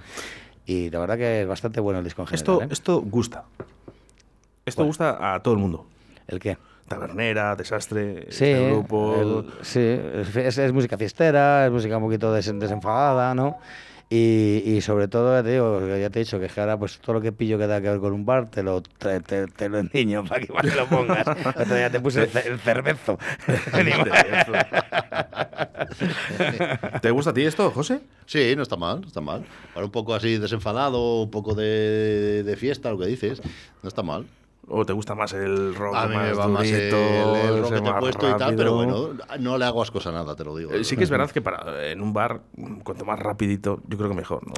Y 0.65 0.89
la 0.91 0.99
verdad 0.99 1.17
que 1.17 1.41
es 1.41 1.47
bastante 1.47 1.79
bueno 1.79 1.99
el 1.99 2.05
disco 2.05 2.21
en 2.21 2.27
general. 2.27 2.41
Esto, 2.41 2.61
¿eh? 2.61 2.67
esto 2.69 3.01
gusta. 3.01 3.45
Esto 4.65 4.85
gusta 4.85 5.33
a 5.33 5.41
todo 5.41 5.55
el 5.55 5.59
mundo. 5.59 5.87
¿El 6.27 6.39
qué? 6.39 6.57
Tabernera, 6.89 7.55
desastre, 7.55 8.23
Sí, 8.29 8.45
este 8.45 8.65
grupo. 8.67 9.15
el- 9.15 9.45
sí 9.63 9.79
es, 9.79 10.73
música 10.73 10.97
fiestera, 10.97 11.65
es 11.65 11.71
música 11.71 11.95
un 11.97 12.03
poquito 12.03 12.33
des- 12.33 12.59
desenfadada, 12.59 13.33
¿no? 13.33 13.57
Y, 14.11 14.63
y 14.65 14.81
sobre 14.81 15.07
todo, 15.07 15.35
ya 15.37 15.43
te 15.43 15.51
digo, 15.51 15.81
ya 15.95 16.09
te 16.09 16.19
he 16.19 16.23
dicho 16.23 16.39
que 16.39 16.49
ahora 16.59 16.77
pues 16.79 16.97
todo 16.97 17.13
lo 17.13 17.21
que 17.21 17.31
pillo 17.31 17.59
que 17.59 17.65
tenga 17.65 17.79
que 17.79 17.89
ver 17.91 17.99
con 17.99 18.11
un 18.13 18.25
bar, 18.25 18.49
te 18.49 18.63
lo, 18.63 18.81
te, 18.81 19.19
te- 19.21 19.45
te 19.45 19.69
lo 19.69 19.77
endiño 19.77 20.23
para 20.25 20.39
que 20.39 20.45
igual 20.47 20.67
te 20.67 20.75
lo 20.75 20.87
pongas. 20.87 21.27
Otro 21.55 21.75
día 21.75 21.91
te 21.91 21.99
puse 21.99 22.23
el, 22.23 22.29
ce- 22.29 22.47
el 22.47 22.59
cervezo. 22.59 23.19
¿Te 27.01 27.11
gusta 27.11 27.31
a 27.31 27.33
ti 27.33 27.43
esto, 27.43 27.69
José? 27.71 28.01
Sí, 28.25 28.53
no 28.55 28.63
está 28.63 28.75
mal, 28.75 29.01
no 29.01 29.07
está 29.07 29.21
mal. 29.21 29.45
Ahora 29.75 29.85
un 29.85 29.91
poco 29.91 30.13
así 30.15 30.37
desenfadado, 30.37 31.21
un 31.23 31.31
poco 31.31 31.53
de, 31.55 32.43
de 32.43 32.55
fiesta, 32.55 32.91
lo 32.91 32.97
que 32.97 33.05
dices. 33.07 33.41
No 33.83 33.87
está 33.89 34.01
mal. 34.03 34.25
¿O 34.71 34.85
te 34.85 34.93
gusta 34.93 35.15
más 35.15 35.33
el 35.33 35.73
rock 35.75 35.95
A 35.95 36.07
mí 36.07 36.15
más 36.15 36.27
me 36.27 36.33
va 36.33 36.47
más 36.47 36.67
el, 36.67 36.93
el 36.93 37.61
rock 37.61 37.73
que 37.73 37.81
te 37.81 37.87
he 37.87 37.91
más 37.91 37.99
puesto 37.99 38.27
y 38.27 38.31
tal, 38.31 38.39
rápido? 38.39 38.57
pero 38.57 38.75
bueno, 38.75 39.09
no 39.39 39.57
le 39.57 39.65
hago 39.65 39.81
asco 39.81 39.99
a 40.05 40.11
nada, 40.11 40.35
te 40.35 40.43
lo 40.43 40.55
digo. 40.55 40.71
Eh, 40.71 40.83
Sí 40.83 40.95
que 40.95 41.03
es 41.03 41.09
verdad 41.09 41.29
que 41.31 41.41
para 41.41 41.89
en 41.91 42.01
un 42.01 42.13
bar, 42.13 42.41
cuanto 42.83 43.03
más 43.05 43.19
rapidito, 43.19 43.81
yo 43.87 43.97
creo 43.97 44.09
que 44.09 44.15
mejor, 44.15 44.41
¿no? 44.47 44.53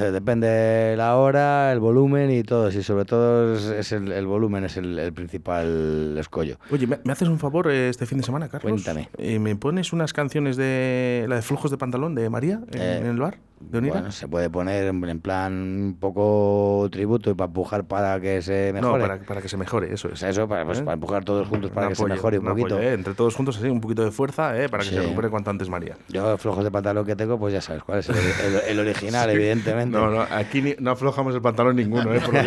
Eh, 0.00 0.10
Depende 0.12 0.46
de 0.46 0.96
la 0.96 1.16
hora, 1.16 1.72
el 1.72 1.80
volumen 1.80 2.30
y 2.30 2.42
todo. 2.42 2.68
Y 2.70 2.82
sobre 2.82 3.04
todo 3.04 3.54
es, 3.54 3.92
el, 3.92 4.12
el 4.12 4.26
volumen 4.26 4.64
es 4.64 4.76
el, 4.76 4.98
el 4.98 5.12
principal 5.12 6.16
escollo. 6.18 6.58
Oye, 6.70 6.86
¿me, 6.86 6.98
me 7.04 7.12
haces 7.12 7.28
un 7.28 7.38
favor 7.38 7.68
eh, 7.70 7.88
este 7.88 8.06
fin 8.06 8.18
de 8.18 8.24
semana, 8.24 8.48
Carlos? 8.48 8.70
Cuéntame. 8.70 9.08
Eh, 9.18 9.38
¿Me 9.38 9.56
pones 9.56 9.92
unas 9.92 10.12
canciones 10.12 10.56
de 10.56 11.26
la 11.28 11.36
de 11.36 11.42
Flujos 11.42 11.70
de 11.70 11.76
Pantalón 11.78 12.14
de 12.14 12.30
María 12.30 12.60
en, 12.72 12.80
Eh, 12.80 12.98
en 12.98 13.06
el 13.06 13.18
bar 13.18 13.38
de? 13.60 13.80
Bueno, 13.80 14.12
se 14.12 14.28
puede 14.28 14.50
poner 14.50 14.84
en, 14.86 15.20
plan 15.20 15.52
un 15.52 15.96
poco 15.98 16.88
tributo 16.90 17.30
y 17.30 17.34
para 17.34 17.48
empujar 17.48 17.84
para 17.84 18.20
que 18.20 18.42
se 18.42 18.72
no, 18.74 18.80
mejore. 18.92 19.02
para, 19.02 19.18
para 19.20 19.40
que 19.42 19.48
se 19.48 19.56
mejore, 19.56 19.92
eso 19.94 20.08
es. 20.08 20.20
Pues 20.20 20.22
eso, 20.24 20.46
para, 20.46 20.64
pues, 20.64 20.78
¿Eh? 20.80 20.82
para 20.82 20.94
empujar 20.94 21.24
todos 21.24 21.48
juntos 21.48 21.70
para 21.70 21.86
Un 21.86 21.92
que 21.92 21.96
se 21.96 22.04
mejore 22.06 22.38
un 22.38 22.44
poquito. 22.46 22.74
apoyo, 22.74 22.80
¿eh? 22.88 22.92
Entre 22.92 23.14
todos 23.14 23.34
juntos, 23.34 23.56
así, 23.58 23.68
un 23.68 23.80
poquito 23.80 24.04
de 24.04 24.10
fuerza, 24.10 24.56
¿eh? 24.60 24.68
Para 24.68 24.82
que 24.82 24.90
Sí. 24.90 24.94
se 24.96 25.02
recupere 25.02 25.30
cuanto 25.30 25.50
antes 25.50 25.68
María. 25.68 25.96
Yo, 26.08 26.36
flojos 26.38 26.64
de 26.64 26.70
pantalón 26.70 27.04
que 27.06 27.16
tengo, 27.16 27.38
pues 27.38 27.52
ya 27.54 27.60
sabes 27.60 27.82
cuál 27.82 28.00
es 28.00 28.08
el, 28.08 28.16
el- 28.16 28.60
el 28.68 28.78
original, 28.80 29.30
Sí. 29.30 29.36
evidentemente. 29.36 29.96
No, 29.96 30.10
no, 30.10 30.20
aquí 30.30 30.60
ni- 30.62 30.76
no 30.78 30.90
aflojamos 30.92 31.34
el 31.34 31.40
pantalón 31.42 31.76
ninguno, 31.76 32.12
¿eh? 32.14 32.20
Creo 32.24 32.42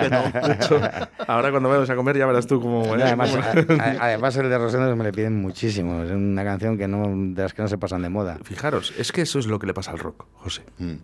que 0.00 0.10
no. 0.10 0.46
De 0.48 0.52
hecho, 0.54 0.80
ahora 1.26 1.50
cuando 1.50 1.68
vayamos 1.68 1.90
a 1.90 1.96
comer 1.96 2.16
ya 2.18 2.26
verás 2.26 2.46
tú 2.46 2.60
cómo... 2.60 2.84
No, 2.84 2.96
¿eh? 2.96 3.02
además, 3.04 3.30
cómo- 3.30 3.80
a- 3.80 3.84
a- 3.84 4.04
además, 4.06 4.36
el 4.36 4.48
de 4.50 4.58
Rosendo 4.58 4.94
me 4.96 5.04
le 5.04 5.12
piden 5.12 5.40
muchísimo. 5.40 6.02
Es 6.02 6.10
una 6.10 6.44
canción 6.44 6.76
que 6.76 6.88
no, 6.88 7.04
de 7.34 7.42
las 7.42 7.54
que 7.54 7.62
no 7.62 7.68
se 7.68 7.78
pasan 7.78 8.02
de 8.02 8.08
moda. 8.08 8.38
Fijaros, 8.42 8.92
es 8.98 9.12
que 9.12 9.22
eso 9.22 9.38
es 9.38 9.46
lo 9.46 9.58
que 9.58 9.66
le 9.66 9.74
pasa 9.74 9.92
al 9.92 9.98
rock, 9.98 10.24
José. 10.42 10.62
Mm. 10.78 10.94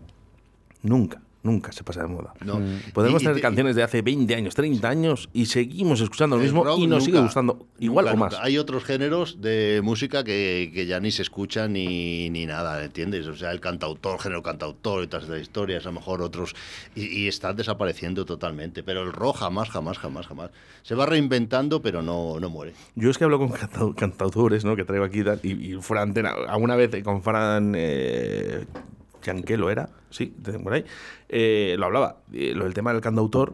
Nunca, 0.82 1.20
nunca 1.42 1.72
se 1.72 1.82
pasa 1.82 2.02
de 2.02 2.06
moda. 2.08 2.32
No. 2.44 2.60
Podemos 2.94 3.20
Y- 3.20 3.24
tener 3.24 3.36
te- 3.36 3.42
canciones 3.42 3.74
de 3.74 3.82
hace 3.82 4.00
20 4.00 4.32
años, 4.36 4.54
30 4.54 4.88
años 4.88 5.28
y 5.32 5.46
seguimos 5.46 6.00
escuchando 6.00 6.36
lo 6.36 6.42
mismo 6.42 6.64
y 6.76 6.86
nos 6.86 7.02
sigue 7.04 7.20
gustando 7.20 7.66
igual 7.80 8.04
nunca, 8.04 8.14
o 8.14 8.16
más. 8.18 8.32
nunca. 8.34 8.44
Hay 8.44 8.58
otros 8.58 8.84
géneros 8.84 9.40
de 9.40 9.80
música 9.82 10.22
que, 10.22 10.70
que 10.72 10.86
ya 10.86 11.00
ni 11.00 11.10
se 11.10 11.22
escuchan 11.22 11.72
ni, 11.72 12.30
ni 12.30 12.46
nada, 12.46 12.84
¿entiendes? 12.84 13.26
O 13.26 13.34
sea, 13.34 13.50
el 13.50 13.58
cantautor, 13.60 14.20
género 14.20 14.40
cantautor 14.44 15.02
y 15.02 15.08
todas 15.08 15.24
estas 15.24 15.40
historias, 15.40 15.84
a 15.84 15.88
lo 15.88 15.94
mejor 15.94 16.22
otros, 16.22 16.54
y, 16.94 17.06
y 17.24 17.26
están 17.28 17.56
desapareciendo 17.56 18.24
totalmente. 18.24 18.84
Pero 18.84 19.02
el 19.02 19.12
rock 19.12 19.38
jamás, 19.38 19.68
jamás, 19.68 19.98
jamás, 19.98 20.28
jamás. 20.28 20.50
Se 20.82 20.94
va 20.94 21.06
reinventando, 21.06 21.82
pero 21.82 22.02
no, 22.02 22.38
no 22.38 22.50
muere. 22.50 22.72
Yo 22.94 23.10
es 23.10 23.18
que 23.18 23.24
hablo 23.24 23.38
con 23.40 23.50
cantau- 23.50 23.94
cantautores, 23.96 24.64
¿no? 24.64 24.76
Que 24.76 24.84
traigo 24.84 25.04
aquí 25.04 25.24
tal, 25.24 25.40
y, 25.42 25.74
y 25.74 25.82
fuera 25.82 26.02
de 26.04 26.08
antena, 26.10 26.30
alguna 26.48 26.76
vez 26.76 26.90
con 27.02 27.20
Fran 27.22 27.74
eh, 27.76 28.64
Yanquelo 29.22 29.70
era, 29.70 29.88
sí, 30.10 30.34
por 30.62 30.72
ahí, 30.72 30.84
eh, 31.28 31.76
lo 31.78 31.86
hablaba. 31.86 32.18
Lo 32.30 32.64
del 32.64 32.74
tema 32.74 32.92
del 32.92 33.02
cantautor, 33.02 33.52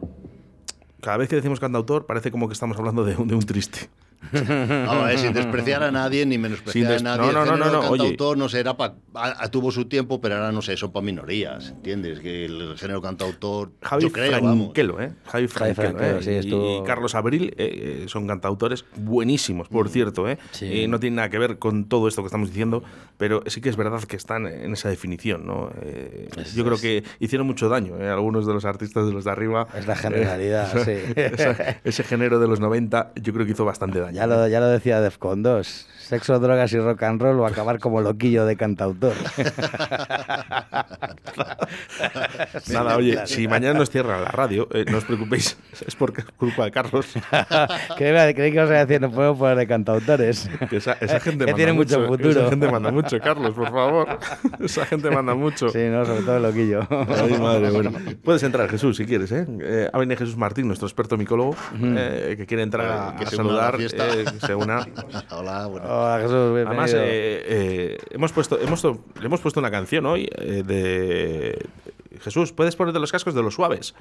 cada 1.01 1.17
vez 1.17 1.29
que 1.29 1.35
decimos 1.35 1.59
cantautor 1.59 2.05
parece 2.05 2.31
como 2.31 2.47
que 2.47 2.53
estamos 2.53 2.77
hablando 2.77 3.03
de 3.03 3.15
de 3.15 3.35
un 3.35 3.45
triste. 3.45 3.89
Vamos, 4.85 5.11
eh, 5.11 5.17
sin 5.17 5.33
despreciar 5.33 5.83
a 5.83 5.91
nadie 5.91 6.25
ni 6.25 6.37
menospreciar 6.37 6.93
a 6.93 6.99
nadie. 6.99 7.31
no, 7.31 7.45
no, 7.45 7.53
el 7.53 7.59
no, 7.59 7.65
no, 7.65 7.71
no, 7.71 7.79
oye. 7.89 7.97
cantautor 8.03 8.37
no 8.37 8.49
sé, 8.49 8.59
era 8.59 8.75
pa- 8.77 8.95
a- 9.13 9.43
a- 9.43 9.51
tuvo 9.51 9.71
su 9.71 9.85
tiempo, 9.85 10.19
pero 10.21 10.35
ahora 10.35 10.51
no 10.51 10.61
sé, 10.61 10.75
son 10.77 10.91
para 10.91 11.05
minorías, 11.05 11.69
¿entiendes? 11.69 12.19
Que 12.19 12.45
el 12.45 12.75
género 12.77 13.01
cantautor, 13.01 13.71
Javi 13.81 14.03
yo 14.03 14.11
creo, 14.11 14.31
vamos. 14.41 14.57
Franquelo, 14.65 15.01
¿eh? 15.01 15.11
Javi 15.25 15.47
Franquelo, 15.47 15.91
Franquelo, 15.97 16.19
¿eh? 16.19 16.23
sí, 16.23 16.31
Y- 16.31 16.33
estuvo- 16.35 16.81
y, 16.81 16.85
Carlos 16.85 17.15
Abril 17.15 17.53
eh, 17.57 18.03
eh, 18.03 18.05
son 18.07 18.27
cantautores 18.27 18.85
buenísimos, 18.95 19.67
por 19.69 19.89
cierto, 19.89 20.27
¿eh? 20.29 20.37
Sí. 20.51 20.87
No 20.87 20.99
tiene 20.99 21.17
nada 21.17 21.29
que 21.29 21.37
ver 21.39 21.57
con 21.59 21.85
todo 21.85 22.07
esto 22.07 22.21
que 22.21 22.27
estamos 22.27 22.49
diciendo, 22.49 22.83
pero 23.17 23.43
sí 23.47 23.61
que 23.61 23.69
es 23.69 23.77
verdad 23.77 24.01
que 24.03 24.15
están 24.15 24.47
en 24.47 24.73
esa 24.73 24.89
definición. 24.89 25.45
Eh, 25.81 26.29
yo 26.55 26.63
creo 26.65 26.77
que 26.77 27.03
hicieron 27.19 27.47
mucho 27.47 27.69
daño, 27.69 27.97
¿eh? 27.99 28.09
Algunos 28.09 28.45
de 28.45 28.53
los 28.53 28.65
artistas 28.65 29.05
de 29.05 29.13
los 29.13 29.23
de 29.25 29.31
arriba. 29.31 29.67
Es 29.77 29.87
la 29.87 29.95
generalidad, 29.95 30.71
sí. 30.85 30.91
esa- 31.15 31.77
ese 31.83 32.03
género 32.03 32.39
de 32.39 32.47
los 32.47 32.59
90 32.59 33.11
yo 33.21 33.33
creo 33.33 33.45
que 33.45 33.51
hizo 33.53 33.65
bastante 33.65 33.99
daño. 33.99 34.14
Ya 34.15 34.27
lo, 34.27 34.47
ya 34.47 34.61
lo 34.61 34.67
decía 34.67 35.01
Defcon 35.01 35.43
2. 35.43 35.87
Sexo, 36.05 36.39
drogas 36.39 36.71
y 36.73 36.77
rock 36.77 37.01
and 37.01 37.19
roll 37.19 37.39
o 37.39 37.47
acabar 37.47 37.79
como 37.79 37.99
loquillo 37.99 38.45
de 38.45 38.55
cantautor. 38.55 39.13
Nada, 42.71 42.95
oye, 42.95 43.25
si 43.25 43.47
mañana 43.47 43.79
nos 43.79 43.89
cierran 43.89 44.23
la 44.23 44.29
radio, 44.29 44.67
eh, 44.71 44.85
no 44.87 44.99
os 44.99 45.05
preocupéis, 45.05 45.57
es 45.85 45.95
por 45.95 46.13
culpa 46.35 46.65
de 46.65 46.71
Carlos. 46.71 47.07
Creí 47.97 48.33
creí 48.35 48.51
que 48.51 48.61
os 48.61 48.69
iba 48.69 48.77
a 48.77 48.85
decir, 48.85 49.01
no 49.01 49.09
puedo 49.09 49.35
poner 49.35 49.57
de 49.57 49.65
cantautores. 49.65 50.47
Que 50.69 50.77
esa, 50.77 50.93
esa 50.93 51.19
gente 51.19 51.45
Que 51.45 51.51
manda 51.51 51.55
tiene 51.55 51.73
mucho 51.73 51.99
mucho, 51.99 52.07
futuro. 52.07 52.41
Esa 52.41 52.49
gente 52.51 52.71
manda 52.71 52.91
mucho, 52.91 53.19
Carlos, 53.19 53.55
por 53.55 53.71
favor. 53.71 54.19
Esa 54.59 54.85
gente 54.85 55.09
manda 55.09 55.33
mucho. 55.33 55.69
Sí, 55.69 55.79
no, 55.89 56.05
sobre 56.05 56.21
todo 56.21 56.37
el 56.37 56.43
loquillo. 56.43 56.87
Ay, 56.89 57.39
madre, 57.39 57.71
bueno. 57.71 57.91
Puedes 58.23 58.43
entrar, 58.43 58.69
Jesús, 58.69 58.97
si 58.97 59.05
quieres, 59.05 59.31
¿eh? 59.31 59.47
Eh, 59.61 59.89
ha 59.91 59.97
venido 59.97 60.19
Jesús 60.19 60.37
Martín, 60.37 60.67
nuestro 60.67 60.87
experto 60.87 61.17
micólogo, 61.17 61.55
eh, 61.81 62.35
que 62.37 62.45
quiere 62.45 62.61
entrar 62.63 62.85
a, 62.85 63.15
Que 63.15 63.23
a 63.25 63.27
se 63.27 63.41
una 63.41 63.51
a 63.51 63.71
la 63.71 63.71
saludar, 63.71 63.81
eh, 63.81 64.25
se 64.45 64.55
una. 64.55 64.85
Hola, 65.31 65.65
bueno. 65.65 65.94
Hola 65.97 66.17
Jesús, 66.19 66.53
bienvenido. 66.53 66.71
Además, 66.71 66.93
eh, 66.93 67.43
eh, 67.47 67.97
hemos, 68.09 68.33
puesto, 68.33 68.59
hemos, 68.59 68.83
le 68.83 69.25
hemos 69.25 69.39
puesto 69.39 69.61
una 69.61 69.71
canción 69.71 70.05
hoy 70.05 70.29
eh, 70.37 70.61
de... 70.65 71.69
Jesús, 72.19 72.51
¿puedes 72.51 72.75
ponerte 72.75 72.99
los 72.99 73.13
cascos 73.13 73.33
de 73.33 73.41
los 73.41 73.53
suaves? 73.53 73.95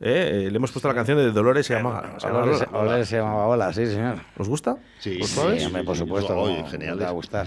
Eh, 0.00 0.48
le 0.50 0.56
hemos 0.56 0.72
puesto 0.72 0.88
la 0.88 0.94
canción 0.94 1.16
de 1.16 1.30
Dolores 1.30 1.64
se 1.64 1.74
llama. 1.74 2.02
se 2.18 2.26
llama 2.26 2.40
Dolores, 2.40 2.60
Lola. 2.60 2.78
Dolores 2.84 3.08
se 3.08 3.16
llamaba 3.16 3.46
Hola, 3.46 3.72
sí, 3.72 3.86
señor. 3.86 4.16
¿Os 4.36 4.48
gusta? 4.48 4.76
Sí, 4.98 5.20
¿Os 5.22 5.30
sí? 5.30 5.60
Sí, 5.60 5.70
por 5.86 5.96
supuesto. 5.96 6.36
Oye, 6.36 6.64
genial. 6.68 7.00
va 7.00 7.08
a 7.08 7.12
gustar. 7.12 7.46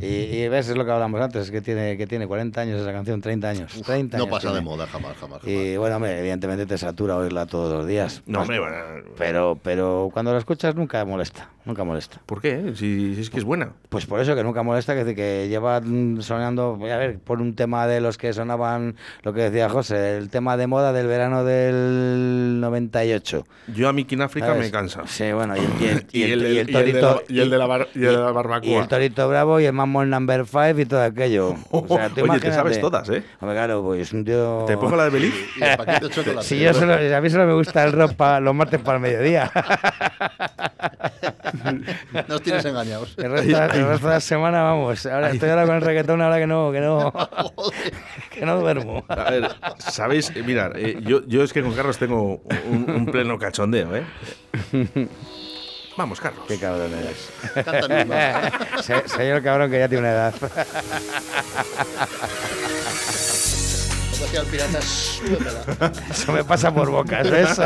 Y, 0.00 0.06
y 0.06 0.48
ves, 0.48 0.68
es 0.68 0.76
lo 0.76 0.84
que 0.84 0.90
hablamos 0.92 1.20
antes, 1.20 1.50
que 1.50 1.60
tiene, 1.60 1.96
que 1.96 2.06
tiene 2.06 2.26
40 2.26 2.60
años 2.60 2.80
esa 2.80 2.92
canción, 2.92 3.20
30 3.20 3.48
años. 3.48 3.72
30 3.84 4.16
No 4.18 4.24
años 4.24 4.30
pasa 4.34 4.48
de 4.48 4.54
tiene. 4.54 4.64
moda 4.64 4.86
jamás, 4.86 5.16
jamás. 5.16 5.40
jamás. 5.40 5.52
Y 5.56 5.76
bueno, 5.76 5.96
hombre, 5.96 6.18
evidentemente 6.18 6.66
te 6.66 6.78
satura 6.78 7.16
oírla 7.16 7.46
todos 7.46 7.72
los 7.72 7.86
días. 7.86 8.22
No, 8.26 8.42
hombre, 8.42 8.60
bueno, 8.60 8.76
Pero, 9.18 9.58
pero 9.62 10.10
cuando 10.12 10.32
la 10.32 10.38
escuchas 10.38 10.74
nunca 10.76 11.04
molesta, 11.04 11.50
nunca 11.64 11.82
molesta. 11.84 12.20
¿por 12.26 12.40
qué? 12.40 12.72
Si, 12.76 13.14
si 13.14 13.20
es 13.20 13.30
que 13.30 13.38
es 13.38 13.44
buena. 13.44 13.72
Pues 13.88 14.06
por 14.06 14.20
eso 14.20 14.34
que 14.36 14.44
nunca 14.44 14.62
molesta, 14.62 14.94
que, 14.94 15.14
que 15.14 15.48
lleva 15.48 15.80
sonando, 16.20 16.78
a 16.82 16.96
ver, 16.96 17.18
por 17.18 17.40
un 17.40 17.54
tema 17.54 17.86
de 17.86 18.00
los 18.00 18.18
que 18.18 18.32
sonaban, 18.32 18.94
lo 19.22 19.32
que 19.32 19.42
decía 19.42 19.68
José, 19.68 20.16
el 20.16 20.30
tema 20.30 20.56
de 20.56 20.66
moda 20.68 20.92
del 20.92 21.06
verano 21.08 21.44
del 21.44 22.60
98. 22.60 23.44
Yo 23.74 23.88
a 23.88 23.92
Miki 23.92 24.14
en 24.14 24.22
África 24.22 24.54
me 24.54 24.70
cansa. 24.70 25.02
Sí, 25.06 25.32
bueno, 25.32 25.54
y 25.56 25.60
el, 25.60 25.72
y 25.80 25.84
el, 25.86 26.06
y 26.12 26.22
el- 26.32 26.42
y 26.42 26.46
el 26.46 26.52
y 26.52 26.58
el 26.58 26.66
de 26.66 26.72
la- 26.72 26.78
torito. 27.12 27.22
y 27.28 27.40
el 27.40 27.50
de 27.50 27.58
la 27.58 27.66
bar- 27.66 27.88
y 27.94 27.98
el 27.98 28.04
de 28.04 28.12
la 28.12 28.30
y 28.30 28.32
barbacoa. 28.32 28.80
el 28.82 28.88
torito 28.88 29.28
bravo 29.28 29.51
y 29.60 29.66
el 29.66 29.72
mamón 29.72 30.10
number 30.10 30.44
five 30.46 30.82
y 30.82 30.86
todo 30.86 31.02
aquello. 31.02 31.54
O 31.70 31.86
sea, 31.96 32.08
tú 32.10 32.22
Oye, 32.22 32.40
te 32.40 32.52
sabes 32.52 32.80
todas, 32.80 33.08
¿eh? 33.08 33.22
Hombre, 33.40 33.56
claro, 33.56 33.82
pues 33.82 34.10
yo... 34.12 34.64
¿Te 34.66 34.76
pongo 34.76 34.96
la 34.96 35.04
de 35.04 35.10
Beliz? 35.10 35.34
Y 35.56 35.64
el 35.64 35.76
paquete 35.76 36.08
de 36.08 36.14
chocolate. 36.14 36.46
Si 36.46 36.58
yo 36.58 36.74
solo, 36.74 36.94
a 36.94 37.20
mí 37.20 37.30
solo 37.30 37.46
me 37.46 37.54
gusta 37.54 37.84
el 37.84 37.92
rock 37.92 38.14
para 38.14 38.40
los 38.40 38.54
martes 38.54 38.80
para 38.80 38.96
el 38.96 39.02
mediodía. 39.02 39.50
Nos 42.28 42.42
tienes 42.42 42.64
engañados. 42.64 43.14
El 43.18 43.32
resto, 43.32 43.62
el 43.62 43.86
resto 43.86 44.06
de 44.06 44.14
la 44.14 44.20
semana, 44.20 44.62
vamos. 44.62 45.04
Ahora 45.06 45.30
estoy 45.30 45.50
ahora 45.50 45.66
con 45.66 45.76
el 45.76 45.82
reggaetón, 45.82 46.22
ahora 46.22 46.38
que 46.38 46.46
no, 46.46 46.72
que 46.72 46.80
no, 46.80 47.12
que 48.30 48.46
no 48.46 48.60
duermo. 48.60 49.04
A 49.08 49.30
ver, 49.30 49.48
¿sabéis? 49.78 50.30
Eh, 50.34 50.42
Mirad, 50.42 50.76
eh, 50.76 50.98
yo, 51.02 51.26
yo 51.26 51.42
es 51.42 51.52
que 51.52 51.62
con 51.62 51.72
Carlos 51.72 51.98
tengo 51.98 52.42
un, 52.70 52.90
un 52.90 53.06
pleno 53.06 53.38
cachondeo, 53.38 53.96
¿eh? 53.96 54.04
Vamos, 56.02 56.20
Carlos. 56.20 56.44
Qué 56.48 56.58
cabrón 56.58 56.92
eres. 56.94 57.28
Cántanos 57.64 58.06
más. 58.08 58.52
Se- 58.84 59.08
Señor 59.08 59.40
cabrón 59.40 59.70
que 59.70 59.78
ya 59.78 59.88
tiene 59.88 60.00
una 60.00 60.10
edad. 60.10 60.34
El 64.22 64.46
pirata, 64.46 64.80
súbemela. 64.80 65.92
Eso 66.10 66.32
me 66.32 66.44
pasa 66.44 66.72
por 66.72 66.90
bocas, 66.90 67.28
¿ves? 67.30 67.58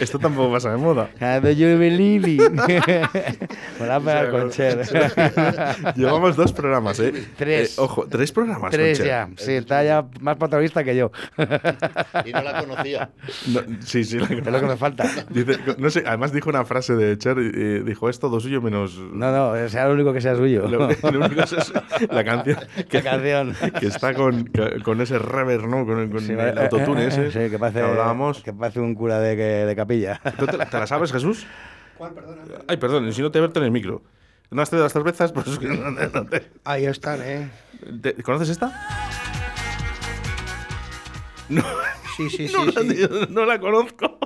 Esto 0.00 0.18
tampoco 0.18 0.52
pasa 0.52 0.70
de 0.70 0.76
moda. 0.76 1.08
Ah, 1.20 1.40
Do 1.40 1.50
you 1.50 1.78
believe 1.78 2.28
it? 2.28 2.50
Me 2.50 3.86
la 3.86 3.96
ha 3.96 4.00
pegado 4.04 4.30
con 4.30 4.50
Cher. 4.50 4.80
Llevamos 5.96 6.36
dos 6.36 6.52
programas, 6.52 7.00
¿eh? 7.00 7.12
Tres. 7.36 7.78
Eh, 7.78 7.80
ojo, 7.80 8.06
tres 8.08 8.30
programas. 8.32 8.70
Tres 8.70 8.98
con 8.98 9.06
Cher. 9.06 9.28
ya. 9.28 9.28
Sí, 9.42 9.52
está 9.52 9.82
ya 9.84 10.04
más 10.20 10.36
patologista 10.36 10.84
que 10.84 10.94
yo. 10.96 11.10
Y 12.26 12.32
no 12.32 12.42
la 12.42 12.60
conocía. 12.60 13.10
No, 13.46 13.60
sí, 13.80 14.04
sí. 14.04 14.18
la- 14.18 14.26
Es 14.26 14.46
lo 14.46 14.60
que 14.60 14.66
me 14.66 14.76
falta. 14.76 15.04
Dice, 15.30 15.58
no 15.78 15.88
sé, 15.90 16.04
además 16.06 16.32
dijo 16.32 16.50
una 16.50 16.64
frase 16.64 16.94
de 16.94 17.16
Cher, 17.16 17.38
y, 17.38 17.46
y 17.58 17.78
dijo, 17.80 18.10
es 18.10 18.18
todo 18.18 18.38
suyo 18.40 18.60
menos... 18.60 18.98
No, 18.98 19.32
no, 19.32 19.68
sea 19.68 19.86
lo 19.88 19.94
único 19.94 20.12
que 20.12 20.20
sea 20.20 20.36
suyo. 20.36 20.68
Lo, 20.68 20.88
lo 20.88 21.20
único 21.26 21.42
es 21.42 21.52
es 21.52 21.72
la 22.10 22.24
canción 22.24 22.58
que, 22.88 23.02
La 23.02 23.10
canción. 23.10 23.54
que 23.80 23.86
está 23.86 24.14
con, 24.14 24.50
con 24.84 25.00
ese 25.00 25.18
reverb, 25.18 25.66
¿no? 25.66 25.84
Con, 25.86 26.10
con 26.10 26.20
Sí, 26.20 26.32
el 26.32 26.58
autotune 26.58 27.06
ese 27.08 27.30
sí, 27.30 27.50
que 27.50 27.58
parece, 27.58 27.80
hablábamos. 27.82 28.42
que 28.42 28.52
parece 28.52 28.80
un 28.80 28.94
cura 28.94 29.20
de, 29.20 29.36
que- 29.36 29.42
de 29.66 29.76
capilla. 29.76 30.20
¿Tú 30.38 30.46
te, 30.46 30.56
la- 30.56 30.66
te 30.66 30.78
la 30.78 30.86
sabes, 30.86 31.12
Jesús? 31.12 31.46
¿Cuál, 31.98 32.12
perdona? 32.12 32.42
Ay, 32.66 32.76
perdón, 32.76 33.12
si 33.12 33.22
no 33.22 33.30
te 33.30 33.40
verte 33.40 33.58
en 33.60 33.66
el 33.66 33.70
micro. 33.70 34.02
¿No 34.50 34.62
has 34.62 34.68
traído 34.70 34.84
las 34.84 34.92
cervezas? 34.92 35.32
Pues 35.32 35.46
es 35.48 35.58
que 35.58 35.66
no- 35.68 35.90
no- 35.90 36.26
Ahí 36.64 36.84
están, 36.86 37.20
¿eh? 37.22 37.48
¿Te- 38.02 38.14
¿Conoces 38.22 38.48
esta? 38.50 38.72
No, 41.48 41.62
Sí, 42.16 42.30
sí, 42.30 42.48
sí. 42.48 42.54
no, 42.54 42.64
la, 42.64 42.80
sí. 42.82 42.88
tío, 42.94 43.08
no 43.30 43.44
la 43.44 43.58
conozco. 43.60 44.18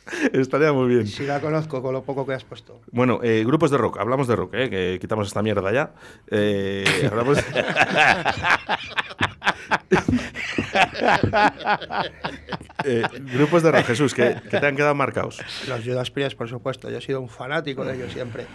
Estaría 0.32 0.72
muy 0.72 0.88
bien. 0.88 1.06
Sí 1.06 1.24
la 1.24 1.40
conozco 1.40 1.80
con 1.82 1.92
lo 1.92 2.02
poco 2.02 2.26
que 2.26 2.34
has 2.34 2.44
puesto. 2.44 2.80
Bueno, 2.90 3.20
eh, 3.22 3.44
grupos 3.46 3.70
de 3.70 3.78
rock, 3.78 3.98
hablamos 3.98 4.26
de 4.28 4.36
rock, 4.36 4.54
¿eh? 4.54 4.68
que 4.70 4.98
quitamos 5.00 5.28
esta 5.28 5.40
mierda 5.42 5.72
ya. 5.72 5.94
Eh, 6.30 7.08
hablamos 7.10 7.38
Eh, 12.84 13.02
grupos 13.34 13.62
de 13.62 13.72
rock, 13.72 13.84
Jesús, 13.86 14.14
que, 14.14 14.36
que 14.50 14.58
te 14.58 14.66
han 14.66 14.74
quedado 14.76 14.94
marcados. 14.94 15.40
Los 15.68 15.84
Judas 15.84 16.10
Priest, 16.10 16.36
por 16.36 16.48
supuesto. 16.48 16.90
Yo 16.90 16.98
he 16.98 17.00
sido 17.00 17.20
un 17.20 17.28
fanático 17.28 17.84
de 17.84 17.94
ellos 17.94 18.12
siempre. 18.12 18.46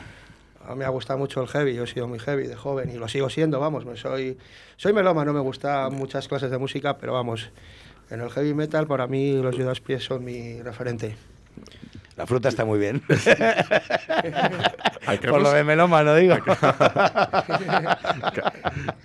A 0.67 0.71
mí 0.71 0.79
me 0.79 0.85
ha 0.85 0.89
gustado 0.89 1.19
mucho 1.19 1.41
el 1.41 1.47
heavy. 1.47 1.73
Yo 1.75 1.83
he 1.83 1.87
sido 1.87 2.07
muy 2.07 2.19
heavy 2.19 2.47
de 2.47 2.55
joven 2.55 2.89
y 2.89 2.97
lo 2.97 3.07
sigo 3.07 3.29
siendo, 3.29 3.59
vamos. 3.59 3.85
Me 3.85 3.95
soy, 3.97 4.37
soy 4.77 4.93
melómano, 4.93 5.33
me 5.33 5.39
gustan 5.39 5.93
muchas 5.93 6.27
clases 6.27 6.51
de 6.51 6.57
música, 6.57 6.97
pero 6.97 7.13
vamos. 7.13 7.49
En 8.09 8.21
el 8.21 8.29
heavy 8.29 8.53
metal, 8.53 8.85
para 8.87 9.07
mí, 9.07 9.33
los 9.41 9.55
Judas 9.55 9.79
Priest 9.79 10.07
son 10.07 10.23
mi 10.23 10.61
referente. 10.61 11.15
La 12.17 12.25
fruta 12.25 12.47
está 12.49 12.63
muy 12.63 12.79
bien. 12.79 13.01
Por 15.29 15.41
lo 15.41 15.51
de 15.51 15.63
melómano, 15.63 16.15
digo. 16.15 16.35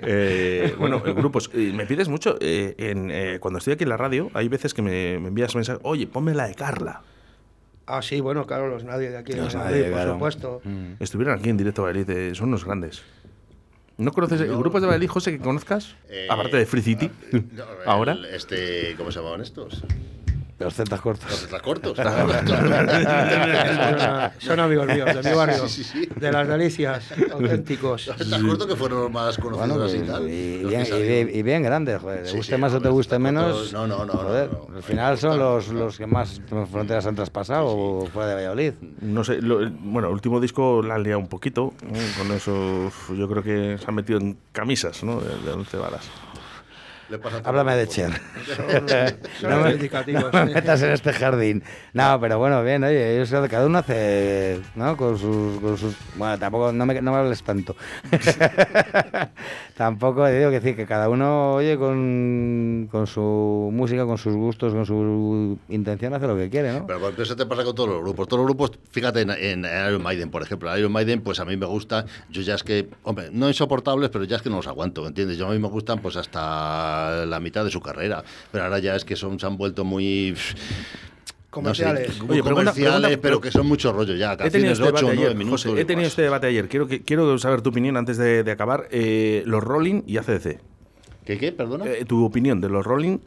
Eh, 0.02 0.74
bueno, 0.78 1.00
grupos, 1.00 1.50
eh, 1.54 1.72
me 1.74 1.86
pides 1.86 2.08
mucho. 2.08 2.36
eh, 2.40 2.74
en, 2.78 3.10
eh, 3.10 3.38
cuando 3.40 3.58
estoy 3.58 3.74
aquí 3.74 3.84
en 3.84 3.90
la 3.90 3.96
radio, 3.96 4.30
hay 4.34 4.48
veces 4.48 4.74
que 4.74 4.82
me, 4.82 5.18
me 5.18 5.28
envías 5.28 5.54
mensajes, 5.54 5.80
oye, 5.84 6.06
ponme 6.06 6.34
la 6.34 6.46
de 6.48 6.54
Carla. 6.54 7.02
Ah, 7.86 8.02
sí, 8.02 8.20
bueno, 8.20 8.46
claro, 8.46 8.68
los 8.68 8.84
nadie 8.84 9.10
de 9.10 9.16
aquí 9.18 9.32
de 9.32 9.42
Los 9.42 9.54
Madrid, 9.54 9.70
Nadie, 9.72 9.84
por 9.86 9.92
claro. 9.94 10.12
supuesto. 10.14 10.62
Estuvieron 11.00 11.38
aquí 11.38 11.48
en 11.48 11.56
directo 11.56 11.84
a 11.86 11.90
Elite, 11.90 12.34
son 12.34 12.48
unos 12.48 12.64
grandes. 12.64 13.02
¿No 13.98 14.12
conoces 14.12 14.40
No. 14.48 14.58
grupos 14.58 14.80
de 14.80 14.86
Valladolid, 14.86 15.08
José, 15.10 15.32
que 15.32 15.38
conozcas? 15.40 15.94
Eh, 16.08 16.26
Aparte 16.30 16.56
de 16.56 16.66
Free 16.66 16.82
City. 16.82 17.10
No, 17.32 17.38
el- 17.82 17.88
Ahora. 17.88 18.16
Este, 18.32 18.94
¿Cómo 18.96 19.10
se 19.10 19.18
llamaban 19.18 19.40
estos? 19.42 19.82
Los 20.60 20.74
centas 20.74 20.98
Los 20.98 21.02
cortos. 21.02 21.40
tetracortos. 21.50 21.96
Son, 24.38 24.60
amigos 24.60 24.86
míos 24.86 25.06
de 25.14 25.22
mi 25.30 25.36
barrio, 25.36 25.68
Sí, 25.68 25.82
sí, 25.84 26.04
sí. 26.04 26.08
de 26.16 26.32
las 26.32 26.46
delicias, 26.46 27.04
auténticos. 27.32 28.06
Los 28.06 28.16
tetracortos 28.16 28.66
que 28.66 28.76
fueron 28.76 29.00
los 29.02 29.10
más 29.10 29.38
conocidos 29.38 29.68
Bueno, 29.68 29.84
así 29.84 29.96
y 29.96 30.00
tal. 30.02 30.28
y, 30.28 30.64
bien, 30.64 31.30
y 31.32 31.38
y 31.38 31.42
grandes, 31.62 32.00
joder. 32.00 32.24
Te 32.24 32.28
Sí, 32.30 32.36
guste 32.36 32.56
sí, 32.56 32.60
más 32.60 32.74
o 32.74 32.80
te 32.80 32.88
guste 32.90 33.18
menos. 33.18 33.72
no, 33.72 33.86
no, 33.86 34.04
no, 34.04 34.12
joder, 34.12 34.50
no, 34.52 34.66
no. 34.68 34.76
al 34.76 34.82
final 34.82 35.18
son 35.18 35.38
los, 35.38 35.68
los 35.68 35.96
que 35.96 36.06
más 36.06 36.40
fronteras 36.70 37.06
han 37.06 37.14
traspasado 37.14 37.66
o 37.66 38.06
fuera 38.06 38.28
de 38.28 38.34
Valladolid. 38.34 38.72
No 39.00 39.24
sé, 39.24 39.40
lo- 39.40 39.70
bueno, 39.70 40.08
el 40.08 40.14
último 40.14 40.40
disco 40.40 40.82
la 40.82 40.96
han 40.96 41.02
liado 41.02 41.18
un 41.20 41.28
poquito. 41.28 41.72
Con 42.18 42.32
eso, 42.32 42.90
yo 43.16 43.28
creo 43.28 43.42
que 43.42 43.78
se 43.78 43.84
han 43.88 43.94
metido 43.94 44.18
en 44.18 44.36
camisas, 44.52 45.02
¿no? 45.04 45.20
De, 45.20 45.28
de 45.44 45.52
11 45.52 45.76
varas. 45.78 46.10
Le 47.10 47.18
pasa 47.18 47.38
todo 47.40 47.48
Háblame 47.48 47.74
de 47.74 47.88
Cher. 47.88 48.12
son 49.40 49.50
no, 49.50 49.60
me, 49.62 49.72
no 50.12 50.30
me 50.32 50.54
metas 50.54 50.80
en 50.82 50.92
este 50.92 51.12
jardín. 51.12 51.64
No, 51.92 52.20
pero 52.20 52.38
bueno, 52.38 52.62
bien, 52.62 52.84
oye, 52.84 53.16
ellos, 53.16 53.30
cada 53.50 53.66
uno 53.66 53.78
hace, 53.78 54.60
¿no? 54.76 54.96
Con 54.96 55.18
sus, 55.18 55.58
con 55.60 55.76
sus... 55.76 55.96
Bueno, 56.14 56.38
tampoco, 56.38 56.72
no 56.72 56.86
me, 56.86 57.02
no 57.02 57.10
me 57.10 57.18
hables 57.18 57.42
tanto. 57.42 57.74
tampoco, 59.76 60.24
digo 60.28 60.50
que 60.50 60.60
decir 60.60 60.76
que 60.76 60.86
cada 60.86 61.08
uno, 61.08 61.54
oye, 61.54 61.76
con, 61.76 62.88
con 62.92 63.08
su 63.08 63.70
música, 63.72 64.06
con 64.06 64.16
sus 64.16 64.34
gustos, 64.36 64.72
con 64.72 64.86
su 64.86 65.58
intención, 65.68 66.14
hace 66.14 66.28
lo 66.28 66.36
que 66.36 66.48
quiere, 66.48 66.72
¿no? 66.72 66.86
Pero 66.86 67.00
por 67.00 67.08
ejemplo, 67.08 67.24
eso 67.24 67.34
te 67.34 67.46
pasa 67.46 67.64
con 67.64 67.74
todos 67.74 67.88
los 67.88 68.02
grupos. 68.02 68.28
Todos 68.28 68.38
los 68.38 68.46
grupos, 68.46 68.78
fíjate 68.92 69.22
en, 69.22 69.30
en 69.30 69.64
Iron 69.64 70.02
Maiden, 70.02 70.30
por 70.30 70.42
ejemplo. 70.42 70.76
Iron 70.78 70.92
Maiden, 70.92 71.22
pues 71.22 71.40
a 71.40 71.44
mí 71.44 71.56
me 71.56 71.66
gusta. 71.66 72.06
Yo 72.28 72.42
ya 72.42 72.54
es 72.54 72.62
que, 72.62 72.88
hombre, 73.02 73.30
no 73.32 73.48
insoportables, 73.48 74.10
pero 74.10 74.22
ya 74.22 74.36
es 74.36 74.42
que 74.42 74.50
no 74.50 74.56
los 74.56 74.68
aguanto, 74.68 75.04
¿entiendes? 75.08 75.38
Yo 75.38 75.48
a 75.48 75.50
mí 75.50 75.58
me 75.58 75.68
gustan 75.68 75.98
pues 75.98 76.14
hasta 76.14 76.99
la 77.26 77.40
mitad 77.40 77.64
de 77.64 77.70
su 77.70 77.80
carrera. 77.80 78.22
Pero 78.52 78.64
ahora 78.64 78.78
ya 78.78 78.96
es 78.96 79.04
que 79.04 79.16
son, 79.16 79.38
se 79.40 79.46
han 79.46 79.56
vuelto 79.56 79.84
muy. 79.84 80.32
No 80.32 80.36
sé, 80.36 81.50
Comerciales. 81.50 82.20
muy 82.22 82.30
Oye, 82.30 82.42
pregunta- 82.44 82.70
comerciales, 82.70 83.00
pregunta- 83.00 83.22
pero 83.22 83.40
que 83.40 83.50
son 83.50 83.66
mucho 83.66 83.92
rollo 83.92 84.14
ya. 84.14 84.34
He 84.34 84.50
tenido 84.50 84.70
este 84.72 84.84
de 84.84 84.88
debate 84.92 85.04
8 85.04 85.06
o 85.06 85.12
9 85.14 85.22
ayer, 85.26 85.36
minutos. 85.36 85.64
José, 85.64 85.80
he 85.80 85.84
tenido 85.84 86.06
este 86.06 86.22
debate 86.22 86.46
ayer. 86.46 86.68
Quiero, 86.68 86.86
que, 86.86 87.02
quiero 87.02 87.36
saber 87.38 87.60
tu 87.62 87.70
opinión 87.70 87.96
antes 87.96 88.18
de, 88.18 88.44
de 88.44 88.50
acabar. 88.52 88.86
Eh, 88.92 89.42
los 89.46 89.62
Rolling 89.64 90.02
y 90.06 90.18
ACDC. 90.18 90.60
¿Qué, 91.24 91.38
qué? 91.38 91.50
¿Perdona? 91.52 91.86
Eh, 91.86 92.04
tu 92.04 92.24
opinión 92.24 92.60
de 92.60 92.68
los 92.68 92.86
Rolling, 92.86 93.18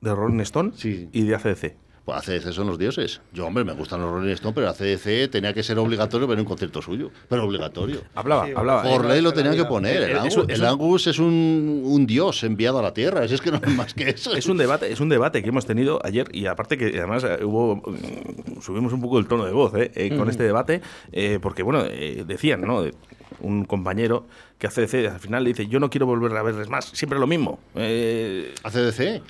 de 0.00 0.14
Rolling 0.14 0.40
Stone 0.40 0.72
Sí. 0.76 1.08
y 1.12 1.22
de 1.24 1.34
ACDC. 1.34 1.74
Pues 2.04 2.18
ACDC 2.18 2.52
son 2.52 2.66
los 2.66 2.78
dioses. 2.78 3.20
Yo, 3.32 3.46
hombre, 3.46 3.62
me 3.62 3.72
gustan 3.74 4.00
los 4.00 4.10
Rolling 4.10 4.32
Stones, 4.32 4.54
pero 4.56 4.68
ACDC 4.70 5.30
tenía 5.30 5.54
que 5.54 5.62
ser 5.62 5.78
obligatorio 5.78 6.26
ver 6.26 6.36
un 6.38 6.44
concierto 6.44 6.82
suyo. 6.82 7.10
Pero 7.28 7.44
obligatorio. 7.44 8.00
Hablaba, 8.16 8.46
Sí, 8.46 8.52
hablaba. 8.56 8.82
Por 8.82 9.04
eh, 9.04 9.08
ley 9.10 9.20
lo 9.22 9.32
tenían 9.32 9.54
que 9.54 9.64
poner. 9.64 10.02
El, 10.02 10.10
Eh, 10.10 10.14
Angus, 10.18 10.32
eso- 10.32 10.46
el 10.48 10.64
Angus 10.64 11.06
es 11.06 11.18
un, 11.20 11.82
un 11.84 12.04
dios 12.06 12.42
enviado 12.42 12.80
a 12.80 12.82
la 12.82 12.92
tierra. 12.92 13.24
Es 13.24 13.40
que 13.40 13.52
no 13.52 13.60
es 13.64 13.74
más 13.76 13.94
que 13.94 14.08
eso. 14.10 14.34
Es 14.34 14.46
un 14.46 14.56
debate, 14.58 14.90
es 14.90 14.98
un 14.98 15.08
debate 15.10 15.42
que 15.44 15.50
hemos 15.50 15.64
tenido 15.64 16.00
ayer 16.04 16.26
y 16.32 16.46
aparte 16.46 16.76
que 16.76 16.86
además 16.98 17.22
eh, 17.22 17.44
hubo 17.44 17.76
mm, 17.76 18.60
subimos 18.62 18.92
un 18.92 19.00
poco 19.00 19.20
el 19.20 19.28
tono 19.28 19.44
de 19.44 19.52
voz 19.52 19.72
eh, 19.76 19.92
eh, 19.94 20.16
con 20.16 20.28
este 20.28 20.42
debate 20.42 20.82
eh, 21.12 21.38
porque 21.40 21.62
bueno 21.62 21.84
eh, 21.88 22.24
decían 22.26 22.62
no 22.62 22.82
De- 22.82 22.94
un 23.40 23.64
compañero 23.64 24.26
que 24.58 24.66
hace 24.66 24.82
DC 24.82 25.08
al 25.08 25.18
final 25.20 25.42
le 25.42 25.50
dice 25.50 25.66
yo 25.66 25.80
no 25.80 25.88
quiero 25.90 26.06
volver 26.06 26.36
a 26.36 26.42
verles 26.42 26.68
más 26.68 26.84
siempre 26.86 27.18
lo 27.18 27.26
mismo 27.26 27.58
Eh, 27.74 28.54
ACDC. 28.62 29.22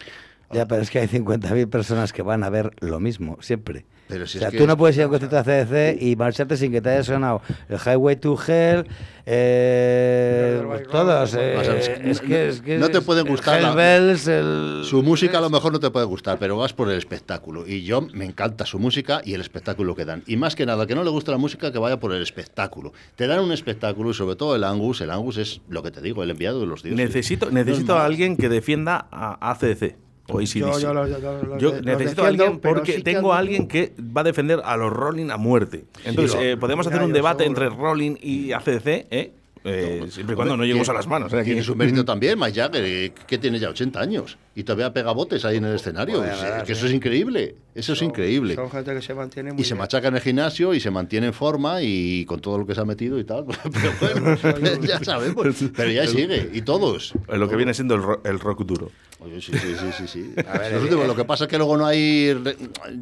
Ya, 0.53 0.67
pero 0.67 0.83
es 0.83 0.91
que 0.91 0.99
hay 1.01 1.09
50.000 1.09 1.69
personas 1.69 2.13
que 2.13 2.23
van 2.23 2.45
a 2.45 2.51
ver 2.51 2.71
lo 2.81 3.01
mismo, 3.01 3.39
siempre. 3.41 3.85
Pero 4.09 4.27
si 4.27 4.37
o 4.37 4.41
sea, 4.41 4.49
es 4.49 4.53
que- 4.53 4.59
tú 4.59 4.67
no 4.67 4.77
puedes 4.77 4.97
ir 4.97 5.03
a 5.05 5.07
un 5.07 5.11
concierto 5.13 5.37
de 5.43 5.61
ACDC 5.61 6.03
y 6.03 6.17
marcharte 6.17 6.57
sin 6.59 6.71
que 6.73 6.81
te 6.83 6.91
haya 6.91 7.03
sonado 7.03 7.41
el 7.69 7.79
Highway 7.79 8.17
to 8.17 8.37
Hell, 8.47 8.85
eh, 9.25 10.63
todos. 10.91 11.35
eh, 11.35 11.57
O 11.59 11.65
sea, 11.65 11.77
es 11.77 12.21
que, 12.21 12.49
es 12.49 12.61
que 12.61 12.79
no 12.79 12.89
te 12.91 13.01
pueden 13.01 13.27
el 13.27 13.33
gustar 13.33 13.63
la- 13.63 13.97
el- 13.97 14.85
Su 14.85 15.03
música 15.03 15.39
a 15.39 15.41
lo 15.41 15.49
mejor 15.51 15.73
no 15.73 15.81
te 15.81 15.91
puede 15.91 16.05
gustar, 16.07 16.39
pero 16.39 16.57
vas 16.57 16.73
por 16.73 16.91
el 16.91 16.99
espectáculo. 16.99 17.67
Y 17.67 17.85
yo 17.85 18.03
me 18.03 18.25
encanta 18.25 18.67
su 18.67 18.79
música 18.79 19.23
y 19.25 19.35
el 19.35 19.41
espectáculo 19.41 19.95
que 19.95 20.05
dan. 20.05 20.23
Y 20.27 20.37
más 20.37 20.55
que 20.57 20.67
nada, 20.67 20.87
que 20.87 20.95
no 20.95 21.05
le 21.05 21.11
gusta 21.11 21.33
la 21.33 21.39
música, 21.39 21.73
que 21.73 21.79
vaya 21.79 21.99
por 21.99 22.13
el 22.13 22.23
espectáculo. 22.23 22.93
Te 23.17 23.27
dan 23.27 23.41
un 23.41 23.53
espectáculo 23.53 24.11
y 24.11 24.15
sobre 24.15 24.37
todo 24.37 24.57
el 24.57 24.65
Angus. 24.65 25.01
El 25.01 25.11
Angus 25.11 25.39
es 25.39 25.61
lo 25.69 25.83
que 25.83 25.91
te 25.91 26.01
digo, 26.03 26.23
el 26.23 26.31
enviado 26.31 26.61
de 26.61 26.67
los 26.67 26.83
dioses. 26.83 26.99
Necesito, 26.99 27.51
necesito 27.51 27.97
a 27.97 28.05
alguien 28.05 28.37
que 28.37 28.49
defienda 28.49 29.07
a 29.11 29.51
ACDC 29.51 29.97
o 30.33 30.41
ACDC. 30.41 31.59
Yo- 31.59 31.81
necesito 31.83 32.25
a 32.25 32.29
alguien 32.29 32.59
porque 32.59 32.93
sí 32.95 33.03
tengo 33.03 33.33
a 33.33 33.39
alguien 33.39 33.69
que 33.69 33.93
va 33.99 34.23
a 34.23 34.25
defender 34.25 34.61
a 34.65 34.77
los 34.77 34.93
Rolling 34.93 35.31
a 35.31 35.37
muerte. 35.37 35.85
Entonces, 36.05 36.39
eh, 36.41 36.57
podemos 36.57 36.87
hacer 36.87 37.03
un 37.03 37.13
debate 37.13 37.45
seguro. 37.45 37.65
entre 37.67 37.77
Rolling 37.83 38.17
y 38.21 38.53
ACDC, 38.53 39.07
¿eh? 39.11 39.33
Eh, 39.65 40.07
siempre 40.09 40.33
y 40.33 40.37
cuando 40.37 40.57
no 40.57 40.65
lleguemos 40.65 40.89
a 40.89 40.93
las 40.93 41.07
manos. 41.07 41.33
¿eh? 41.33 41.45
Tiene 41.45 41.63
su 41.63 41.77
mérito 41.77 42.05
también, 42.05 42.37
Mike 42.37 42.61
Jagger, 42.61 43.13
que 43.13 43.39
tiene 43.39 43.61
ya 43.61 43.69
80 43.69 44.01
años 44.01 44.37
y 44.55 44.65
todavía 44.65 44.93
pega 44.93 45.13
botes 45.13 45.45
ahí 45.45 45.57
en 45.57 45.65
el 45.65 45.75
escenario. 45.77 46.19
Joder, 46.19 46.33
Es- 46.59 46.63
que 46.65 46.73
eso 46.73 46.87
es 46.87 46.93
increíble. 46.93 47.57
Eso 47.75 47.95
es 47.95 48.03
increíble. 48.03 48.55
Son 48.55 48.71
gente 48.71 48.93
que 48.95 49.01
se 49.01 49.15
mantiene 49.15 49.53
muy 49.53 49.63
Y 49.63 49.65
se 49.65 49.75
machaca 49.75 50.09
en 50.09 50.17
el 50.17 50.21
gimnasio 50.21 50.75
y 50.75 50.81
se 50.81 50.91
mantiene 50.91 51.29
en 51.29 51.33
forma 51.33 51.81
y 51.81 52.27
con 52.27 52.39
todo 52.41 52.59
lo 52.59 52.67
que 52.67 52.75
se 52.75 52.83
ha 52.83 52.85
metido 52.85 53.19
y 53.19 53.25
tal. 53.25 53.47
Pero 54.01 54.37
bueno, 54.53 54.81
ya 54.87 55.03
sabemos. 55.03 55.47
Pero 55.75 55.91
ya 55.91 56.07
sigue. 56.07 56.51
Y 56.53 56.63
todos. 56.63 57.15
Lo 57.29 57.49
que 57.49 57.57
viene 57.57 57.73
siendo 57.73 57.95
el, 57.95 58.03
ro- 58.03 58.21
el 58.25 58.39
rock 58.39 58.65
duro. 58.65 58.91
Oye, 59.21 59.41
sí, 59.41 59.53
sí, 59.53 59.75
sí, 59.79 59.87
sí, 59.97 60.07
sí. 60.09 60.35
A 60.49 60.59
ver, 60.59 60.73
Los 60.73 60.81
eh, 60.81 60.85
últimos, 60.85 61.07
lo 61.07 61.15
que 61.15 61.25
pasa 61.25 61.45
es 61.45 61.49
que 61.51 61.57
luego 61.57 61.77
no 61.77 61.87
hay 61.87 62.37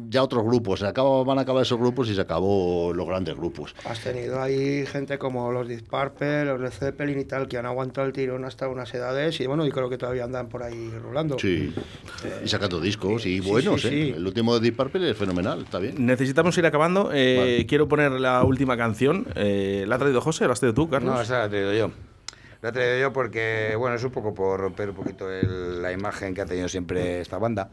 ya 0.07 0.23
otros 0.23 0.43
grupos. 0.45 0.79
Se 0.79 0.85
acaba- 0.87 1.23
van 1.25 1.39
a 1.39 1.41
acabar 1.41 1.63
esos 1.63 1.79
grupos 1.79 2.07
y 2.09 2.15
se 2.15 2.21
acabó 2.21 2.93
los 2.93 3.05
grandes 3.07 3.35
grupos. 3.35 3.75
Has 3.85 3.99
tenido 4.01 4.41
ahí 4.41 4.85
gente 4.85 5.17
como 5.17 5.51
los 5.51 5.67
Deep 5.67 5.87
Purple, 5.89 6.45
los 6.45 6.61
de 6.61 6.69
Zeppelin 6.71 7.19
y 7.19 7.25
tal, 7.25 7.47
que 7.49 7.57
han 7.57 7.65
aguantado 7.65 8.07
el 8.07 8.13
tirón 8.13 8.45
hasta 8.45 8.67
unas 8.69 8.93
edades 8.93 9.39
y 9.41 9.47
bueno, 9.47 9.65
y 9.65 9.71
creo 9.71 9.89
que 9.89 9.97
todavía 9.97 10.23
andan 10.23 10.47
por 10.47 10.63
ahí 10.63 10.91
rolando. 11.01 11.35
Sí. 11.41 11.73
Y 12.45 12.47
sacando 12.47 12.79
discos 12.79 13.25
y 13.25 13.41
sí, 13.41 13.49
buenos, 13.49 13.81
sí, 13.81 13.87
¿eh? 13.87 13.91
sí. 13.91 14.13
El 14.15 14.25
último 14.27 14.53
de 14.53 14.59
Deep 14.61 14.75
Purple 14.75 15.09
es 15.09 15.17
fenomenal, 15.17 15.61
está 15.63 15.79
bien. 15.79 15.95
Necesitamos 16.05 16.55
ir 16.57 16.65
acabando. 16.65 17.09
Eh, 17.13 17.35
Vale. 17.39 17.65
Quiero 17.65 17.87
poner 17.87 18.11
la 18.11 18.43
última 18.43 18.77
canción. 18.77 19.25
Eh, 19.35 19.85
¿La 19.87 19.95
ha 19.95 19.97
traído 19.99 20.21
José? 20.21 20.45
¿La 20.45 20.53
has 20.53 20.59
traído 20.59 20.75
tú, 20.75 20.89
Carlos? 20.89 21.15
No, 21.15 21.19
esa 21.21 21.39
la 21.39 21.45
he 21.45 21.49
traído 21.49 21.73
yo. 21.73 21.91
La 22.61 22.69
he 22.69 22.71
traído 22.71 22.99
yo 22.99 23.11
porque, 23.13 23.73
bueno, 23.75 23.95
es 23.95 24.03
un 24.03 24.11
poco 24.11 24.35
por 24.35 24.59
romper 24.59 24.89
un 24.89 24.95
poquito 24.95 25.31
el- 25.31 25.81
la 25.81 25.91
imagen 25.91 26.35
que 26.35 26.41
ha 26.41 26.45
tenido 26.45 26.69
siempre 26.69 27.21
esta 27.21 27.39
banda. 27.39 27.71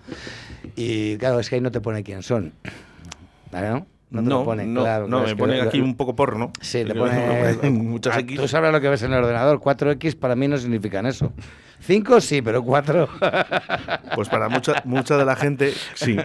Y 0.76 1.18
claro, 1.18 1.40
es 1.40 1.50
que 1.50 1.56
ahí 1.56 1.60
no 1.60 1.70
te 1.70 1.82
pone 1.82 2.02
quién 2.02 2.22
son. 2.22 2.54
¿Vale, 3.52 3.68
no? 3.68 3.86
No, 4.10 4.22
te 4.22 4.28
lo 4.30 4.38
no, 4.38 4.44
pone, 4.44 4.64
no, 4.66 4.80
claro, 4.80 5.06
no, 5.06 5.22
me 5.22 5.36
pone 5.36 5.58
lo- 5.58 5.64
aquí 5.64 5.80
un 5.82 5.94
poco 5.94 6.16
porno. 6.16 6.50
Sí, 6.62 6.82
te 6.86 6.94
pone 6.94 7.68
muchas 7.70 8.16
Ah, 8.16 8.20
X. 8.20 8.40
Tú 8.40 8.48
sabrás 8.48 8.72
lo 8.72 8.80
que 8.80 8.88
ves 8.88 9.02
en 9.02 9.12
el 9.12 9.18
ordenador. 9.22 9.60
4X 9.60 10.16
para 10.16 10.34
mí 10.34 10.48
no 10.48 10.56
significan 10.56 11.04
eso. 11.04 11.30
5 11.80 12.20
sí, 12.20 12.42
pero 12.42 12.62
4. 12.62 13.08
Pues 14.14 14.28
para 14.30 14.48
mucha, 14.48 14.82
mucha 14.84 15.16
de 15.16 15.24
la 15.24 15.36
gente, 15.36 15.72
sí. 15.94 16.16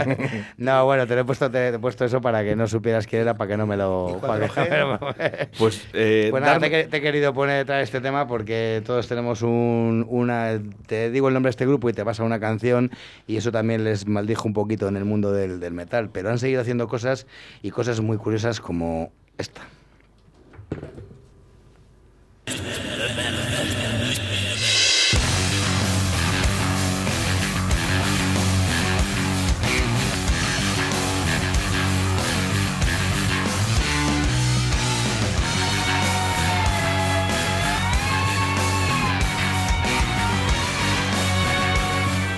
no, 0.56 0.84
bueno, 0.86 1.06
te 1.06 1.14
lo 1.14 1.20
he 1.20 1.24
puesto, 1.24 1.50
te, 1.50 1.68
he 1.68 1.78
puesto 1.78 2.06
eso 2.06 2.20
para 2.22 2.42
que 2.42 2.56
no 2.56 2.66
supieras 2.66 3.06
quién 3.06 3.20
era, 3.22 3.34
para 3.34 3.50
que 3.50 3.56
no 3.58 3.66
me 3.66 3.76
lo. 3.76 4.18
para 4.26 4.48
que- 4.48 5.48
Pues, 5.58 5.86
eh, 5.92 6.28
Pues 6.30 6.40
nada, 6.42 6.54
darme- 6.54 6.60
te, 6.60 6.66
he 6.66 6.70
que- 6.84 6.88
te 6.88 6.96
he 6.96 7.00
querido 7.02 7.34
poner 7.34 7.66
traer 7.66 7.82
este 7.82 8.00
tema 8.00 8.26
porque 8.26 8.82
todos 8.86 9.08
tenemos 9.08 9.42
un, 9.42 10.06
una. 10.08 10.58
Te 10.86 11.10
digo 11.10 11.28
el 11.28 11.34
nombre 11.34 11.48
de 11.48 11.50
este 11.50 11.66
grupo 11.66 11.90
y 11.90 11.92
te 11.92 12.02
pasa 12.04 12.22
una 12.24 12.40
canción 12.40 12.90
y 13.26 13.36
eso 13.36 13.52
también 13.52 13.84
les 13.84 14.06
maldijo 14.06 14.48
un 14.48 14.54
poquito 14.54 14.88
en 14.88 14.96
el 14.96 15.04
mundo 15.04 15.30
del, 15.32 15.60
del 15.60 15.74
metal. 15.74 16.08
Pero 16.10 16.30
han 16.30 16.38
seguido 16.38 16.62
haciendo 16.62 16.88
cosas 16.88 17.26
y 17.62 17.70
cosas 17.72 18.00
muy 18.00 18.16
curiosas 18.16 18.58
como 18.60 19.12
esta. 19.36 19.60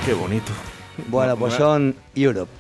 Qué 0.07 0.15
bonito. 0.15 0.53
Bueno, 1.09 1.37
pues 1.37 1.55
son 1.55 1.95
Europe. 2.15 2.51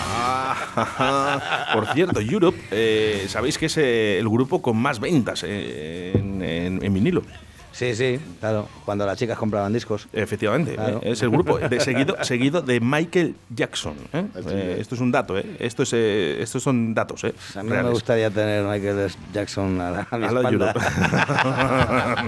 Ah, 0.00 1.70
por 1.74 1.86
cierto, 1.88 2.20
Europe, 2.20 2.56
eh, 2.70 3.26
sabéis 3.28 3.58
que 3.58 3.66
es 3.66 3.76
eh, 3.78 4.18
el 4.18 4.28
grupo 4.28 4.62
con 4.62 4.76
más 4.76 5.00
ventas 5.00 5.42
eh, 5.46 6.12
en, 6.14 6.40
en- 6.40 6.84
en 6.84 6.94
vinilo. 6.94 7.22
Sí, 7.72 7.94
sí, 7.94 8.18
claro. 8.40 8.68
Cuando 8.84 9.06
las 9.06 9.16
chicas 9.18 9.38
compraban 9.38 9.72
discos. 9.72 10.08
Efectivamente, 10.12 10.74
Claro. 10.74 11.00
eh, 11.02 11.12
es 11.12 11.22
el 11.22 11.30
grupo 11.30 11.58
de 11.58 11.78
seguido, 11.88 12.16
seguido 12.24 12.60
de 12.62 12.80
Michael 12.80 13.36
Jackson. 13.54 13.94
¿eh? 14.12 14.24
Eh, 14.48 14.76
esto 14.80 14.94
es 14.96 15.00
un 15.00 15.12
dato, 15.12 15.38
¿eh? 15.38 15.44
Esto 15.60 15.82
es, 15.84 15.92
estos 15.92 16.62
son 16.62 16.94
datos. 16.94 17.22
¿eh? 17.24 17.34
A 17.56 17.62
mí 17.62 17.70
no 17.70 17.82
me 17.82 17.90
gustaría 17.90 18.30
tener 18.30 18.64
Michael 18.64 19.10
Jackson 19.32 19.80
a 19.80 19.90
la, 19.90 20.06
A 20.10 20.18
la 20.18 20.26
espalda. 20.28 20.74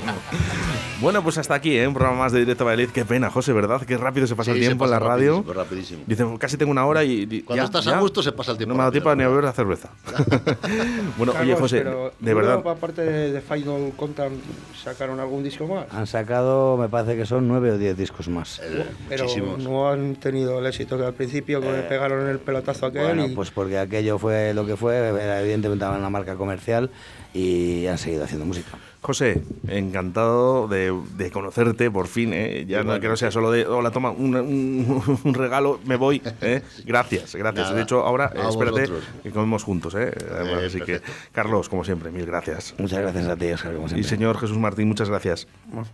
Bueno, 1.01 1.23
pues 1.23 1.39
hasta 1.39 1.55
aquí, 1.55 1.79
¿eh? 1.79 1.87
un 1.89 1.95
programa 1.95 2.19
más 2.19 2.33
de 2.33 2.41
Directo 2.41 2.65
Valladolid. 2.67 2.91
Qué 2.91 3.07
pena, 3.07 3.31
José, 3.31 3.55
¿verdad? 3.55 3.81
Qué 3.87 3.97
rápido 3.97 4.27
se 4.27 4.37
pasa 4.37 4.53
Sí, 4.53 4.59
el 4.59 4.67
tiempo 4.67 4.85
en 4.85 4.91
la 4.91 4.99
radio. 4.99 5.37
rapidísimo, 5.47 5.55
rapidísimo. 5.55 6.03
Dice, 6.07 6.27
casi 6.39 6.57
tengo 6.59 6.71
una 6.73 6.85
hora 6.85 7.03
y. 7.05 7.27
y 7.31 7.41
Cuando 7.41 7.63
ya, 7.63 7.65
estás 7.67 7.85
ya. 7.87 7.97
a 7.97 8.01
gusto 8.01 8.23
se 8.23 8.33
pasa 8.33 8.53
el 8.53 8.59
tiempo 8.59 8.73
No 8.73 8.77
me 8.77 8.83
ha 8.83 8.85
dado 8.85 8.93
tiempo 8.93 9.15
ni 9.15 9.23
a 9.23 9.29
beber 9.29 9.45
la 9.45 9.53
cerveza. 9.53 9.89
bueno, 11.17 11.33
oye, 11.41 11.55
José, 11.55 11.79
pero 11.79 12.13
de 12.19 12.35
verdad. 12.35 12.63
Aparte 12.69 13.03
de, 13.03 13.33
de 13.33 13.41
Final 13.41 13.93
Contact, 13.97 14.35
¿sacaron 14.83 15.21
algún 15.21 15.43
disco 15.43 15.67
más? 15.67 15.87
Han 15.91 16.07
sacado, 16.07 16.77
me 16.77 16.89
parece 16.91 17.17
que 17.17 17.25
son 17.25 17.49
nueve 17.49 17.71
o 17.73 17.79
diez 17.79 17.97
discos 17.97 18.29
más. 18.29 18.61
Pero 19.09 19.25
muchísimos. 19.25 19.59
no 19.61 19.89
han 19.89 20.17
tenido 20.17 20.59
el 20.59 20.67
éxito 20.67 20.99
que 20.99 21.05
al 21.05 21.15
principio 21.15 21.63
que 21.63 21.69
me 21.69 21.83
pegaron 21.83 22.29
el 22.29 22.41
pelotazo 22.41 22.87
aquel 22.87 23.03
Bueno, 23.03 23.27
y 23.27 23.35
pues 23.35 23.51
porque 23.51 23.79
aquello 23.79 24.19
fue 24.19 24.53
lo 24.53 24.67
que 24.67 24.77
fue, 24.77 24.97
era 24.99 25.41
evidentemente 25.41 25.87
una 25.87 26.11
marca 26.11 26.35
comercial 26.37 26.91
y 27.33 27.87
han 27.87 27.97
seguido 27.97 28.25
haciendo 28.25 28.45
música. 28.45 28.77
José, 29.03 29.43
encantado 29.67 30.69
de, 30.69 30.95
de 31.17 31.31
conocerte 31.31 31.91
por 31.91 32.07
fin. 32.07 32.33
¿eh? 32.35 32.67
Ya 32.69 32.83
no, 32.85 33.01
que 33.01 33.09
no 33.09 33.17
sea 33.17 33.31
solo 33.31 33.51
de, 33.51 33.67
hola, 33.67 33.91
toma 33.91 34.11
un, 34.11 34.37
un- 34.37 35.19
un 35.25 35.35
regalo, 35.35 35.81
me 35.87 35.97
voy. 35.97 36.21
¿eh? 36.43 36.63
Gracias, 36.85 37.35
gracias. 37.35 37.65
Nada, 37.67 37.77
de 37.77 37.83
hecho, 37.83 38.01
ahora 38.05 38.27
a 38.27 38.49
espérate 38.51 38.81
vosotros. 38.83 39.05
que 39.23 39.31
comemos 39.31 39.65
juntos. 39.65 39.95
¿eh? 39.95 40.13
Bueno, 40.31 40.61
así 40.67 40.81
que. 40.83 41.01
Carlos, 41.33 41.69
como 41.71 41.83
siempre, 41.85 42.11
mil 42.11 42.27
gracias. 42.27 42.75
Muchas 42.79 43.01
gracias 43.01 43.27
a 43.27 43.37
ti, 43.37 43.51
Oscar, 43.51 43.75
como 43.75 43.87
Y 43.97 44.05
señor 44.05 44.39
Jesús 44.39 44.59
Martín, 44.59 44.89
muchas 44.89 45.09
gracias. 45.09 45.47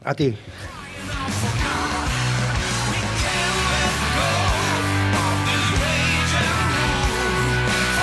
a 0.05 0.15
ti. 0.15 0.37